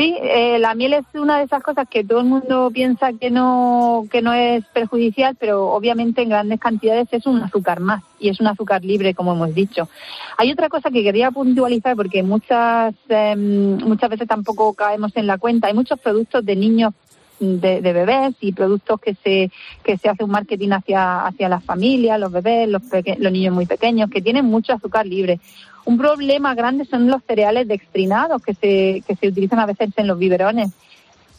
Sí, 0.00 0.16
eh, 0.18 0.58
la 0.58 0.74
miel 0.74 0.94
es 0.94 1.04
una 1.12 1.36
de 1.36 1.44
esas 1.44 1.62
cosas 1.62 1.86
que 1.86 2.02
todo 2.02 2.20
el 2.20 2.24
mundo 2.24 2.70
piensa 2.72 3.12
que 3.12 3.30
no, 3.30 4.06
que 4.10 4.22
no 4.22 4.32
es 4.32 4.64
perjudicial, 4.72 5.36
pero 5.38 5.66
obviamente 5.72 6.22
en 6.22 6.30
grandes 6.30 6.58
cantidades 6.58 7.08
es 7.10 7.26
un 7.26 7.42
azúcar 7.42 7.80
más 7.80 8.02
y 8.18 8.30
es 8.30 8.40
un 8.40 8.46
azúcar 8.46 8.82
libre, 8.82 9.12
como 9.12 9.34
hemos 9.34 9.54
dicho. 9.54 9.90
Hay 10.38 10.50
otra 10.50 10.70
cosa 10.70 10.90
que 10.90 11.02
quería 11.02 11.30
puntualizar 11.30 11.96
porque 11.96 12.22
muchas, 12.22 12.94
em, 13.10 13.76
muchas 13.76 14.08
veces 14.08 14.26
tampoco 14.26 14.72
caemos 14.72 15.14
en 15.16 15.26
la 15.26 15.36
cuenta. 15.36 15.68
Hay 15.68 15.74
muchos 15.74 16.00
productos 16.00 16.46
de 16.46 16.56
niños 16.56 16.94
de, 17.38 17.80
bebés 17.80 18.34
y 18.40 18.52
productos 18.52 19.00
que 19.00 19.14
se 19.14 19.50
que 19.82 19.96
se 19.96 20.08
hace 20.08 20.24
un 20.24 20.30
marketing 20.30 20.70
hacia 20.70 21.26
hacia 21.26 21.48
las 21.48 21.64
familias, 21.64 22.20
los 22.20 22.32
bebés, 22.32 22.68
los, 22.68 22.82
los 23.18 23.32
niños 23.32 23.54
muy 23.54 23.66
pequeños 23.66 24.10
que 24.10 24.22
tienen 24.22 24.46
mucho 24.46 24.72
azúcar 24.72 25.06
libre. 25.06 25.40
Un 25.84 25.98
problema 25.98 26.54
grande 26.54 26.84
son 26.84 27.08
los 27.08 27.22
cereales 27.24 27.68
dextrinados 27.68 28.42
que 28.42 28.54
se, 28.54 29.02
que 29.06 29.16
se 29.16 29.28
utilizan 29.28 29.58
a 29.58 29.66
veces 29.66 29.90
en 29.96 30.06
los 30.06 30.18
biberones. 30.18 30.70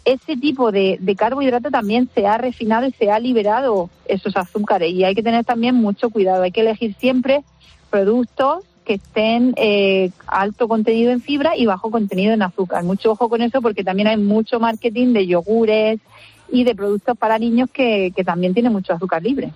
Ese 0.04 0.36
tipo 0.36 0.72
de, 0.72 1.00
carbohidrato 1.18 1.70
también 1.70 2.10
se 2.16 2.26
ha 2.26 2.38
refinado 2.38 2.88
y 2.88 2.92
se 2.92 3.12
ha 3.12 3.20
liberado 3.20 3.90
esos 4.06 4.36
azúcares 4.36 4.92
y 4.92 5.04
hay 5.04 5.14
que 5.14 5.22
tener 5.22 5.46
también 5.46 5.76
mucho 5.76 6.10
cuidado. 6.10 6.44
Hay 6.44 6.52
que 6.52 6.62
elegir 6.62 6.96
siempre 7.00 7.44
productos 7.92 8.64
que 8.84 8.96
estén 8.96 9.54
eh, 9.58 10.10
alto 10.26 10.68
contenido 10.68 11.12
en 11.12 11.22
fibra 11.22 11.56
y 11.56 11.68
bajo 11.68 11.92
contenido 11.92 12.34
en 12.34 12.42
azúcar. 12.42 12.84
Mucho 12.84 13.12
ojo 13.12 13.30
con 13.30 13.44
eso 13.44 13.62
porque 13.62 13.84
también 13.84 14.08
hay 14.08 14.18
mucho 14.18 14.60
marketing 14.60 15.14
de 15.14 15.28
yogures 15.28 16.00
y 16.52 16.64
de 16.64 16.74
productos 16.74 17.16
para 17.16 17.38
niños 17.38 17.70
que, 17.72 18.12
que 18.16 18.24
también 18.24 18.56
tienen 18.56 18.74
mucho 18.74 18.94
azúcar 18.94 19.22
libre. 19.22 19.52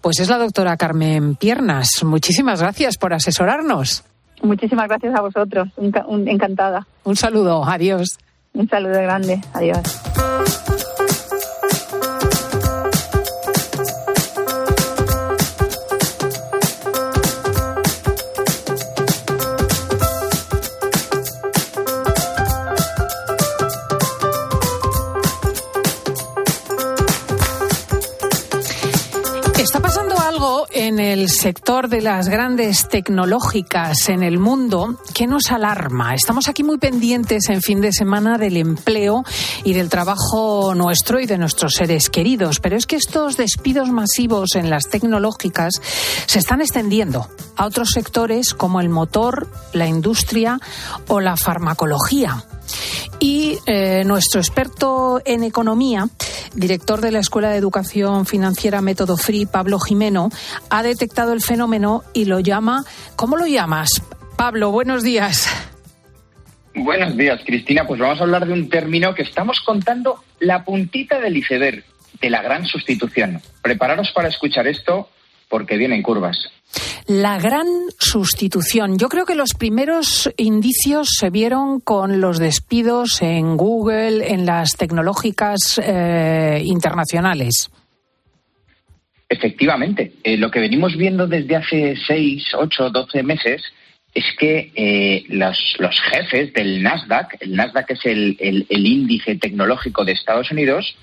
Pues 0.00 0.18
es 0.18 0.30
la 0.30 0.38
doctora 0.38 0.76
Carmen 0.78 1.34
Piernas. 1.36 2.02
Muchísimas 2.04 2.60
gracias 2.60 2.96
por 2.96 3.12
asesorarnos. 3.12 4.04
Muchísimas 4.44 4.88
gracias 4.88 5.14
a 5.14 5.22
vosotros, 5.22 5.68
encantada. 5.78 6.86
Un 7.04 7.16
saludo, 7.16 7.64
adiós. 7.64 8.18
Un 8.52 8.68
saludo 8.68 9.00
grande, 9.00 9.40
adiós. 9.52 9.80
En 30.84 30.98
el 30.98 31.30
sector 31.30 31.88
de 31.88 32.02
las 32.02 32.28
grandes 32.28 32.88
tecnológicas 32.88 34.10
en 34.10 34.22
el 34.22 34.38
mundo 34.38 35.00
que 35.14 35.26
nos 35.26 35.50
alarma. 35.50 36.14
Estamos 36.14 36.46
aquí 36.46 36.62
muy 36.62 36.76
pendientes 36.76 37.48
en 37.48 37.62
fin 37.62 37.80
de 37.80 37.90
semana 37.90 38.36
del 38.36 38.58
empleo 38.58 39.24
y 39.64 39.72
del 39.72 39.88
trabajo 39.88 40.74
nuestro 40.74 41.20
y 41.20 41.26
de 41.26 41.38
nuestros 41.38 41.72
seres 41.72 42.10
queridos, 42.10 42.60
pero 42.60 42.76
es 42.76 42.84
que 42.84 42.96
estos 42.96 43.38
despidos 43.38 43.90
masivos 43.90 44.56
en 44.56 44.68
las 44.68 44.90
tecnológicas 44.90 45.72
se 46.26 46.38
están 46.38 46.60
extendiendo 46.60 47.30
a 47.56 47.64
otros 47.64 47.88
sectores 47.90 48.52
como 48.52 48.82
el 48.82 48.90
motor, 48.90 49.48
la 49.72 49.86
industria 49.86 50.60
o 51.08 51.20
la 51.20 51.38
farmacología. 51.38 52.44
Y 53.20 53.58
eh, 53.66 54.04
nuestro 54.04 54.40
experto 54.40 55.20
en 55.24 55.44
economía, 55.44 56.08
director 56.54 57.00
de 57.00 57.12
la 57.12 57.20
Escuela 57.20 57.50
de 57.50 57.56
Educación 57.56 58.26
Financiera 58.26 58.80
Método 58.80 59.16
Free, 59.16 59.46
Pablo 59.46 59.78
Jimeno, 59.78 60.30
ha 60.70 60.82
detectado 60.82 61.32
el 61.32 61.40
fenómeno 61.40 62.02
y 62.12 62.26
lo 62.26 62.40
llama, 62.40 62.84
¿cómo 63.16 63.36
lo 63.36 63.46
llamas? 63.46 64.02
Pablo, 64.36 64.70
buenos 64.70 65.02
días. 65.02 65.48
Buenos 66.74 67.16
días, 67.16 67.40
Cristina. 67.46 67.86
Pues 67.86 68.00
vamos 68.00 68.20
a 68.20 68.24
hablar 68.24 68.46
de 68.46 68.52
un 68.52 68.68
término 68.68 69.14
que 69.14 69.22
estamos 69.22 69.60
contando 69.60 70.24
la 70.40 70.64
puntita 70.64 71.20
del 71.20 71.36
iceberg 71.36 71.84
de 72.20 72.30
la 72.30 72.42
gran 72.42 72.66
sustitución. 72.66 73.40
Prepararos 73.62 74.10
para 74.12 74.28
escuchar 74.28 74.66
esto 74.66 75.08
porque 75.48 75.76
vienen 75.76 76.02
curvas. 76.02 76.36
La 77.06 77.38
gran 77.38 77.66
sustitución. 77.98 78.98
Yo 78.98 79.08
creo 79.08 79.26
que 79.26 79.34
los 79.34 79.54
primeros 79.54 80.30
indicios 80.36 81.08
se 81.18 81.30
vieron 81.30 81.80
con 81.80 82.20
los 82.20 82.38
despidos 82.38 83.20
en 83.20 83.56
Google, 83.56 84.32
en 84.32 84.46
las 84.46 84.72
tecnológicas 84.72 85.80
eh, 85.84 86.62
internacionales. 86.64 87.70
Efectivamente, 89.28 90.12
eh, 90.22 90.36
lo 90.36 90.50
que 90.50 90.60
venimos 90.60 90.96
viendo 90.96 91.26
desde 91.26 91.56
hace 91.56 91.94
seis, 92.06 92.44
ocho, 92.56 92.90
doce 92.90 93.22
meses 93.22 93.62
es 94.14 94.24
que 94.38 94.70
eh, 94.74 95.24
los, 95.28 95.58
jefes 96.12 96.52
del 96.52 96.82
Nasdaq, 96.82 97.36
el 97.40 97.56
Nasdaq 97.56 97.90
es 97.90 98.06
el, 98.06 98.36
el 98.40 98.86
índice 98.86 99.34
tecnológico 99.36 100.04
de 100.04 100.12
Estados 100.12 100.50
Unidos, 100.52 100.96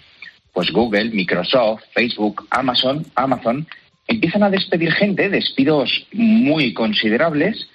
pues 0.54 0.72
Google, 0.72 1.12
Microsoft, 1.12 1.84
Facebook, 1.94 2.48
Amazon, 2.50 3.06
Amazon 3.16 3.68
empiezan 4.12 4.44
a 4.44 4.50
despedir 4.50 4.92
gente, 4.92 5.30
despidos 5.30 6.06
muy 6.14 6.74
considerables, 6.74 7.68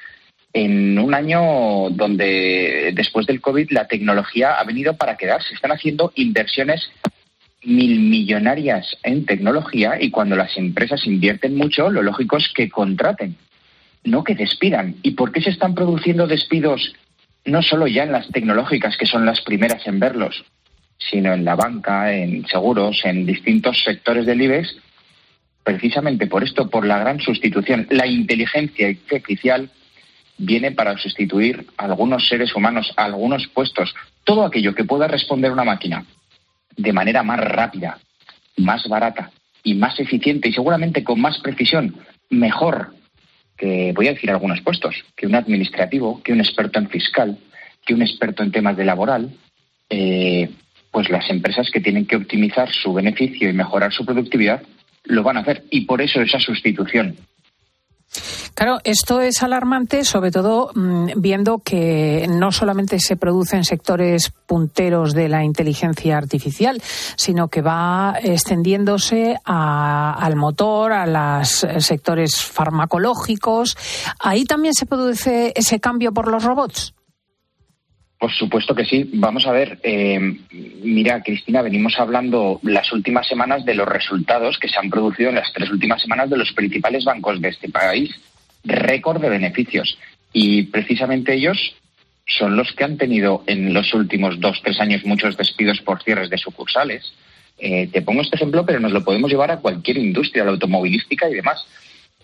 en 0.52 0.98
un 0.98 1.14
año 1.14 1.90
donde 1.90 2.92
después 2.94 3.26
del 3.26 3.40
COVID 3.40 3.70
la 3.70 3.88
tecnología 3.88 4.54
ha 4.54 4.64
venido 4.64 4.96
para 4.96 5.16
quedarse. 5.16 5.54
Están 5.54 5.72
haciendo 5.72 6.12
inversiones 6.14 6.90
mil 7.64 8.00
millonarias 8.00 8.96
en 9.02 9.26
tecnología 9.26 9.96
y 10.00 10.10
cuando 10.10 10.36
las 10.36 10.56
empresas 10.56 11.06
invierten 11.06 11.56
mucho, 11.56 11.90
lo 11.90 12.02
lógico 12.02 12.36
es 12.36 12.48
que 12.54 12.70
contraten, 12.70 13.36
no 14.04 14.24
que 14.24 14.34
despidan. 14.34 14.96
¿Y 15.02 15.12
por 15.12 15.32
qué 15.32 15.42
se 15.42 15.50
están 15.50 15.74
produciendo 15.74 16.26
despidos 16.26 16.94
no 17.44 17.62
solo 17.62 17.86
ya 17.86 18.04
en 18.04 18.12
las 18.12 18.28
tecnológicas, 18.28 18.96
que 18.96 19.06
son 19.06 19.26
las 19.26 19.40
primeras 19.40 19.86
en 19.86 20.00
verlos, 20.00 20.44
sino 20.98 21.32
en 21.34 21.44
la 21.44 21.54
banca, 21.54 22.12
en 22.12 22.46
seguros, 22.46 23.02
en 23.04 23.26
distintos 23.26 23.82
sectores 23.84 24.26
del 24.26 24.42
IBEX? 24.42 24.76
Precisamente 25.66 26.28
por 26.28 26.44
esto, 26.44 26.70
por 26.70 26.86
la 26.86 26.96
gran 26.96 27.18
sustitución. 27.18 27.88
La 27.90 28.06
inteligencia 28.06 28.86
artificial 28.86 29.68
viene 30.38 30.70
para 30.70 30.96
sustituir 30.96 31.66
a 31.76 31.86
algunos 31.86 32.28
seres 32.28 32.54
humanos, 32.54 32.92
a 32.96 33.06
algunos 33.06 33.48
puestos, 33.48 33.92
todo 34.22 34.44
aquello 34.44 34.76
que 34.76 34.84
pueda 34.84 35.08
responder 35.08 35.50
una 35.50 35.64
máquina 35.64 36.06
de 36.76 36.92
manera 36.92 37.24
más 37.24 37.40
rápida, 37.40 37.98
más 38.56 38.86
barata 38.86 39.32
y 39.64 39.74
más 39.74 39.98
eficiente 39.98 40.48
y 40.48 40.52
seguramente 40.52 41.02
con 41.02 41.20
más 41.20 41.40
precisión, 41.40 41.96
mejor 42.30 42.94
que, 43.56 43.92
voy 43.92 44.06
a 44.06 44.12
decir 44.12 44.30
algunos 44.30 44.60
puestos, 44.60 44.94
que 45.16 45.26
un 45.26 45.34
administrativo, 45.34 46.22
que 46.22 46.32
un 46.32 46.38
experto 46.38 46.78
en 46.78 46.88
fiscal, 46.88 47.38
que 47.84 47.92
un 47.92 48.02
experto 48.02 48.44
en 48.44 48.52
temas 48.52 48.76
de 48.76 48.84
laboral, 48.84 49.30
eh, 49.90 50.48
pues 50.92 51.10
las 51.10 51.28
empresas 51.28 51.70
que 51.72 51.80
tienen 51.80 52.06
que 52.06 52.14
optimizar 52.14 52.70
su 52.70 52.94
beneficio 52.94 53.50
y 53.50 53.52
mejorar 53.52 53.92
su 53.92 54.06
productividad 54.06 54.62
lo 55.06 55.22
van 55.22 55.38
a 55.38 55.40
hacer 55.40 55.64
y 55.70 55.84
por 55.86 56.02
eso 56.02 56.20
esa 56.20 56.38
sustitución. 56.38 57.16
Claro, 58.54 58.78
esto 58.84 59.20
es 59.20 59.42
alarmante, 59.42 60.02
sobre 60.02 60.30
todo 60.30 60.70
mm, 60.74 61.08
viendo 61.16 61.58
que 61.58 62.26
no 62.26 62.52
solamente 62.52 62.98
se 62.98 63.16
produce 63.16 63.56
en 63.56 63.64
sectores 63.64 64.32
punteros 64.46 65.12
de 65.12 65.28
la 65.28 65.44
inteligencia 65.44 66.16
artificial, 66.16 66.80
sino 67.16 67.48
que 67.48 67.60
va 67.60 68.14
extendiéndose 68.22 69.36
al 69.44 70.36
motor, 70.36 70.92
a 70.92 71.06
los 71.38 71.66
sectores 71.84 72.42
farmacológicos. 72.42 73.76
Ahí 74.20 74.44
también 74.44 74.72
se 74.72 74.86
produce 74.86 75.52
ese 75.54 75.78
cambio 75.78 76.12
por 76.12 76.30
los 76.30 76.42
robots. 76.42 76.95
Por 78.26 78.34
supuesto 78.34 78.74
que 78.74 78.84
sí. 78.84 79.08
Vamos 79.12 79.46
a 79.46 79.52
ver, 79.52 79.78
eh, 79.84 80.18
mira, 80.82 81.22
Cristina, 81.22 81.62
venimos 81.62 81.96
hablando 81.96 82.58
las 82.64 82.92
últimas 82.92 83.28
semanas 83.28 83.64
de 83.64 83.76
los 83.76 83.86
resultados 83.86 84.58
que 84.58 84.66
se 84.66 84.80
han 84.80 84.90
producido 84.90 85.28
en 85.28 85.36
las 85.36 85.52
tres 85.52 85.70
últimas 85.70 86.02
semanas 86.02 86.28
de 86.28 86.36
los 86.36 86.52
principales 86.52 87.04
bancos 87.04 87.40
de 87.40 87.50
este 87.50 87.68
país. 87.68 88.10
Récord 88.64 89.20
de 89.20 89.28
beneficios. 89.28 89.96
Y 90.32 90.64
precisamente 90.64 91.34
ellos 91.34 91.76
son 92.26 92.56
los 92.56 92.72
que 92.72 92.82
han 92.82 92.96
tenido 92.96 93.44
en 93.46 93.72
los 93.72 93.94
últimos 93.94 94.40
dos, 94.40 94.60
tres 94.60 94.80
años 94.80 95.04
muchos 95.04 95.36
despidos 95.36 95.80
por 95.82 96.02
cierres 96.02 96.28
de 96.28 96.38
sucursales. 96.38 97.12
Eh, 97.58 97.88
te 97.92 98.02
pongo 98.02 98.22
este 98.22 98.34
ejemplo, 98.34 98.66
pero 98.66 98.80
nos 98.80 98.90
lo 98.90 99.04
podemos 99.04 99.30
llevar 99.30 99.52
a 99.52 99.58
cualquier 99.58 99.98
industria, 99.98 100.42
la 100.42 100.50
automovilística 100.50 101.30
y 101.30 101.34
demás. 101.34 101.64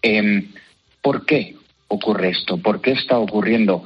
Eh, 0.02 0.48
¿Por 1.00 1.24
qué 1.24 1.54
ocurre 1.86 2.30
esto? 2.30 2.56
¿Por 2.56 2.80
qué 2.80 2.90
está 2.90 3.18
ocurriendo? 3.18 3.84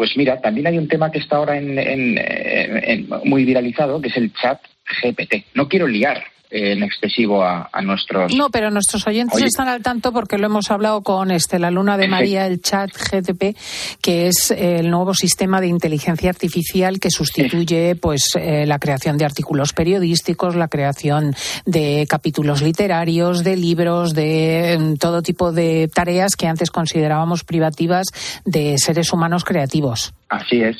Pues 0.00 0.16
mira, 0.16 0.40
también 0.40 0.66
hay 0.66 0.78
un 0.78 0.88
tema 0.88 1.10
que 1.10 1.18
está 1.18 1.36
ahora 1.36 1.58
en, 1.58 3.06
muy 3.24 3.44
viralizado, 3.44 4.00
que 4.00 4.08
es 4.08 4.16
el 4.16 4.32
chat 4.32 4.58
GPT. 5.02 5.44
No 5.52 5.68
quiero 5.68 5.86
liar 5.86 6.24
en 6.50 6.82
excesivo 6.82 7.44
a, 7.44 7.68
nuestros. 7.82 8.34
No, 8.34 8.50
pero 8.50 8.70
nuestros 8.70 9.06
oyentes 9.06 9.40
están 9.42 9.68
al 9.68 9.82
tanto 9.82 10.12
porque 10.12 10.36
lo 10.36 10.46
hemos 10.46 10.70
hablado 10.70 11.02
con 11.02 11.30
este, 11.30 11.58
la 11.58 11.70
Luna 11.70 11.96
de 11.96 12.08
María, 12.08 12.46
el 12.46 12.60
chat 12.60 12.90
GTP, 12.90 13.56
que 14.02 14.26
es 14.26 14.50
el 14.50 14.90
nuevo 14.90 15.14
sistema 15.14 15.60
de 15.60 15.68
inteligencia 15.68 16.28
artificial 16.30 16.98
que 17.00 17.10
sustituye 17.10 17.94
pues 17.94 18.30
eh, 18.34 18.66
la 18.66 18.78
creación 18.78 19.16
de 19.16 19.24
artículos 19.24 19.72
periodísticos, 19.72 20.56
la 20.56 20.68
creación 20.68 21.34
de 21.66 22.06
capítulos 22.08 22.62
literarios, 22.62 23.44
de 23.44 23.56
libros, 23.56 24.14
de 24.14 24.76
mm, 24.78 24.94
todo 24.96 25.22
tipo 25.22 25.52
de 25.52 25.88
tareas 25.92 26.36
que 26.36 26.46
antes 26.46 26.70
considerábamos 26.70 27.44
privativas 27.44 28.08
de 28.44 28.76
seres 28.78 29.12
humanos 29.12 29.44
creativos. 29.44 30.12
Así 30.28 30.62
es. 30.62 30.76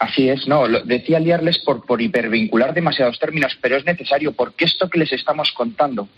Así 0.00 0.30
es, 0.30 0.48
no, 0.48 0.66
decía 0.66 1.20
liarles 1.20 1.58
por, 1.58 1.84
por 1.84 2.00
hipervincular 2.00 2.72
demasiados 2.72 3.18
términos, 3.18 3.58
pero 3.60 3.76
es 3.76 3.84
necesario 3.84 4.32
porque 4.32 4.64
esto 4.64 4.88
que 4.88 4.98
les 4.98 5.12
estamos 5.12 5.52
contando, 5.52 6.08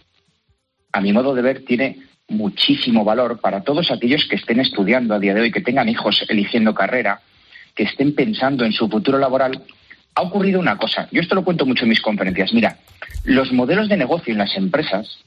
a 0.92 1.00
mi 1.00 1.12
modo 1.12 1.34
de 1.34 1.42
ver, 1.42 1.64
tiene 1.64 1.98
muchísimo 2.28 3.04
valor 3.04 3.40
para 3.40 3.64
todos 3.64 3.90
aquellos 3.90 4.24
que 4.26 4.36
estén 4.36 4.60
estudiando 4.60 5.14
a 5.14 5.18
día 5.18 5.34
de 5.34 5.40
hoy, 5.40 5.50
que 5.50 5.62
tengan 5.62 5.88
hijos 5.88 6.24
eligiendo 6.28 6.72
carrera, 6.72 7.22
que 7.74 7.82
estén 7.82 8.14
pensando 8.14 8.64
en 8.64 8.72
su 8.72 8.88
futuro 8.88 9.18
laboral. 9.18 9.64
Ha 10.14 10.22
ocurrido 10.22 10.60
una 10.60 10.76
cosa, 10.76 11.08
yo 11.10 11.20
esto 11.20 11.34
lo 11.34 11.42
cuento 11.42 11.66
mucho 11.66 11.82
en 11.82 11.88
mis 11.88 12.00
conferencias. 12.00 12.52
Mira, 12.52 12.78
los 13.24 13.52
modelos 13.52 13.88
de 13.88 13.96
negocio 13.96 14.30
en 14.30 14.38
las 14.38 14.56
empresas 14.56 15.24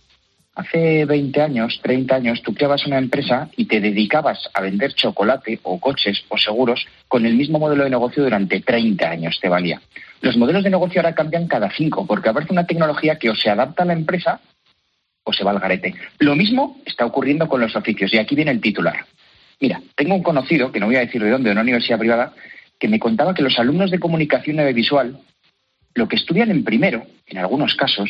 Hace 0.56 1.04
20 1.04 1.42
años, 1.42 1.80
30 1.84 2.16
años, 2.16 2.42
tú 2.42 2.54
creabas 2.54 2.88
una 2.88 2.98
empresa 2.98 3.50
y 3.58 3.66
te 3.66 3.82
dedicabas 3.82 4.50
a 4.54 4.62
vender 4.62 4.94
chocolate 4.94 5.60
o 5.64 5.82
coches 5.82 6.24
o 6.30 6.38
seguros 6.38 6.88
con 7.10 7.26
el 7.26 7.36
mismo 7.36 7.60
modelo 7.60 7.84
de 7.84 7.90
negocio 7.90 8.24
durante 8.24 8.62
30 8.62 9.10
años, 9.10 9.38
te 9.42 9.50
valía. 9.50 9.82
Los 10.22 10.38
modelos 10.38 10.64
de 10.64 10.70
negocio 10.70 11.02
ahora 11.02 11.14
cambian 11.14 11.48
cada 11.48 11.70
cinco 11.72 12.08
porque 12.08 12.30
aparece 12.30 12.54
una 12.54 12.66
tecnología 12.66 13.20
que 13.20 13.30
o 13.30 13.36
se 13.36 13.50
adapta 13.50 13.84
a 13.84 13.86
la 13.86 13.94
empresa 13.94 14.40
o 15.26 15.34
se 15.34 15.44
va 15.44 15.52
al 15.52 15.60
garete. 15.60 15.94
Lo 16.20 16.36
mismo 16.36 16.78
está 16.86 17.06
ocurriendo 17.06 17.50
con 17.50 17.60
los 17.60 17.76
oficios 17.76 18.14
y 18.14 18.18
aquí 18.18 18.34
viene 18.34 18.52
el 18.52 18.62
titular. 18.62 19.06
Mira, 19.60 19.82
tengo 19.96 20.16
un 20.16 20.24
conocido, 20.24 20.72
que 20.72 20.80
no 20.80 20.86
voy 20.86 20.96
a 20.96 21.00
decir 21.00 21.22
de 21.22 21.32
dónde, 21.32 21.50
de 21.50 21.54
una 21.54 21.64
universidad 21.64 22.00
privada, 22.00 22.34
que 22.80 22.88
me 22.88 23.00
contaba 23.00 23.34
que 23.34 23.42
los 23.42 23.60
alumnos 23.60 23.92
de 23.92 24.00
comunicación 24.00 24.60
audiovisual 24.60 25.20
lo 25.96 26.08
que 26.08 26.18
estudian 26.18 26.52
en 26.52 26.64
primero, 26.64 27.06
en 27.26 27.38
algunos 27.38 27.74
casos, 27.76 28.10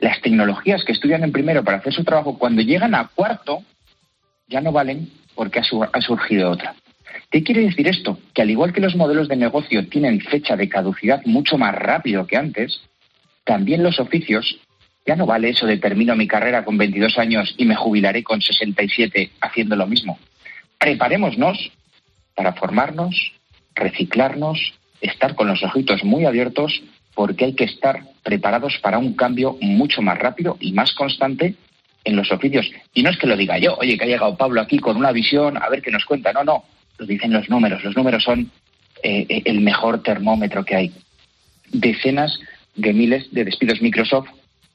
las 0.00 0.20
tecnologías 0.22 0.84
que 0.84 0.92
estudian 0.92 1.22
en 1.22 1.32
primero 1.32 1.62
para 1.62 1.78
hacer 1.78 1.92
su 1.92 2.04
trabajo, 2.04 2.38
cuando 2.38 2.62
llegan 2.62 2.94
a 2.94 3.08
cuarto, 3.08 3.62
ya 4.48 4.60
no 4.60 4.72
valen 4.72 5.10
porque 5.34 5.60
ha, 5.60 6.00
surgido 6.00 6.50
otra. 6.50 6.74
¿Qué 7.30 7.42
quiere 7.42 7.62
decir 7.62 7.86
esto? 7.86 8.18
Que 8.34 8.42
al 8.42 8.50
igual 8.50 8.72
que 8.72 8.80
los 8.80 8.96
modelos 8.96 9.28
de 9.28 9.36
negocio 9.36 9.86
tienen 9.88 10.20
fecha 10.20 10.56
de 10.56 10.68
caducidad 10.68 11.22
mucho 11.26 11.58
más 11.58 11.74
rápido 11.74 12.26
que 12.26 12.36
antes, 12.36 12.80
también 13.44 13.82
los 13.82 14.00
oficios, 14.00 14.58
ya 15.06 15.16
no 15.16 15.26
vale 15.26 15.50
eso 15.50 15.66
de 15.66 15.78
termino 15.78 16.16
mi 16.16 16.26
carrera 16.26 16.64
con 16.64 16.76
22 16.78 17.18
años 17.18 17.54
y 17.56 17.64
me 17.64 17.76
jubilaré 17.76 18.22
con 18.22 18.40
67 18.40 19.30
haciendo 19.40 19.76
lo 19.76 19.86
mismo. 19.86 20.18
Preparémonos 20.78 21.72
para 22.34 22.54
formarnos, 22.54 23.32
reciclarnos, 23.74 24.74
estar 25.00 25.34
con 25.34 25.48
los 25.48 25.62
ojitos 25.62 26.04
muy 26.04 26.24
abiertos 26.24 26.82
porque 27.14 27.46
hay 27.46 27.54
que 27.54 27.64
estar 27.64 28.00
preparados 28.22 28.78
para 28.82 28.98
un 28.98 29.14
cambio 29.14 29.56
mucho 29.60 30.02
más 30.02 30.18
rápido 30.18 30.56
y 30.60 30.72
más 30.72 30.92
constante 30.92 31.54
en 32.04 32.16
los 32.16 32.30
oficios. 32.32 32.70
Y 32.94 33.02
no 33.02 33.10
es 33.10 33.18
que 33.18 33.26
lo 33.26 33.36
diga 33.36 33.58
yo, 33.58 33.76
oye, 33.76 33.98
que 33.98 34.04
ha 34.04 34.08
llegado 34.08 34.36
Pablo 34.36 34.60
aquí 34.60 34.78
con 34.78 34.96
una 34.96 35.12
visión, 35.12 35.56
a 35.56 35.68
ver 35.68 35.82
qué 35.82 35.90
nos 35.90 36.04
cuenta. 36.04 36.32
No, 36.32 36.44
no, 36.44 36.64
lo 36.98 37.06
dicen 37.06 37.32
los 37.32 37.48
números. 37.48 37.84
Los 37.84 37.96
números 37.96 38.22
son 38.22 38.50
eh, 39.02 39.26
eh, 39.28 39.42
el 39.44 39.60
mejor 39.60 40.02
termómetro 40.02 40.64
que 40.64 40.76
hay. 40.76 40.92
Decenas 41.72 42.38
de 42.74 42.92
miles 42.92 43.32
de 43.32 43.44
despidos. 43.44 43.82
Microsoft, 43.82 44.28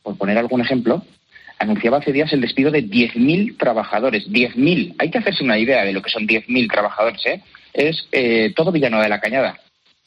por 0.04 0.18
poner 0.18 0.38
algún 0.38 0.62
ejemplo, 0.62 1.04
anunciaba 1.60 1.98
hace 1.98 2.12
días 2.12 2.32
el 2.34 2.42
despido 2.42 2.72
de 2.72 2.84
10.000 2.84 3.58
trabajadores. 3.58 4.28
10.000. 4.30 4.96
Hay 5.00 5.10
que 5.10 5.18
hacerse 5.18 5.44
una 5.44 5.58
idea 5.58 5.84
de 5.84 5.94
lo 5.94 6.02
que 6.02 6.10
son 6.10 6.28
10.000 6.28 6.72
trabajadores. 6.72 7.26
¿eh? 7.26 7.42
Es 7.74 8.08
eh, 8.12 8.54
todo 8.56 8.72
Villano 8.72 9.02
de 9.02 9.10
la 9.10 9.20
Cañada 9.20 9.60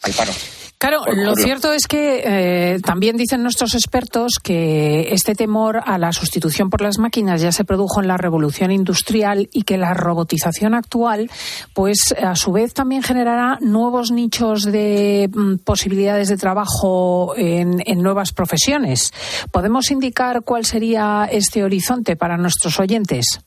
al 0.02 0.12
paro. 0.12 0.32
Claro, 0.78 1.02
lo 1.12 1.34
cierto 1.34 1.72
es 1.72 1.88
que 1.88 2.22
eh, 2.24 2.80
también 2.80 3.16
dicen 3.16 3.42
nuestros 3.42 3.74
expertos 3.74 4.34
que 4.40 5.12
este 5.12 5.34
temor 5.34 5.80
a 5.84 5.98
la 5.98 6.12
sustitución 6.12 6.70
por 6.70 6.82
las 6.82 6.98
máquinas 6.98 7.42
ya 7.42 7.50
se 7.50 7.64
produjo 7.64 8.00
en 8.00 8.06
la 8.06 8.16
revolución 8.16 8.70
industrial 8.70 9.48
y 9.52 9.62
que 9.62 9.76
la 9.76 9.92
robotización 9.92 10.74
actual, 10.74 11.32
pues 11.74 12.14
a 12.22 12.36
su 12.36 12.52
vez 12.52 12.74
también 12.74 13.02
generará 13.02 13.58
nuevos 13.60 14.12
nichos 14.12 14.62
de 14.62 15.28
mm, 15.34 15.56
posibilidades 15.64 16.28
de 16.28 16.36
trabajo 16.36 17.34
en, 17.36 17.82
en 17.84 18.00
nuevas 18.00 18.32
profesiones. 18.32 19.12
¿Podemos 19.50 19.90
indicar 19.90 20.42
cuál 20.44 20.64
sería 20.64 21.28
este 21.28 21.64
horizonte 21.64 22.14
para 22.14 22.36
nuestros 22.36 22.78
oyentes? 22.78 23.40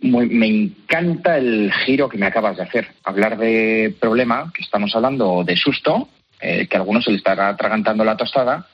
Me 0.00 0.46
encanta 0.46 1.38
el 1.38 1.72
giro 1.84 2.08
que 2.08 2.18
me 2.18 2.26
acabas 2.26 2.56
de 2.56 2.62
hacer. 2.62 2.88
Hablar 3.04 3.36
de 3.38 3.94
problema, 4.00 4.52
que 4.54 4.62
estamos 4.62 4.94
hablando 4.94 5.42
de 5.44 5.56
susto, 5.56 6.08
eh, 6.40 6.66
que 6.68 6.76
a 6.76 6.80
algunos 6.80 7.04
se 7.04 7.10
le 7.10 7.16
estará 7.16 7.48
atragantando 7.48 8.04
la 8.04 8.16
tostada, 8.16 8.66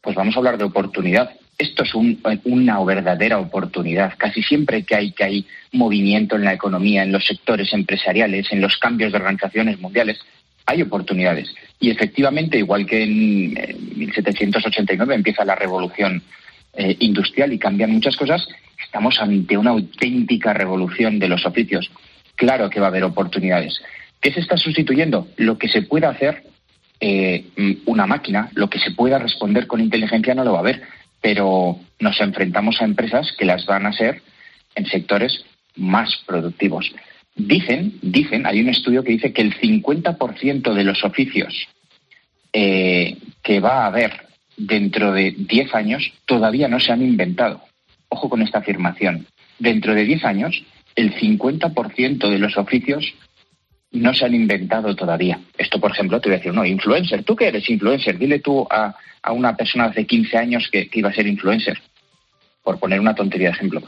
pues 0.00 0.16
vamos 0.16 0.34
a 0.34 0.38
hablar 0.38 0.58
de 0.58 0.64
oportunidad. 0.64 1.30
Esto 1.56 1.84
es 1.84 1.94
una 1.94 2.82
verdadera 2.82 3.38
oportunidad. 3.38 4.14
Casi 4.16 4.42
siempre 4.42 4.82
que 4.82 4.96
hay, 4.96 5.12
que 5.12 5.24
hay 5.24 5.46
movimiento 5.72 6.36
en 6.36 6.44
la 6.44 6.54
economía, 6.54 7.02
en 7.02 7.12
los 7.12 7.26
sectores 7.26 7.72
empresariales, 7.74 8.50
en 8.50 8.62
los 8.62 8.78
cambios 8.78 9.12
de 9.12 9.18
organizaciones 9.18 9.78
mundiales, 9.78 10.18
hay 10.64 10.82
oportunidades. 10.82 11.54
Y 11.78 11.90
efectivamente, 11.90 12.58
igual 12.58 12.86
que 12.86 13.02
en, 13.02 13.54
1789 13.96 15.14
empieza 15.14 15.44
la 15.44 15.54
revolución 15.54 16.22
eh, 16.72 16.96
industrial 17.00 17.52
y 17.52 17.58
cambian 17.58 17.90
muchas 17.90 18.16
cosas, 18.16 18.46
Estamos 18.84 19.20
ante 19.20 19.56
una 19.56 19.70
auténtica 19.70 20.52
revolución 20.52 21.18
de 21.18 21.28
los 21.28 21.46
oficios. 21.46 21.90
Claro 22.34 22.70
que 22.70 22.80
va 22.80 22.86
a 22.86 22.88
haber 22.90 23.04
oportunidades. 23.04 23.80
¿Qué 24.20 24.32
se 24.32 24.40
está 24.40 24.56
sustituyendo? 24.56 25.28
Lo 25.36 25.58
que 25.58 25.68
se 25.68 25.82
pueda 25.82 26.10
hacer 26.10 26.44
eh, 27.00 27.44
una 27.86 28.06
máquina, 28.06 28.50
lo 28.54 28.68
que 28.68 28.78
se 28.78 28.90
pueda 28.90 29.18
responder 29.18 29.66
con 29.66 29.80
inteligencia 29.80 30.34
no 30.34 30.44
lo 30.44 30.52
va 30.52 30.58
a 30.58 30.60
haber, 30.60 30.82
pero 31.20 31.78
nos 31.98 32.20
enfrentamos 32.20 32.80
a 32.80 32.84
empresas 32.84 33.32
que 33.38 33.44
las 33.44 33.64
van 33.66 33.86
a 33.86 33.92
ser 33.92 34.22
en 34.74 34.86
sectores 34.86 35.44
más 35.76 36.22
productivos. 36.26 36.92
Dicen, 37.34 37.98
dicen, 38.02 38.46
hay 38.46 38.60
un 38.60 38.68
estudio 38.68 39.02
que 39.02 39.12
dice 39.12 39.32
que 39.32 39.42
el 39.42 39.58
50% 39.58 40.74
de 40.74 40.84
los 40.84 41.04
oficios 41.04 41.68
eh, 42.52 43.16
que 43.42 43.60
va 43.60 43.84
a 43.84 43.86
haber 43.86 44.26
dentro 44.56 45.12
de 45.12 45.30
10 45.30 45.74
años 45.74 46.12
todavía 46.26 46.68
no 46.68 46.80
se 46.80 46.92
han 46.92 47.02
inventado 47.02 47.62
ojo 48.10 48.28
con 48.28 48.42
esta 48.42 48.58
afirmación, 48.58 49.26
dentro 49.58 49.94
de 49.94 50.04
10 50.04 50.24
años 50.24 50.62
el 50.96 51.14
50% 51.14 52.28
de 52.28 52.38
los 52.38 52.58
oficios 52.58 53.14
no 53.92 54.14
se 54.14 54.24
han 54.24 54.34
inventado 54.34 54.94
todavía. 54.94 55.40
Esto, 55.56 55.80
por 55.80 55.92
ejemplo, 55.92 56.20
te 56.20 56.28
voy 56.28 56.34
a 56.34 56.38
decir, 56.38 56.54
no, 56.54 56.64
influencer, 56.64 57.24
¿tú 57.24 57.34
qué 57.34 57.48
eres 57.48 57.68
influencer? 57.68 58.18
Dile 58.18 58.38
tú 58.38 58.66
a, 58.70 58.94
una 59.32 59.56
persona 59.56 59.88
de 59.88 60.06
15 60.06 60.36
años 60.36 60.68
que, 60.70 60.88
iba 60.92 61.10
a 61.10 61.12
ser 61.12 61.26
influencer, 61.26 61.78
por 62.62 62.78
poner 62.78 63.00
una 63.00 63.14
tontería 63.14 63.48
de 63.48 63.54
ejemplo. 63.54 63.82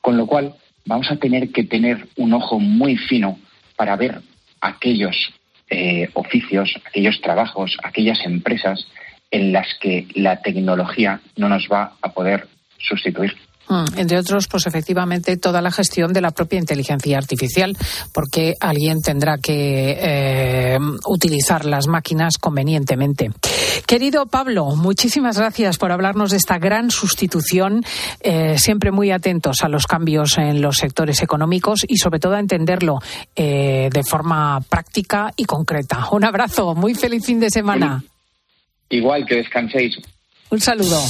Con 0.00 0.16
lo 0.16 0.26
cual, 0.26 0.54
vamos 0.84 1.10
a 1.10 1.16
tener 1.16 1.50
que 1.50 1.64
tener 1.64 2.06
un 2.16 2.34
ojo 2.34 2.58
muy 2.60 2.96
fino 2.96 3.38
para 3.76 3.96
ver 3.96 4.20
aquellos 4.60 5.32
eh, 5.68 6.08
oficios, 6.14 6.78
aquellos 6.84 7.20
trabajos, 7.20 7.76
aquellas 7.82 8.24
empresas 8.24 8.86
en 9.30 9.52
las 9.52 9.66
que 9.80 10.06
la 10.14 10.40
tecnología 10.40 11.20
no 11.36 11.48
nos 11.48 11.68
va 11.68 11.94
a 12.00 12.12
poder 12.12 12.46
sustituir. 12.78 13.36
Mm, 13.68 13.98
entre 13.98 14.18
otros, 14.18 14.46
pues 14.48 14.66
efectivamente 14.66 15.36
toda 15.36 15.60
la 15.60 15.70
gestión 15.70 16.12
de 16.12 16.20
la 16.20 16.30
propia 16.30 16.58
inteligencia 16.58 17.18
artificial, 17.18 17.76
porque 18.12 18.54
alguien 18.60 19.02
tendrá 19.02 19.38
que 19.38 19.98
eh, 20.00 20.78
utilizar 21.06 21.64
las 21.64 21.86
máquinas 21.88 22.38
convenientemente. 22.38 23.30
Querido 23.86 24.26
Pablo, 24.26 24.76
muchísimas 24.76 25.38
gracias 25.38 25.78
por 25.78 25.92
hablarnos 25.92 26.30
de 26.30 26.36
esta 26.36 26.58
gran 26.58 26.90
sustitución, 26.90 27.84
eh, 28.20 28.58
siempre 28.58 28.90
muy 28.90 29.10
atentos 29.10 29.62
a 29.62 29.68
los 29.68 29.86
cambios 29.86 30.38
en 30.38 30.60
los 30.60 30.76
sectores 30.76 31.22
económicos 31.22 31.84
y 31.86 31.96
sobre 31.96 32.20
todo 32.20 32.34
a 32.34 32.40
entenderlo 32.40 32.98
eh, 33.34 33.88
de 33.92 34.04
forma 34.04 34.60
práctica 34.68 35.32
y 35.36 35.44
concreta. 35.44 36.08
Un 36.12 36.24
abrazo, 36.24 36.74
muy 36.74 36.94
feliz 36.94 37.24
fin 37.24 37.40
de 37.40 37.50
semana. 37.50 38.02
Igual 38.88 39.26
que 39.26 39.36
descanséis. 39.36 39.96
Un 40.50 40.60
saludo. 40.60 41.00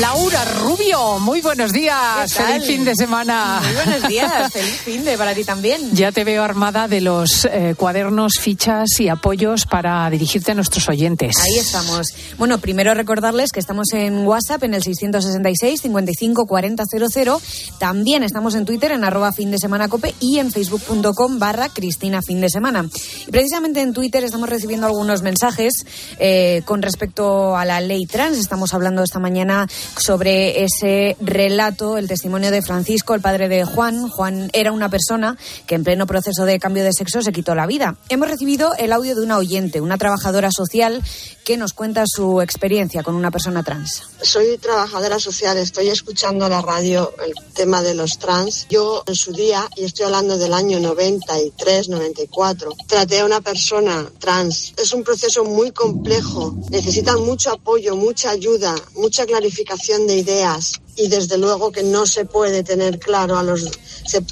Laura 0.00 0.44
Rubio, 0.62 1.18
muy 1.18 1.40
buenos 1.42 1.72
días. 1.72 2.32
Feliz 2.32 2.66
fin 2.66 2.84
de 2.84 2.94
semana. 2.94 3.60
Muy 3.62 3.74
buenos 3.74 4.08
días. 4.08 4.50
Feliz 4.52 4.80
fin 4.80 5.04
de 5.04 5.18
para 5.18 5.34
ti 5.34 5.44
también. 5.44 5.90
Ya 5.92 6.12
te 6.12 6.24
veo 6.24 6.42
armada 6.42 6.88
de 6.88 7.00
los 7.00 7.44
eh, 7.44 7.74
cuadernos, 7.76 8.34
fichas 8.40 8.88
y 9.00 9.08
apoyos 9.08 9.66
para 9.66 10.08
dirigirte 10.08 10.52
a 10.52 10.54
nuestros 10.54 10.88
oyentes. 10.88 11.36
Ahí 11.38 11.58
estamos. 11.58 12.14
Bueno, 12.38 12.58
primero 12.58 12.94
recordarles 12.94 13.52
que 13.52 13.60
estamos 13.60 13.92
en 13.92 14.26
WhatsApp 14.26 14.62
en 14.64 14.74
el 14.74 14.82
666 14.82 15.82
55 15.82 16.46
40 16.46 16.84
00. 17.10 17.42
También 17.78 18.22
estamos 18.22 18.54
en 18.54 18.64
Twitter 18.64 18.92
en 18.92 19.04
arroba 19.04 19.32
fin 19.32 19.50
de 19.50 19.58
semana 19.58 19.88
cope 19.88 20.14
y 20.20 20.38
en 20.38 20.52
facebook.com 20.52 21.38
barra 21.38 21.68
Cristina 21.68 22.22
fin 22.22 22.40
de 22.40 22.48
semana. 22.48 22.88
Y 23.26 23.30
precisamente 23.30 23.80
en 23.80 23.92
Twitter 23.92 24.24
estamos 24.24 24.48
recibiendo 24.48 24.86
algunos 24.86 25.22
mensajes 25.22 25.84
eh, 26.18 26.62
con 26.64 26.82
respecto 26.82 27.56
a 27.56 27.64
la 27.64 27.80
ley 27.80 28.06
trans. 28.06 28.38
Estamos 28.38 28.72
hablando 28.72 29.02
esta 29.02 29.18
mañana 29.18 29.66
sobre 29.96 30.64
ese 30.64 31.16
relato, 31.20 31.98
el 31.98 32.08
testimonio 32.08 32.50
de 32.50 32.62
Francisco, 32.62 33.14
el 33.14 33.20
padre 33.20 33.48
de 33.48 33.64
Juan. 33.64 34.08
Juan 34.08 34.50
era 34.52 34.72
una 34.72 34.88
persona 34.88 35.36
que 35.66 35.74
en 35.74 35.84
pleno 35.84 36.06
proceso 36.06 36.44
de 36.44 36.58
cambio 36.58 36.84
de 36.84 36.92
sexo 36.92 37.22
se 37.22 37.32
quitó 37.32 37.54
la 37.54 37.66
vida. 37.66 37.96
Hemos 38.08 38.28
recibido 38.28 38.74
el 38.78 38.92
audio 38.92 39.14
de 39.14 39.22
una 39.22 39.38
oyente, 39.38 39.80
una 39.80 39.98
trabajadora 39.98 40.50
social, 40.50 41.02
que 41.44 41.56
nos 41.56 41.72
cuenta 41.72 42.04
su 42.06 42.40
experiencia 42.40 43.02
con 43.02 43.14
una 43.14 43.30
persona 43.30 43.62
trans. 43.62 44.02
Soy 44.22 44.58
trabajadora 44.58 45.18
social, 45.18 45.56
estoy 45.58 45.88
escuchando 45.88 46.48
la 46.48 46.62
radio 46.62 47.12
el 47.24 47.32
tema 47.54 47.82
de 47.82 47.94
los 47.94 48.18
trans. 48.18 48.66
Yo 48.68 49.02
en 49.06 49.14
su 49.14 49.32
día, 49.32 49.68
y 49.76 49.84
estoy 49.84 50.06
hablando 50.06 50.38
del 50.38 50.54
año 50.54 50.78
93, 50.78 51.88
94, 51.88 52.72
traté 52.86 53.20
a 53.20 53.24
una 53.24 53.40
persona 53.40 54.08
trans. 54.18 54.74
Es 54.76 54.92
un 54.92 55.02
proceso 55.02 55.44
muy 55.44 55.72
complejo, 55.72 56.54
necesitan 56.70 57.20
mucho 57.20 57.50
apoyo, 57.50 57.96
mucha 57.96 58.30
ayuda, 58.30 58.74
mucha 58.94 59.26
clarificación 59.26 60.06
de 60.06 60.18
ideas 60.18 60.80
y 60.96 61.08
desde 61.08 61.38
luego 61.38 61.72
que 61.72 61.82
no 61.82 62.06
se 62.06 62.24
puede 62.24 62.62
tener 62.62 62.98
claro 62.98 63.38
a 63.38 63.42
los 63.42 63.70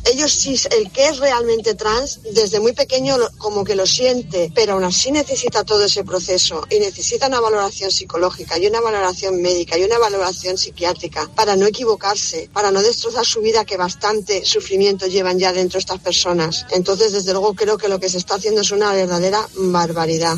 ellos 0.05 0.33
sí 0.33 0.61
el 0.77 0.91
que 0.91 1.09
es 1.09 1.19
realmente 1.19 1.75
trans 1.75 2.21
desde 2.35 2.61
muy 2.61 2.73
pequeño 2.73 3.17
como 3.39 3.65
que 3.65 3.75
lo 3.75 3.87
siente 3.87 4.53
pero 4.55 4.75
aún 4.75 4.85
así 4.85 5.11
necesita 5.11 5.65
todo 5.65 5.85
ese 5.85 6.05
proceso 6.05 6.67
y 6.71 6.79
necesita 6.79 7.29
una 7.29 7.41
valoración 7.41 7.91
psicológica 7.91 8.59
y 8.59 8.67
una 8.67 8.81
valoración 8.81 9.41
médica 9.41 9.79
y 9.79 9.85
una 9.85 9.99
valoración 9.99 10.59
psiquiátrica 10.59 11.31
para 11.35 11.57
no 11.57 11.67
equivocarse 11.67 12.51
para 12.53 12.71
no 12.71 12.83
destrozar 12.83 13.25
su 13.25 13.41
vida 13.41 13.65
que 13.65 13.77
bastante 13.77 14.45
sufrimiento 14.45 15.07
llevan 15.07 15.39
ya 15.39 15.53
dentro 15.53 15.79
estas 15.79 16.01
personas. 16.01 16.67
Entonces 16.71 17.13
desde 17.13 17.33
luego 17.33 17.55
creo 17.55 17.79
que 17.79 17.89
lo 17.89 18.01
que 18.01 18.09
se 18.09 18.19
está 18.19 18.37
haciendo 18.37 18.61
es 18.61 18.71
una 18.71 18.93
verdadera 18.93 19.49
barbaridad 19.55 20.37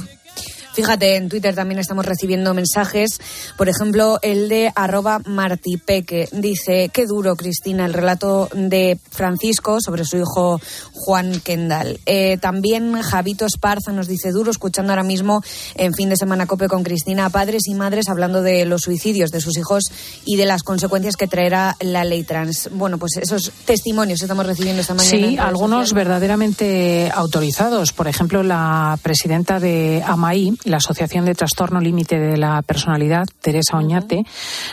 Fíjate, 0.75 1.16
en 1.16 1.29
Twitter 1.29 1.55
también 1.55 1.79
estamos 1.79 2.07
recibiendo 2.07 2.55
mensajes. 2.55 3.20
Por 3.57 3.68
ejemplo, 3.68 4.18
el 4.23 4.49
de 4.49 4.73
arroba 4.75 5.20
martipeque. 5.25 6.29
Dice, 6.33 6.91
qué 6.93 7.07
duro, 7.07 7.37
Cristina, 7.37 7.85
el 7.85 7.93
relato 7.93 8.49
de 8.55 8.99
Francisco 9.11 9.79
sobre 9.81 10.05
su 10.05 10.18
hijo 10.18 10.61
Juan 10.93 11.41
Kendall. 11.41 12.01
Eh, 12.07 12.39
también 12.39 13.01
Javito 13.03 13.47
Esparza 13.47 13.93
nos 13.93 14.09
dice, 14.09 14.31
duro, 14.31 14.51
escuchando 14.51 14.93
ahora 14.93 15.03
mismo 15.03 15.43
en 15.75 15.95
fin 15.95 16.09
de 16.09 16.16
semana 16.16 16.47
cope 16.47 16.68
con 16.68 16.83
Cristina, 16.83 17.31
padres 17.31 17.62
y 17.66 17.75
madres 17.75 18.09
hablando 18.09 18.43
de 18.43 18.64
los 18.64 18.83
suicidios 18.83 19.31
de 19.31 19.41
sus 19.41 19.57
hijos 19.57 19.85
y 20.25 20.37
de 20.37 20.47
las 20.47 20.62
consecuencias 20.62 21.16
que 21.16 21.27
traerá 21.27 21.77
la 21.81 22.05
ley 22.05 22.25
trans. 22.25 22.70
Bueno, 22.73 22.99
pues 22.99 23.16
esos 23.16 23.53
testimonios 23.64 24.23
estamos 24.23 24.47
recibiendo 24.47 24.81
esta 24.81 24.95
mañana. 24.95 25.29
Sí, 25.29 25.39
algunos 25.39 25.93
verdaderamente 25.93 27.11
autorizados. 27.14 27.93
Por 27.93 28.09
ejemplo, 28.09 28.43
la 28.43 28.99
presidenta 29.03 29.61
de 29.61 30.03
AMAI 30.05 30.55
la 30.65 30.77
Asociación 30.77 31.25
de 31.25 31.35
Trastorno 31.35 31.81
Límite 31.81 32.19
de 32.19 32.37
la 32.37 32.63
Personalidad, 32.63 33.27
Teresa 33.41 33.77
Oñate, 33.77 34.25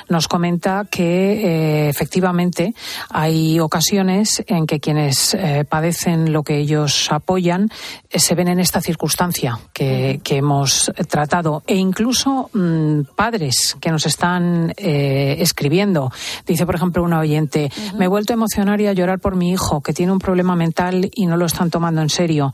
nos 0.07 0.27
comenta 0.27 0.85
que 0.89 1.85
eh, 1.85 1.89
efectivamente 1.89 2.73
hay 3.09 3.59
ocasiones 3.59 4.43
en 4.47 4.67
que 4.67 4.79
quienes 4.79 5.33
eh, 5.33 5.65
padecen 5.67 6.31
lo 6.31 6.43
que 6.43 6.57
ellos 6.57 7.11
apoyan 7.11 7.69
eh, 8.09 8.19
se 8.19 8.35
ven 8.35 8.49
en 8.49 8.59
esta 8.59 8.81
circunstancia 8.81 9.59
que, 9.73 10.21
que 10.23 10.37
hemos 10.37 10.91
tratado 11.07 11.63
e 11.65 11.75
incluso 11.75 12.49
mm, 12.53 13.15
padres 13.15 13.77
que 13.81 13.91
nos 13.91 14.05
están 14.05 14.73
escribiendo. 14.77 16.11
Dice, 16.45 16.65
por 16.65 16.75
ejemplo, 16.75 17.03
una 17.03 17.19
oyente, 17.19 17.71
me 17.97 18.05
he 18.05 18.07
vuelto 18.07 18.33
a 18.33 18.35
emocionar 18.35 18.81
y 18.81 18.87
a 18.87 18.93
llorar 18.93 19.19
por 19.19 19.35
mi 19.35 19.51
hijo 19.51 19.81
que 19.81 19.93
tiene 19.93 20.11
un 20.11 20.19
problema 20.19 20.55
mental 20.55 21.09
y 21.13 21.25
no 21.25 21.37
lo 21.37 21.45
están 21.45 21.69
tomando 21.69 22.01
en 22.01 22.09
serio. 22.09 22.53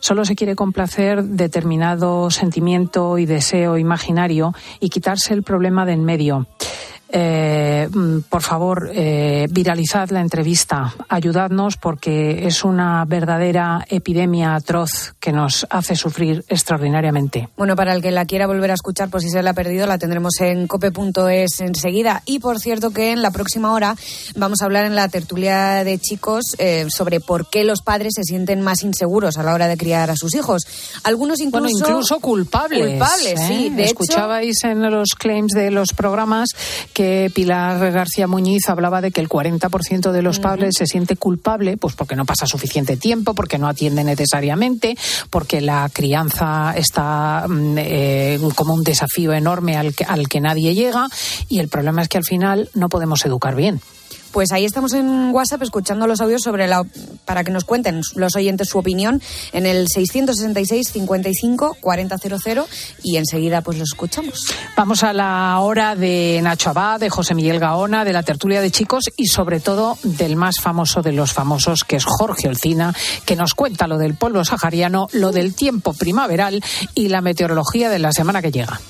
Solo 0.00 0.24
se 0.24 0.34
quiere 0.34 0.54
complacer 0.54 1.22
determinado 1.24 2.30
sentimiento 2.30 2.69
y 3.18 3.26
deseo 3.26 3.78
imaginario 3.78 4.52
y 4.80 4.88
quitarse 4.88 5.34
el 5.34 5.42
problema 5.42 5.84
de 5.84 5.92
en 5.92 6.04
medio. 6.04 6.46
Eh, 7.12 7.88
mm, 7.90 8.20
por 8.28 8.42
favor, 8.42 8.90
eh, 8.94 9.46
viralizad 9.50 10.10
la 10.10 10.20
entrevista, 10.20 10.94
ayudadnos 11.08 11.76
porque 11.76 12.46
es 12.46 12.64
una 12.64 13.04
verdadera 13.04 13.84
epidemia 13.88 14.54
atroz 14.54 15.14
que 15.18 15.32
nos 15.32 15.66
hace 15.70 15.96
sufrir 15.96 16.44
extraordinariamente. 16.48 17.48
Bueno, 17.56 17.74
para 17.74 17.94
el 17.94 18.02
que 18.02 18.12
la 18.12 18.26
quiera 18.26 18.46
volver 18.46 18.70
a 18.70 18.74
escuchar, 18.74 19.10
por 19.10 19.22
si 19.22 19.30
se 19.30 19.42
la 19.42 19.50
ha 19.50 19.54
perdido, 19.54 19.86
la 19.86 19.98
tendremos 19.98 20.40
en 20.40 20.68
cope.es 20.68 21.60
enseguida. 21.60 22.22
Y 22.26 22.38
por 22.38 22.60
cierto 22.60 22.90
que 22.90 23.10
en 23.10 23.22
la 23.22 23.32
próxima 23.32 23.72
hora 23.72 23.96
vamos 24.36 24.62
a 24.62 24.66
hablar 24.66 24.84
en 24.84 24.94
la 24.94 25.08
tertulia 25.08 25.82
de 25.82 25.98
chicos 25.98 26.44
eh, 26.58 26.86
sobre 26.90 27.18
por 27.20 27.50
qué 27.50 27.64
los 27.64 27.82
padres 27.82 28.12
se 28.14 28.22
sienten 28.22 28.60
más 28.60 28.82
inseguros 28.82 29.36
a 29.36 29.42
la 29.42 29.54
hora 29.54 29.66
de 29.66 29.76
criar 29.76 30.10
a 30.10 30.16
sus 30.16 30.34
hijos. 30.34 30.62
Algunos 31.02 31.40
incluso, 31.40 31.62
bueno, 31.62 31.78
incluso 31.78 32.20
culpables. 32.20 32.86
Culpables, 32.86 33.40
sí. 33.46 33.66
¿eh? 33.66 33.70
De 33.70 33.84
Escuchabais 33.84 34.62
en 34.64 34.90
los 34.90 35.10
claims 35.18 35.52
de 35.52 35.70
los 35.70 35.92
programas 35.92 36.50
que 36.92 36.99
que 37.00 37.30
Pilar 37.34 37.92
García 37.92 38.26
Muñiz 38.26 38.68
hablaba 38.68 39.00
de 39.00 39.10
que 39.10 39.22
el 39.22 39.28
40% 39.30 40.12
de 40.12 40.20
los 40.20 40.38
padres 40.38 40.74
se 40.76 40.84
siente 40.84 41.16
culpable, 41.16 41.78
pues 41.78 41.94
porque 41.94 42.14
no 42.14 42.26
pasa 42.26 42.44
suficiente 42.44 42.98
tiempo, 42.98 43.32
porque 43.32 43.56
no 43.56 43.68
atiende 43.68 44.04
necesariamente, 44.04 44.98
porque 45.30 45.62
la 45.62 45.88
crianza 45.90 46.74
está 46.76 47.46
mm, 47.48 47.78
eh, 47.78 48.38
como 48.54 48.74
un 48.74 48.84
desafío 48.84 49.32
enorme 49.32 49.78
al 49.78 49.94
al 50.06 50.28
que 50.28 50.40
nadie 50.42 50.74
llega 50.74 51.08
y 51.48 51.60
el 51.60 51.68
problema 51.68 52.02
es 52.02 52.08
que 52.08 52.18
al 52.18 52.24
final 52.24 52.68
no 52.74 52.90
podemos 52.90 53.24
educar 53.24 53.56
bien. 53.56 53.80
Pues 54.32 54.52
ahí 54.52 54.64
estamos 54.64 54.92
en 54.92 55.30
WhatsApp 55.32 55.62
escuchando 55.62 56.06
los 56.06 56.20
audios 56.20 56.42
sobre 56.42 56.66
la 56.66 56.84
para 57.24 57.44
que 57.44 57.50
nos 57.50 57.64
cuenten 57.64 58.00
los 58.14 58.36
oyentes 58.36 58.68
su 58.68 58.78
opinión 58.78 59.20
en 59.52 59.66
el 59.66 59.86
666 59.88 60.88
55 60.92 61.76
4000 61.80 62.64
y 63.02 63.16
enseguida 63.16 63.60
pues 63.60 63.78
los 63.78 63.90
escuchamos. 63.90 64.46
Vamos 64.76 65.02
a 65.02 65.12
la 65.12 65.58
hora 65.60 65.96
de 65.96 66.40
Nacho 66.42 66.70
Abad, 66.70 67.00
de 67.00 67.10
José 67.10 67.34
Miguel 67.34 67.58
Gaona, 67.58 68.04
de 68.04 68.12
la 68.12 68.22
tertulia 68.22 68.60
de 68.60 68.70
chicos 68.70 69.04
y 69.16 69.26
sobre 69.26 69.60
todo 69.60 69.98
del 70.02 70.36
más 70.36 70.60
famoso 70.60 71.02
de 71.02 71.12
los 71.12 71.32
famosos 71.32 71.84
que 71.84 71.96
es 71.96 72.04
Jorge 72.04 72.48
Olcina, 72.48 72.94
que 73.24 73.36
nos 73.36 73.54
cuenta 73.54 73.86
lo 73.86 73.98
del 73.98 74.14
polvo 74.14 74.44
sahariano, 74.44 75.08
lo 75.12 75.32
del 75.32 75.54
tiempo 75.54 75.92
primaveral 75.92 76.62
y 76.94 77.08
la 77.08 77.20
meteorología 77.20 77.90
de 77.90 77.98
la 77.98 78.12
semana 78.12 78.42
que 78.42 78.52
llega. 78.52 78.80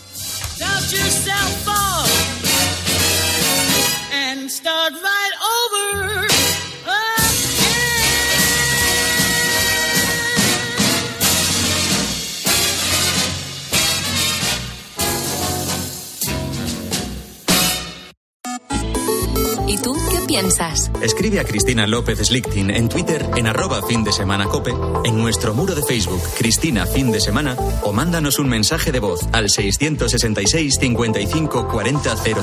¿Y 19.70 19.78
tú 19.78 19.96
qué 20.10 20.18
piensas? 20.26 20.90
Escribe 21.00 21.38
a 21.38 21.44
Cristina 21.44 21.86
López 21.86 22.18
Slichting 22.18 22.70
en 22.70 22.88
Twitter 22.88 23.24
en 23.36 23.46
arroba 23.46 23.80
fin 23.86 24.02
de 24.02 24.10
semana 24.10 24.46
cope, 24.46 24.74
en 25.04 25.16
nuestro 25.16 25.54
muro 25.54 25.76
de 25.76 25.82
Facebook 25.84 26.20
Cristina 26.36 26.86
Fin 26.86 27.12
de 27.12 27.20
Semana 27.20 27.54
o 27.84 27.92
mándanos 27.92 28.40
un 28.40 28.48
mensaje 28.48 28.90
de 28.90 28.98
voz 28.98 29.20
al 29.30 29.48
666 29.48 30.74
55 30.74 31.68
40 31.68 32.16
00. 32.16 32.42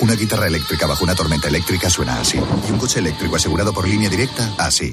Una 0.00 0.14
guitarra 0.14 0.48
eléctrica 0.48 0.88
bajo 0.88 1.04
una 1.04 1.14
tormenta 1.14 1.46
eléctrica 1.46 1.88
suena 1.88 2.20
así. 2.20 2.38
Y 2.38 2.72
un 2.72 2.78
coche 2.78 2.98
eléctrico 2.98 3.36
asegurado 3.36 3.72
por 3.72 3.86
línea 3.86 4.10
directa, 4.10 4.52
así. 4.58 4.92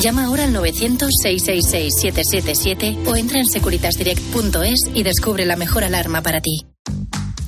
Llama 0.00 0.26
ahora 0.26 0.44
al 0.44 0.54
900-666-777 0.54 3.04
o 3.06 3.16
entra 3.16 3.40
en 3.40 3.46
securitasdirect.es 3.46 4.90
y 4.94 5.02
descubre 5.02 5.44
la 5.44 5.56
mejor 5.56 5.82
alarma 5.82 6.22
para 6.22 6.40
ti. 6.40 6.64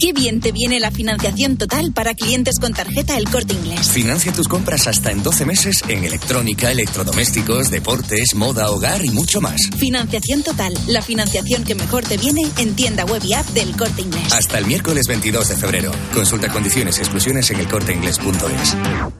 Qué 0.00 0.14
bien 0.14 0.40
te 0.40 0.50
viene 0.50 0.80
la 0.80 0.90
financiación 0.90 1.58
total 1.58 1.92
para 1.92 2.14
clientes 2.14 2.58
con 2.58 2.72
tarjeta 2.72 3.18
El 3.18 3.28
Corte 3.28 3.52
Inglés. 3.52 3.90
Financia 3.90 4.32
tus 4.32 4.48
compras 4.48 4.86
hasta 4.86 5.12
en 5.12 5.22
12 5.22 5.44
meses 5.44 5.82
en 5.88 6.04
electrónica, 6.04 6.72
electrodomésticos, 6.72 7.70
deportes, 7.70 8.34
moda, 8.34 8.70
hogar 8.70 9.04
y 9.04 9.10
mucho 9.10 9.42
más. 9.42 9.60
Financiación 9.76 10.42
total, 10.42 10.72
la 10.86 11.02
financiación 11.02 11.64
que 11.64 11.74
mejor 11.74 12.04
te 12.04 12.16
viene 12.16 12.40
en 12.56 12.74
tienda 12.74 13.04
web 13.04 13.22
y 13.24 13.34
app 13.34 13.46
del 13.48 13.76
Corte 13.76 14.00
Inglés. 14.00 14.32
Hasta 14.32 14.56
el 14.56 14.64
miércoles 14.64 15.06
22 15.06 15.50
de 15.50 15.56
febrero. 15.56 15.92
Consulta 16.14 16.48
condiciones 16.48 16.96
y 16.96 17.00
exclusiones 17.00 17.50
en 17.50 17.60
elcorteinglés.es. 17.60 19.19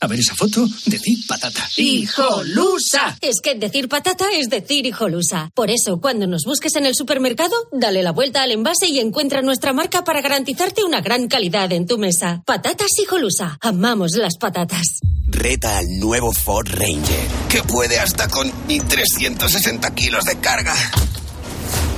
A 0.00 0.06
ver 0.06 0.20
esa 0.20 0.34
foto, 0.34 0.66
decir 0.84 1.18
patata. 1.26 1.66
¡Hijolusa! 1.76 3.16
Es 3.20 3.40
que 3.42 3.54
decir 3.54 3.88
patata 3.88 4.26
es 4.32 4.50
decir 4.50 4.84
hijolusa. 4.84 5.50
Por 5.54 5.70
eso, 5.70 6.00
cuando 6.00 6.26
nos 6.26 6.42
busques 6.44 6.76
en 6.76 6.84
el 6.84 6.94
supermercado, 6.94 7.54
dale 7.72 8.02
la 8.02 8.12
vuelta 8.12 8.42
al 8.42 8.52
envase 8.52 8.88
y 8.88 8.98
encuentra 8.98 9.40
nuestra 9.40 9.72
marca 9.72 10.04
para 10.04 10.20
garantizarte 10.20 10.84
una 10.84 11.00
gran 11.00 11.28
calidad 11.28 11.72
en 11.72 11.86
tu 11.86 11.96
mesa. 11.96 12.42
Patatas 12.44 12.90
hijolusa. 13.02 13.58
Amamos 13.62 14.12
las 14.16 14.36
patatas. 14.38 15.00
Reta 15.28 15.78
al 15.78 15.86
nuevo 15.98 16.32
Ford 16.32 16.68
Ranger, 16.68 17.26
que 17.48 17.62
puede 17.62 17.98
hasta 17.98 18.28
con 18.28 18.52
360 18.68 19.94
kilos 19.94 20.24
de 20.24 20.38
carga. 20.38 20.74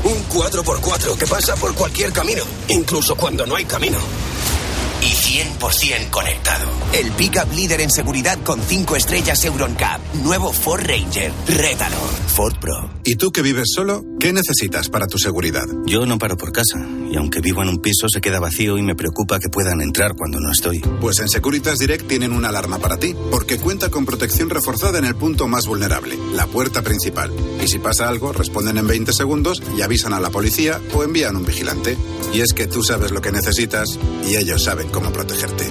Un 0.05 0.25
4x4 0.29 1.19
que 1.19 1.27
pasa 1.27 1.57
por 1.57 1.75
cualquier 1.75 2.13
camino, 2.13 2.45
incluso 2.69 3.17
cuando 3.17 3.45
no 3.45 3.57
hay 3.57 3.65
camino 3.65 3.99
y 5.03 5.07
100% 5.29 6.09
conectado. 6.09 6.71
El 6.95 7.13
pickup 7.13 7.53
líder 7.53 7.83
en 7.83 7.91
seguridad 7.91 8.39
con 8.43 8.63
5 8.63 8.97
estrellas 8.97 9.45
Euroncap. 9.45 10.01
Nuevo 10.23 10.55
Ford 10.55 10.81
Ranger. 10.87 11.31
Rétalo. 11.47 11.97
Ford 12.35 12.57
Pro. 12.59 12.89
¿Y 13.05 13.17
tú 13.17 13.31
que 13.31 13.43
vives 13.43 13.69
solo? 13.75 14.05
¿Qué 14.19 14.33
necesitas 14.33 14.89
para 14.89 15.07
tu 15.07 15.19
seguridad? 15.19 15.67
Yo 15.85 16.07
no 16.07 16.19
paro 16.19 16.37
por 16.37 16.51
casa 16.51 16.79
y 17.11 17.17
aunque 17.17 17.41
vivo 17.41 17.63
en 17.63 17.69
un 17.69 17.79
piso 17.79 18.09
se 18.09 18.21
queda 18.21 18.41
vacío 18.41 18.79
y 18.79 18.83
me 18.83 18.95
preocupa 18.95 19.39
que 19.39 19.49
puedan 19.49 19.81
entrar 19.81 20.15
cuando 20.17 20.41
no 20.41 20.51
estoy. 20.51 20.81
Pues 21.01 21.19
en 21.21 21.29
Securitas 21.29 21.79
Direct 21.79 22.07
tienen 22.07 22.33
una 22.33 22.49
alarma 22.49 22.79
para 22.79 22.99
ti, 22.99 23.15
porque 23.31 23.59
cuenta 23.59 23.91
con 23.91 24.07
protección 24.07 24.51
reforzada 24.51 24.99
en 24.99 25.05
el 25.05 25.15
punto 25.15 25.47
más 25.47 25.67
vulnerable, 25.67 26.19
la 26.35 26.47
puerta 26.47 26.83
principal. 26.83 27.33
Y 27.63 27.69
si 27.69 27.79
pasa 27.79 28.09
algo, 28.09 28.33
responden 28.33 28.79
en 28.79 28.87
20 28.87 29.13
segundos 29.13 29.63
y 29.77 29.83
avisan 29.83 30.13
a 30.13 30.21
la 30.21 30.31
policía 30.31 30.81
o 30.95 31.03
envían 31.03 31.37
un 31.37 31.45
vigilante. 31.45 31.97
Y 32.33 32.41
es 32.41 32.53
que 32.53 32.67
tú 32.67 32.83
sabes 32.83 33.11
lo 33.11 33.21
que 33.21 33.33
necesitas 33.33 33.99
y 34.29 34.37
ellos 34.37 34.65
saben 34.65 34.89
cómo 34.91 35.13
protegerte. 35.19 35.67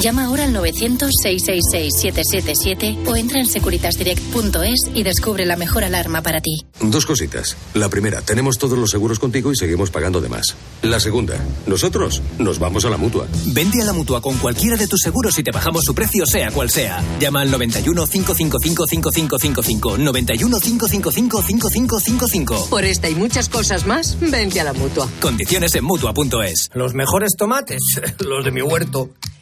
Llama 0.00 0.26
ahora 0.26 0.44
al 0.44 0.54
900-666-777 0.54 3.06
o 3.06 3.16
entra 3.16 3.40
en 3.40 3.46
securitasdirect.es 3.46 4.90
y 4.94 5.02
descubre 5.02 5.46
la 5.46 5.56
mejor 5.56 5.82
alarma 5.84 6.20
para 6.22 6.42
ti. 6.42 6.66
Dos 6.80 7.06
cositas. 7.06 7.56
La 7.72 7.88
primera, 7.88 8.20
tenemos 8.20 8.58
todos 8.58 8.76
los 8.76 8.90
seguros 8.90 9.18
contigo 9.18 9.50
y 9.52 9.56
seguimos 9.56 9.90
pagando 9.90 10.20
de 10.20 10.28
más. 10.28 10.54
La 10.82 11.00
segunda, 11.00 11.42
nosotros 11.66 12.20
nos 12.38 12.58
vamos 12.58 12.84
a 12.84 12.90
la 12.90 12.98
mutua. 12.98 13.26
Vende 13.46 13.80
a 13.80 13.84
la 13.84 13.94
mutua 13.94 14.20
con 14.20 14.36
cualquiera 14.38 14.76
de 14.76 14.88
tus 14.88 15.00
seguros 15.00 15.38
y 15.38 15.42
te 15.42 15.52
bajamos 15.52 15.84
su 15.84 15.94
precio, 15.94 16.26
sea 16.26 16.50
cual 16.50 16.68
sea. 16.68 17.02
Llama 17.18 17.40
al 17.40 17.50
91 17.50 18.06
555 18.06 18.86
5555. 18.88 19.96
91 19.98 20.60
555 20.60 21.42
5555. 21.42 22.66
Por 22.68 22.84
esta 22.84 23.08
y 23.08 23.14
muchas 23.14 23.48
cosas 23.48 23.86
más, 23.86 24.18
vente 24.20 24.60
a 24.60 24.64
la 24.64 24.74
mutua. 24.74 25.08
Condiciones 25.20 25.74
en 25.76 25.84
mutua.es. 25.84 26.68
Los 26.74 26.92
mejores 26.92 27.36
tomates, 27.38 27.80
los 28.18 28.44
de 28.44 28.50
mi 28.50 28.60
huerto. 28.60 28.81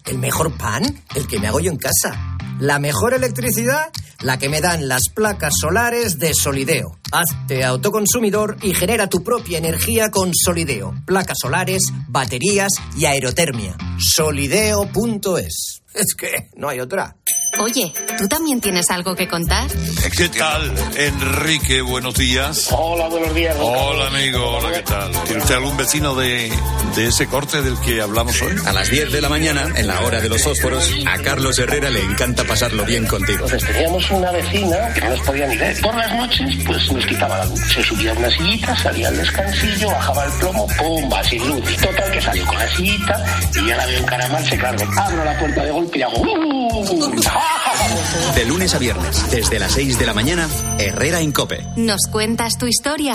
El 0.05 0.19
mejor 0.19 0.57
pan, 0.57 0.83
el 1.15 1.27
que 1.27 1.39
me 1.39 1.47
hago 1.47 1.61
yo 1.61 1.71
en 1.71 1.79
casa. 1.79 2.37
La 2.59 2.79
mejor 2.79 3.15
electricidad, 3.15 3.91
la 4.21 4.39
que 4.39 4.49
me 4.49 4.61
dan 4.61 4.87
las 4.89 5.09
placas 5.15 5.55
solares 5.59 6.19
de 6.19 6.35
Solideo. 6.35 6.99
Hazte 7.11 7.65
autoconsumidor 7.65 8.59
y 8.63 8.75
genera 8.75 9.09
tu 9.09 9.23
propia 9.23 9.59
energía 9.59 10.11
con 10.11 10.33
Solideo. 10.35 10.95
Placas 11.07 11.39
solares, 11.41 11.83
baterías 12.09 12.73
y 12.97 13.07
aerotermia. 13.07 13.77
Solideo.es. 13.99 15.83
Es 15.95 16.15
que 16.15 16.51
no 16.55 16.69
hay 16.69 16.79
otra. 16.79 17.17
Oye, 17.59 17.93
¿tú 18.19 18.29
también 18.29 18.61
tienes 18.61 18.89
algo 18.91 19.15
que 19.15 19.29
contar? 19.29 19.69
¿Qué 20.17 20.29
tal, 20.29 20.73
Enrique? 20.97 21.83
Buenos 21.83 22.15
días. 22.15 22.69
Hola, 22.71 23.09
buenos 23.09 23.35
días. 23.35 23.57
Hola, 23.59 24.07
amigo. 24.07 24.57
Hola, 24.59 24.73
¿qué 24.73 24.83
tal? 24.83 25.11
¿Tiene 25.25 25.43
usted 25.43 25.55
algún 25.57 25.77
vecino 25.77 26.15
de, 26.15 26.51
de 26.95 27.07
ese 27.09 27.27
corte 27.27 27.61
del 27.61 27.79
que 27.81 28.01
hablamos 28.01 28.41
hoy? 28.41 28.55
A 28.67 28.73
las 28.73 28.89
10 28.89 29.13
de 29.13 29.21
la 29.21 29.29
mañana, 29.29 29.67
en 29.77 29.87
la 29.89 30.01
hora 30.01 30.21
de 30.21 30.29
los 30.29 30.43
fósforos, 30.43 30.91
a 31.07 31.19
Carlos 31.23 31.59
Herrera 31.59 31.91
le 31.91 32.01
encanta 32.03 32.45
pasarlo 32.45 32.85
bien 32.85 33.07
contigo. 33.07 33.47
Pues 33.49 33.65
teníamos 33.67 34.11
una 34.11 34.31
vecina 34.31 34.95
que 34.95 35.01
no 35.01 35.11
nos 35.11 35.21
podía 35.21 35.47
ni 35.49 35.57
ver. 35.57 35.81
Por 35.81 35.95
las 35.97 36.15
noches, 36.15 36.57
pues 36.65 36.93
nos 36.93 37.05
quitaba 37.05 37.39
la 37.39 37.45
luz. 37.47 37.61
Se 37.75 37.83
subía 37.83 38.13
a 38.13 38.15
una 38.15 38.31
sillita, 38.31 38.77
salía 38.77 39.09
al 39.09 39.17
descansillo, 39.17 39.89
bajaba 39.91 40.25
el 40.25 40.33
plomo, 40.33 40.67
¡pumba! 40.79 41.23
Sin 41.25 41.47
luz. 41.49 41.77
Total, 41.77 42.11
que 42.13 42.21
salió 42.23 42.47
con 42.47 42.59
la 42.59 42.69
sillita 42.77 43.25
y 43.55 43.67
ya 43.67 43.77
la 43.77 43.87
veo 43.87 43.99
encaramarse, 43.99 44.57
claro. 44.57 44.79
Abro 44.97 45.25
la 45.25 45.39
puerta 45.39 45.65
de 45.65 45.71
golpe 45.73 45.99
y 45.99 46.03
hago... 46.03 46.21
¡Uh! 46.21 47.21
De 48.35 48.45
lunes 48.45 48.75
a 48.75 48.79
viernes, 48.79 49.31
desde 49.31 49.59
las 49.59 49.73
6 49.73 49.99
de 49.99 50.07
la 50.07 50.15
mañana, 50.15 50.49
Herrera 50.79 51.21
en 51.21 51.33
Cope. 51.33 51.65
¿Nos 51.77 52.03
cuentas 52.11 52.59
tu 52.59 52.67
historia? 52.67 53.13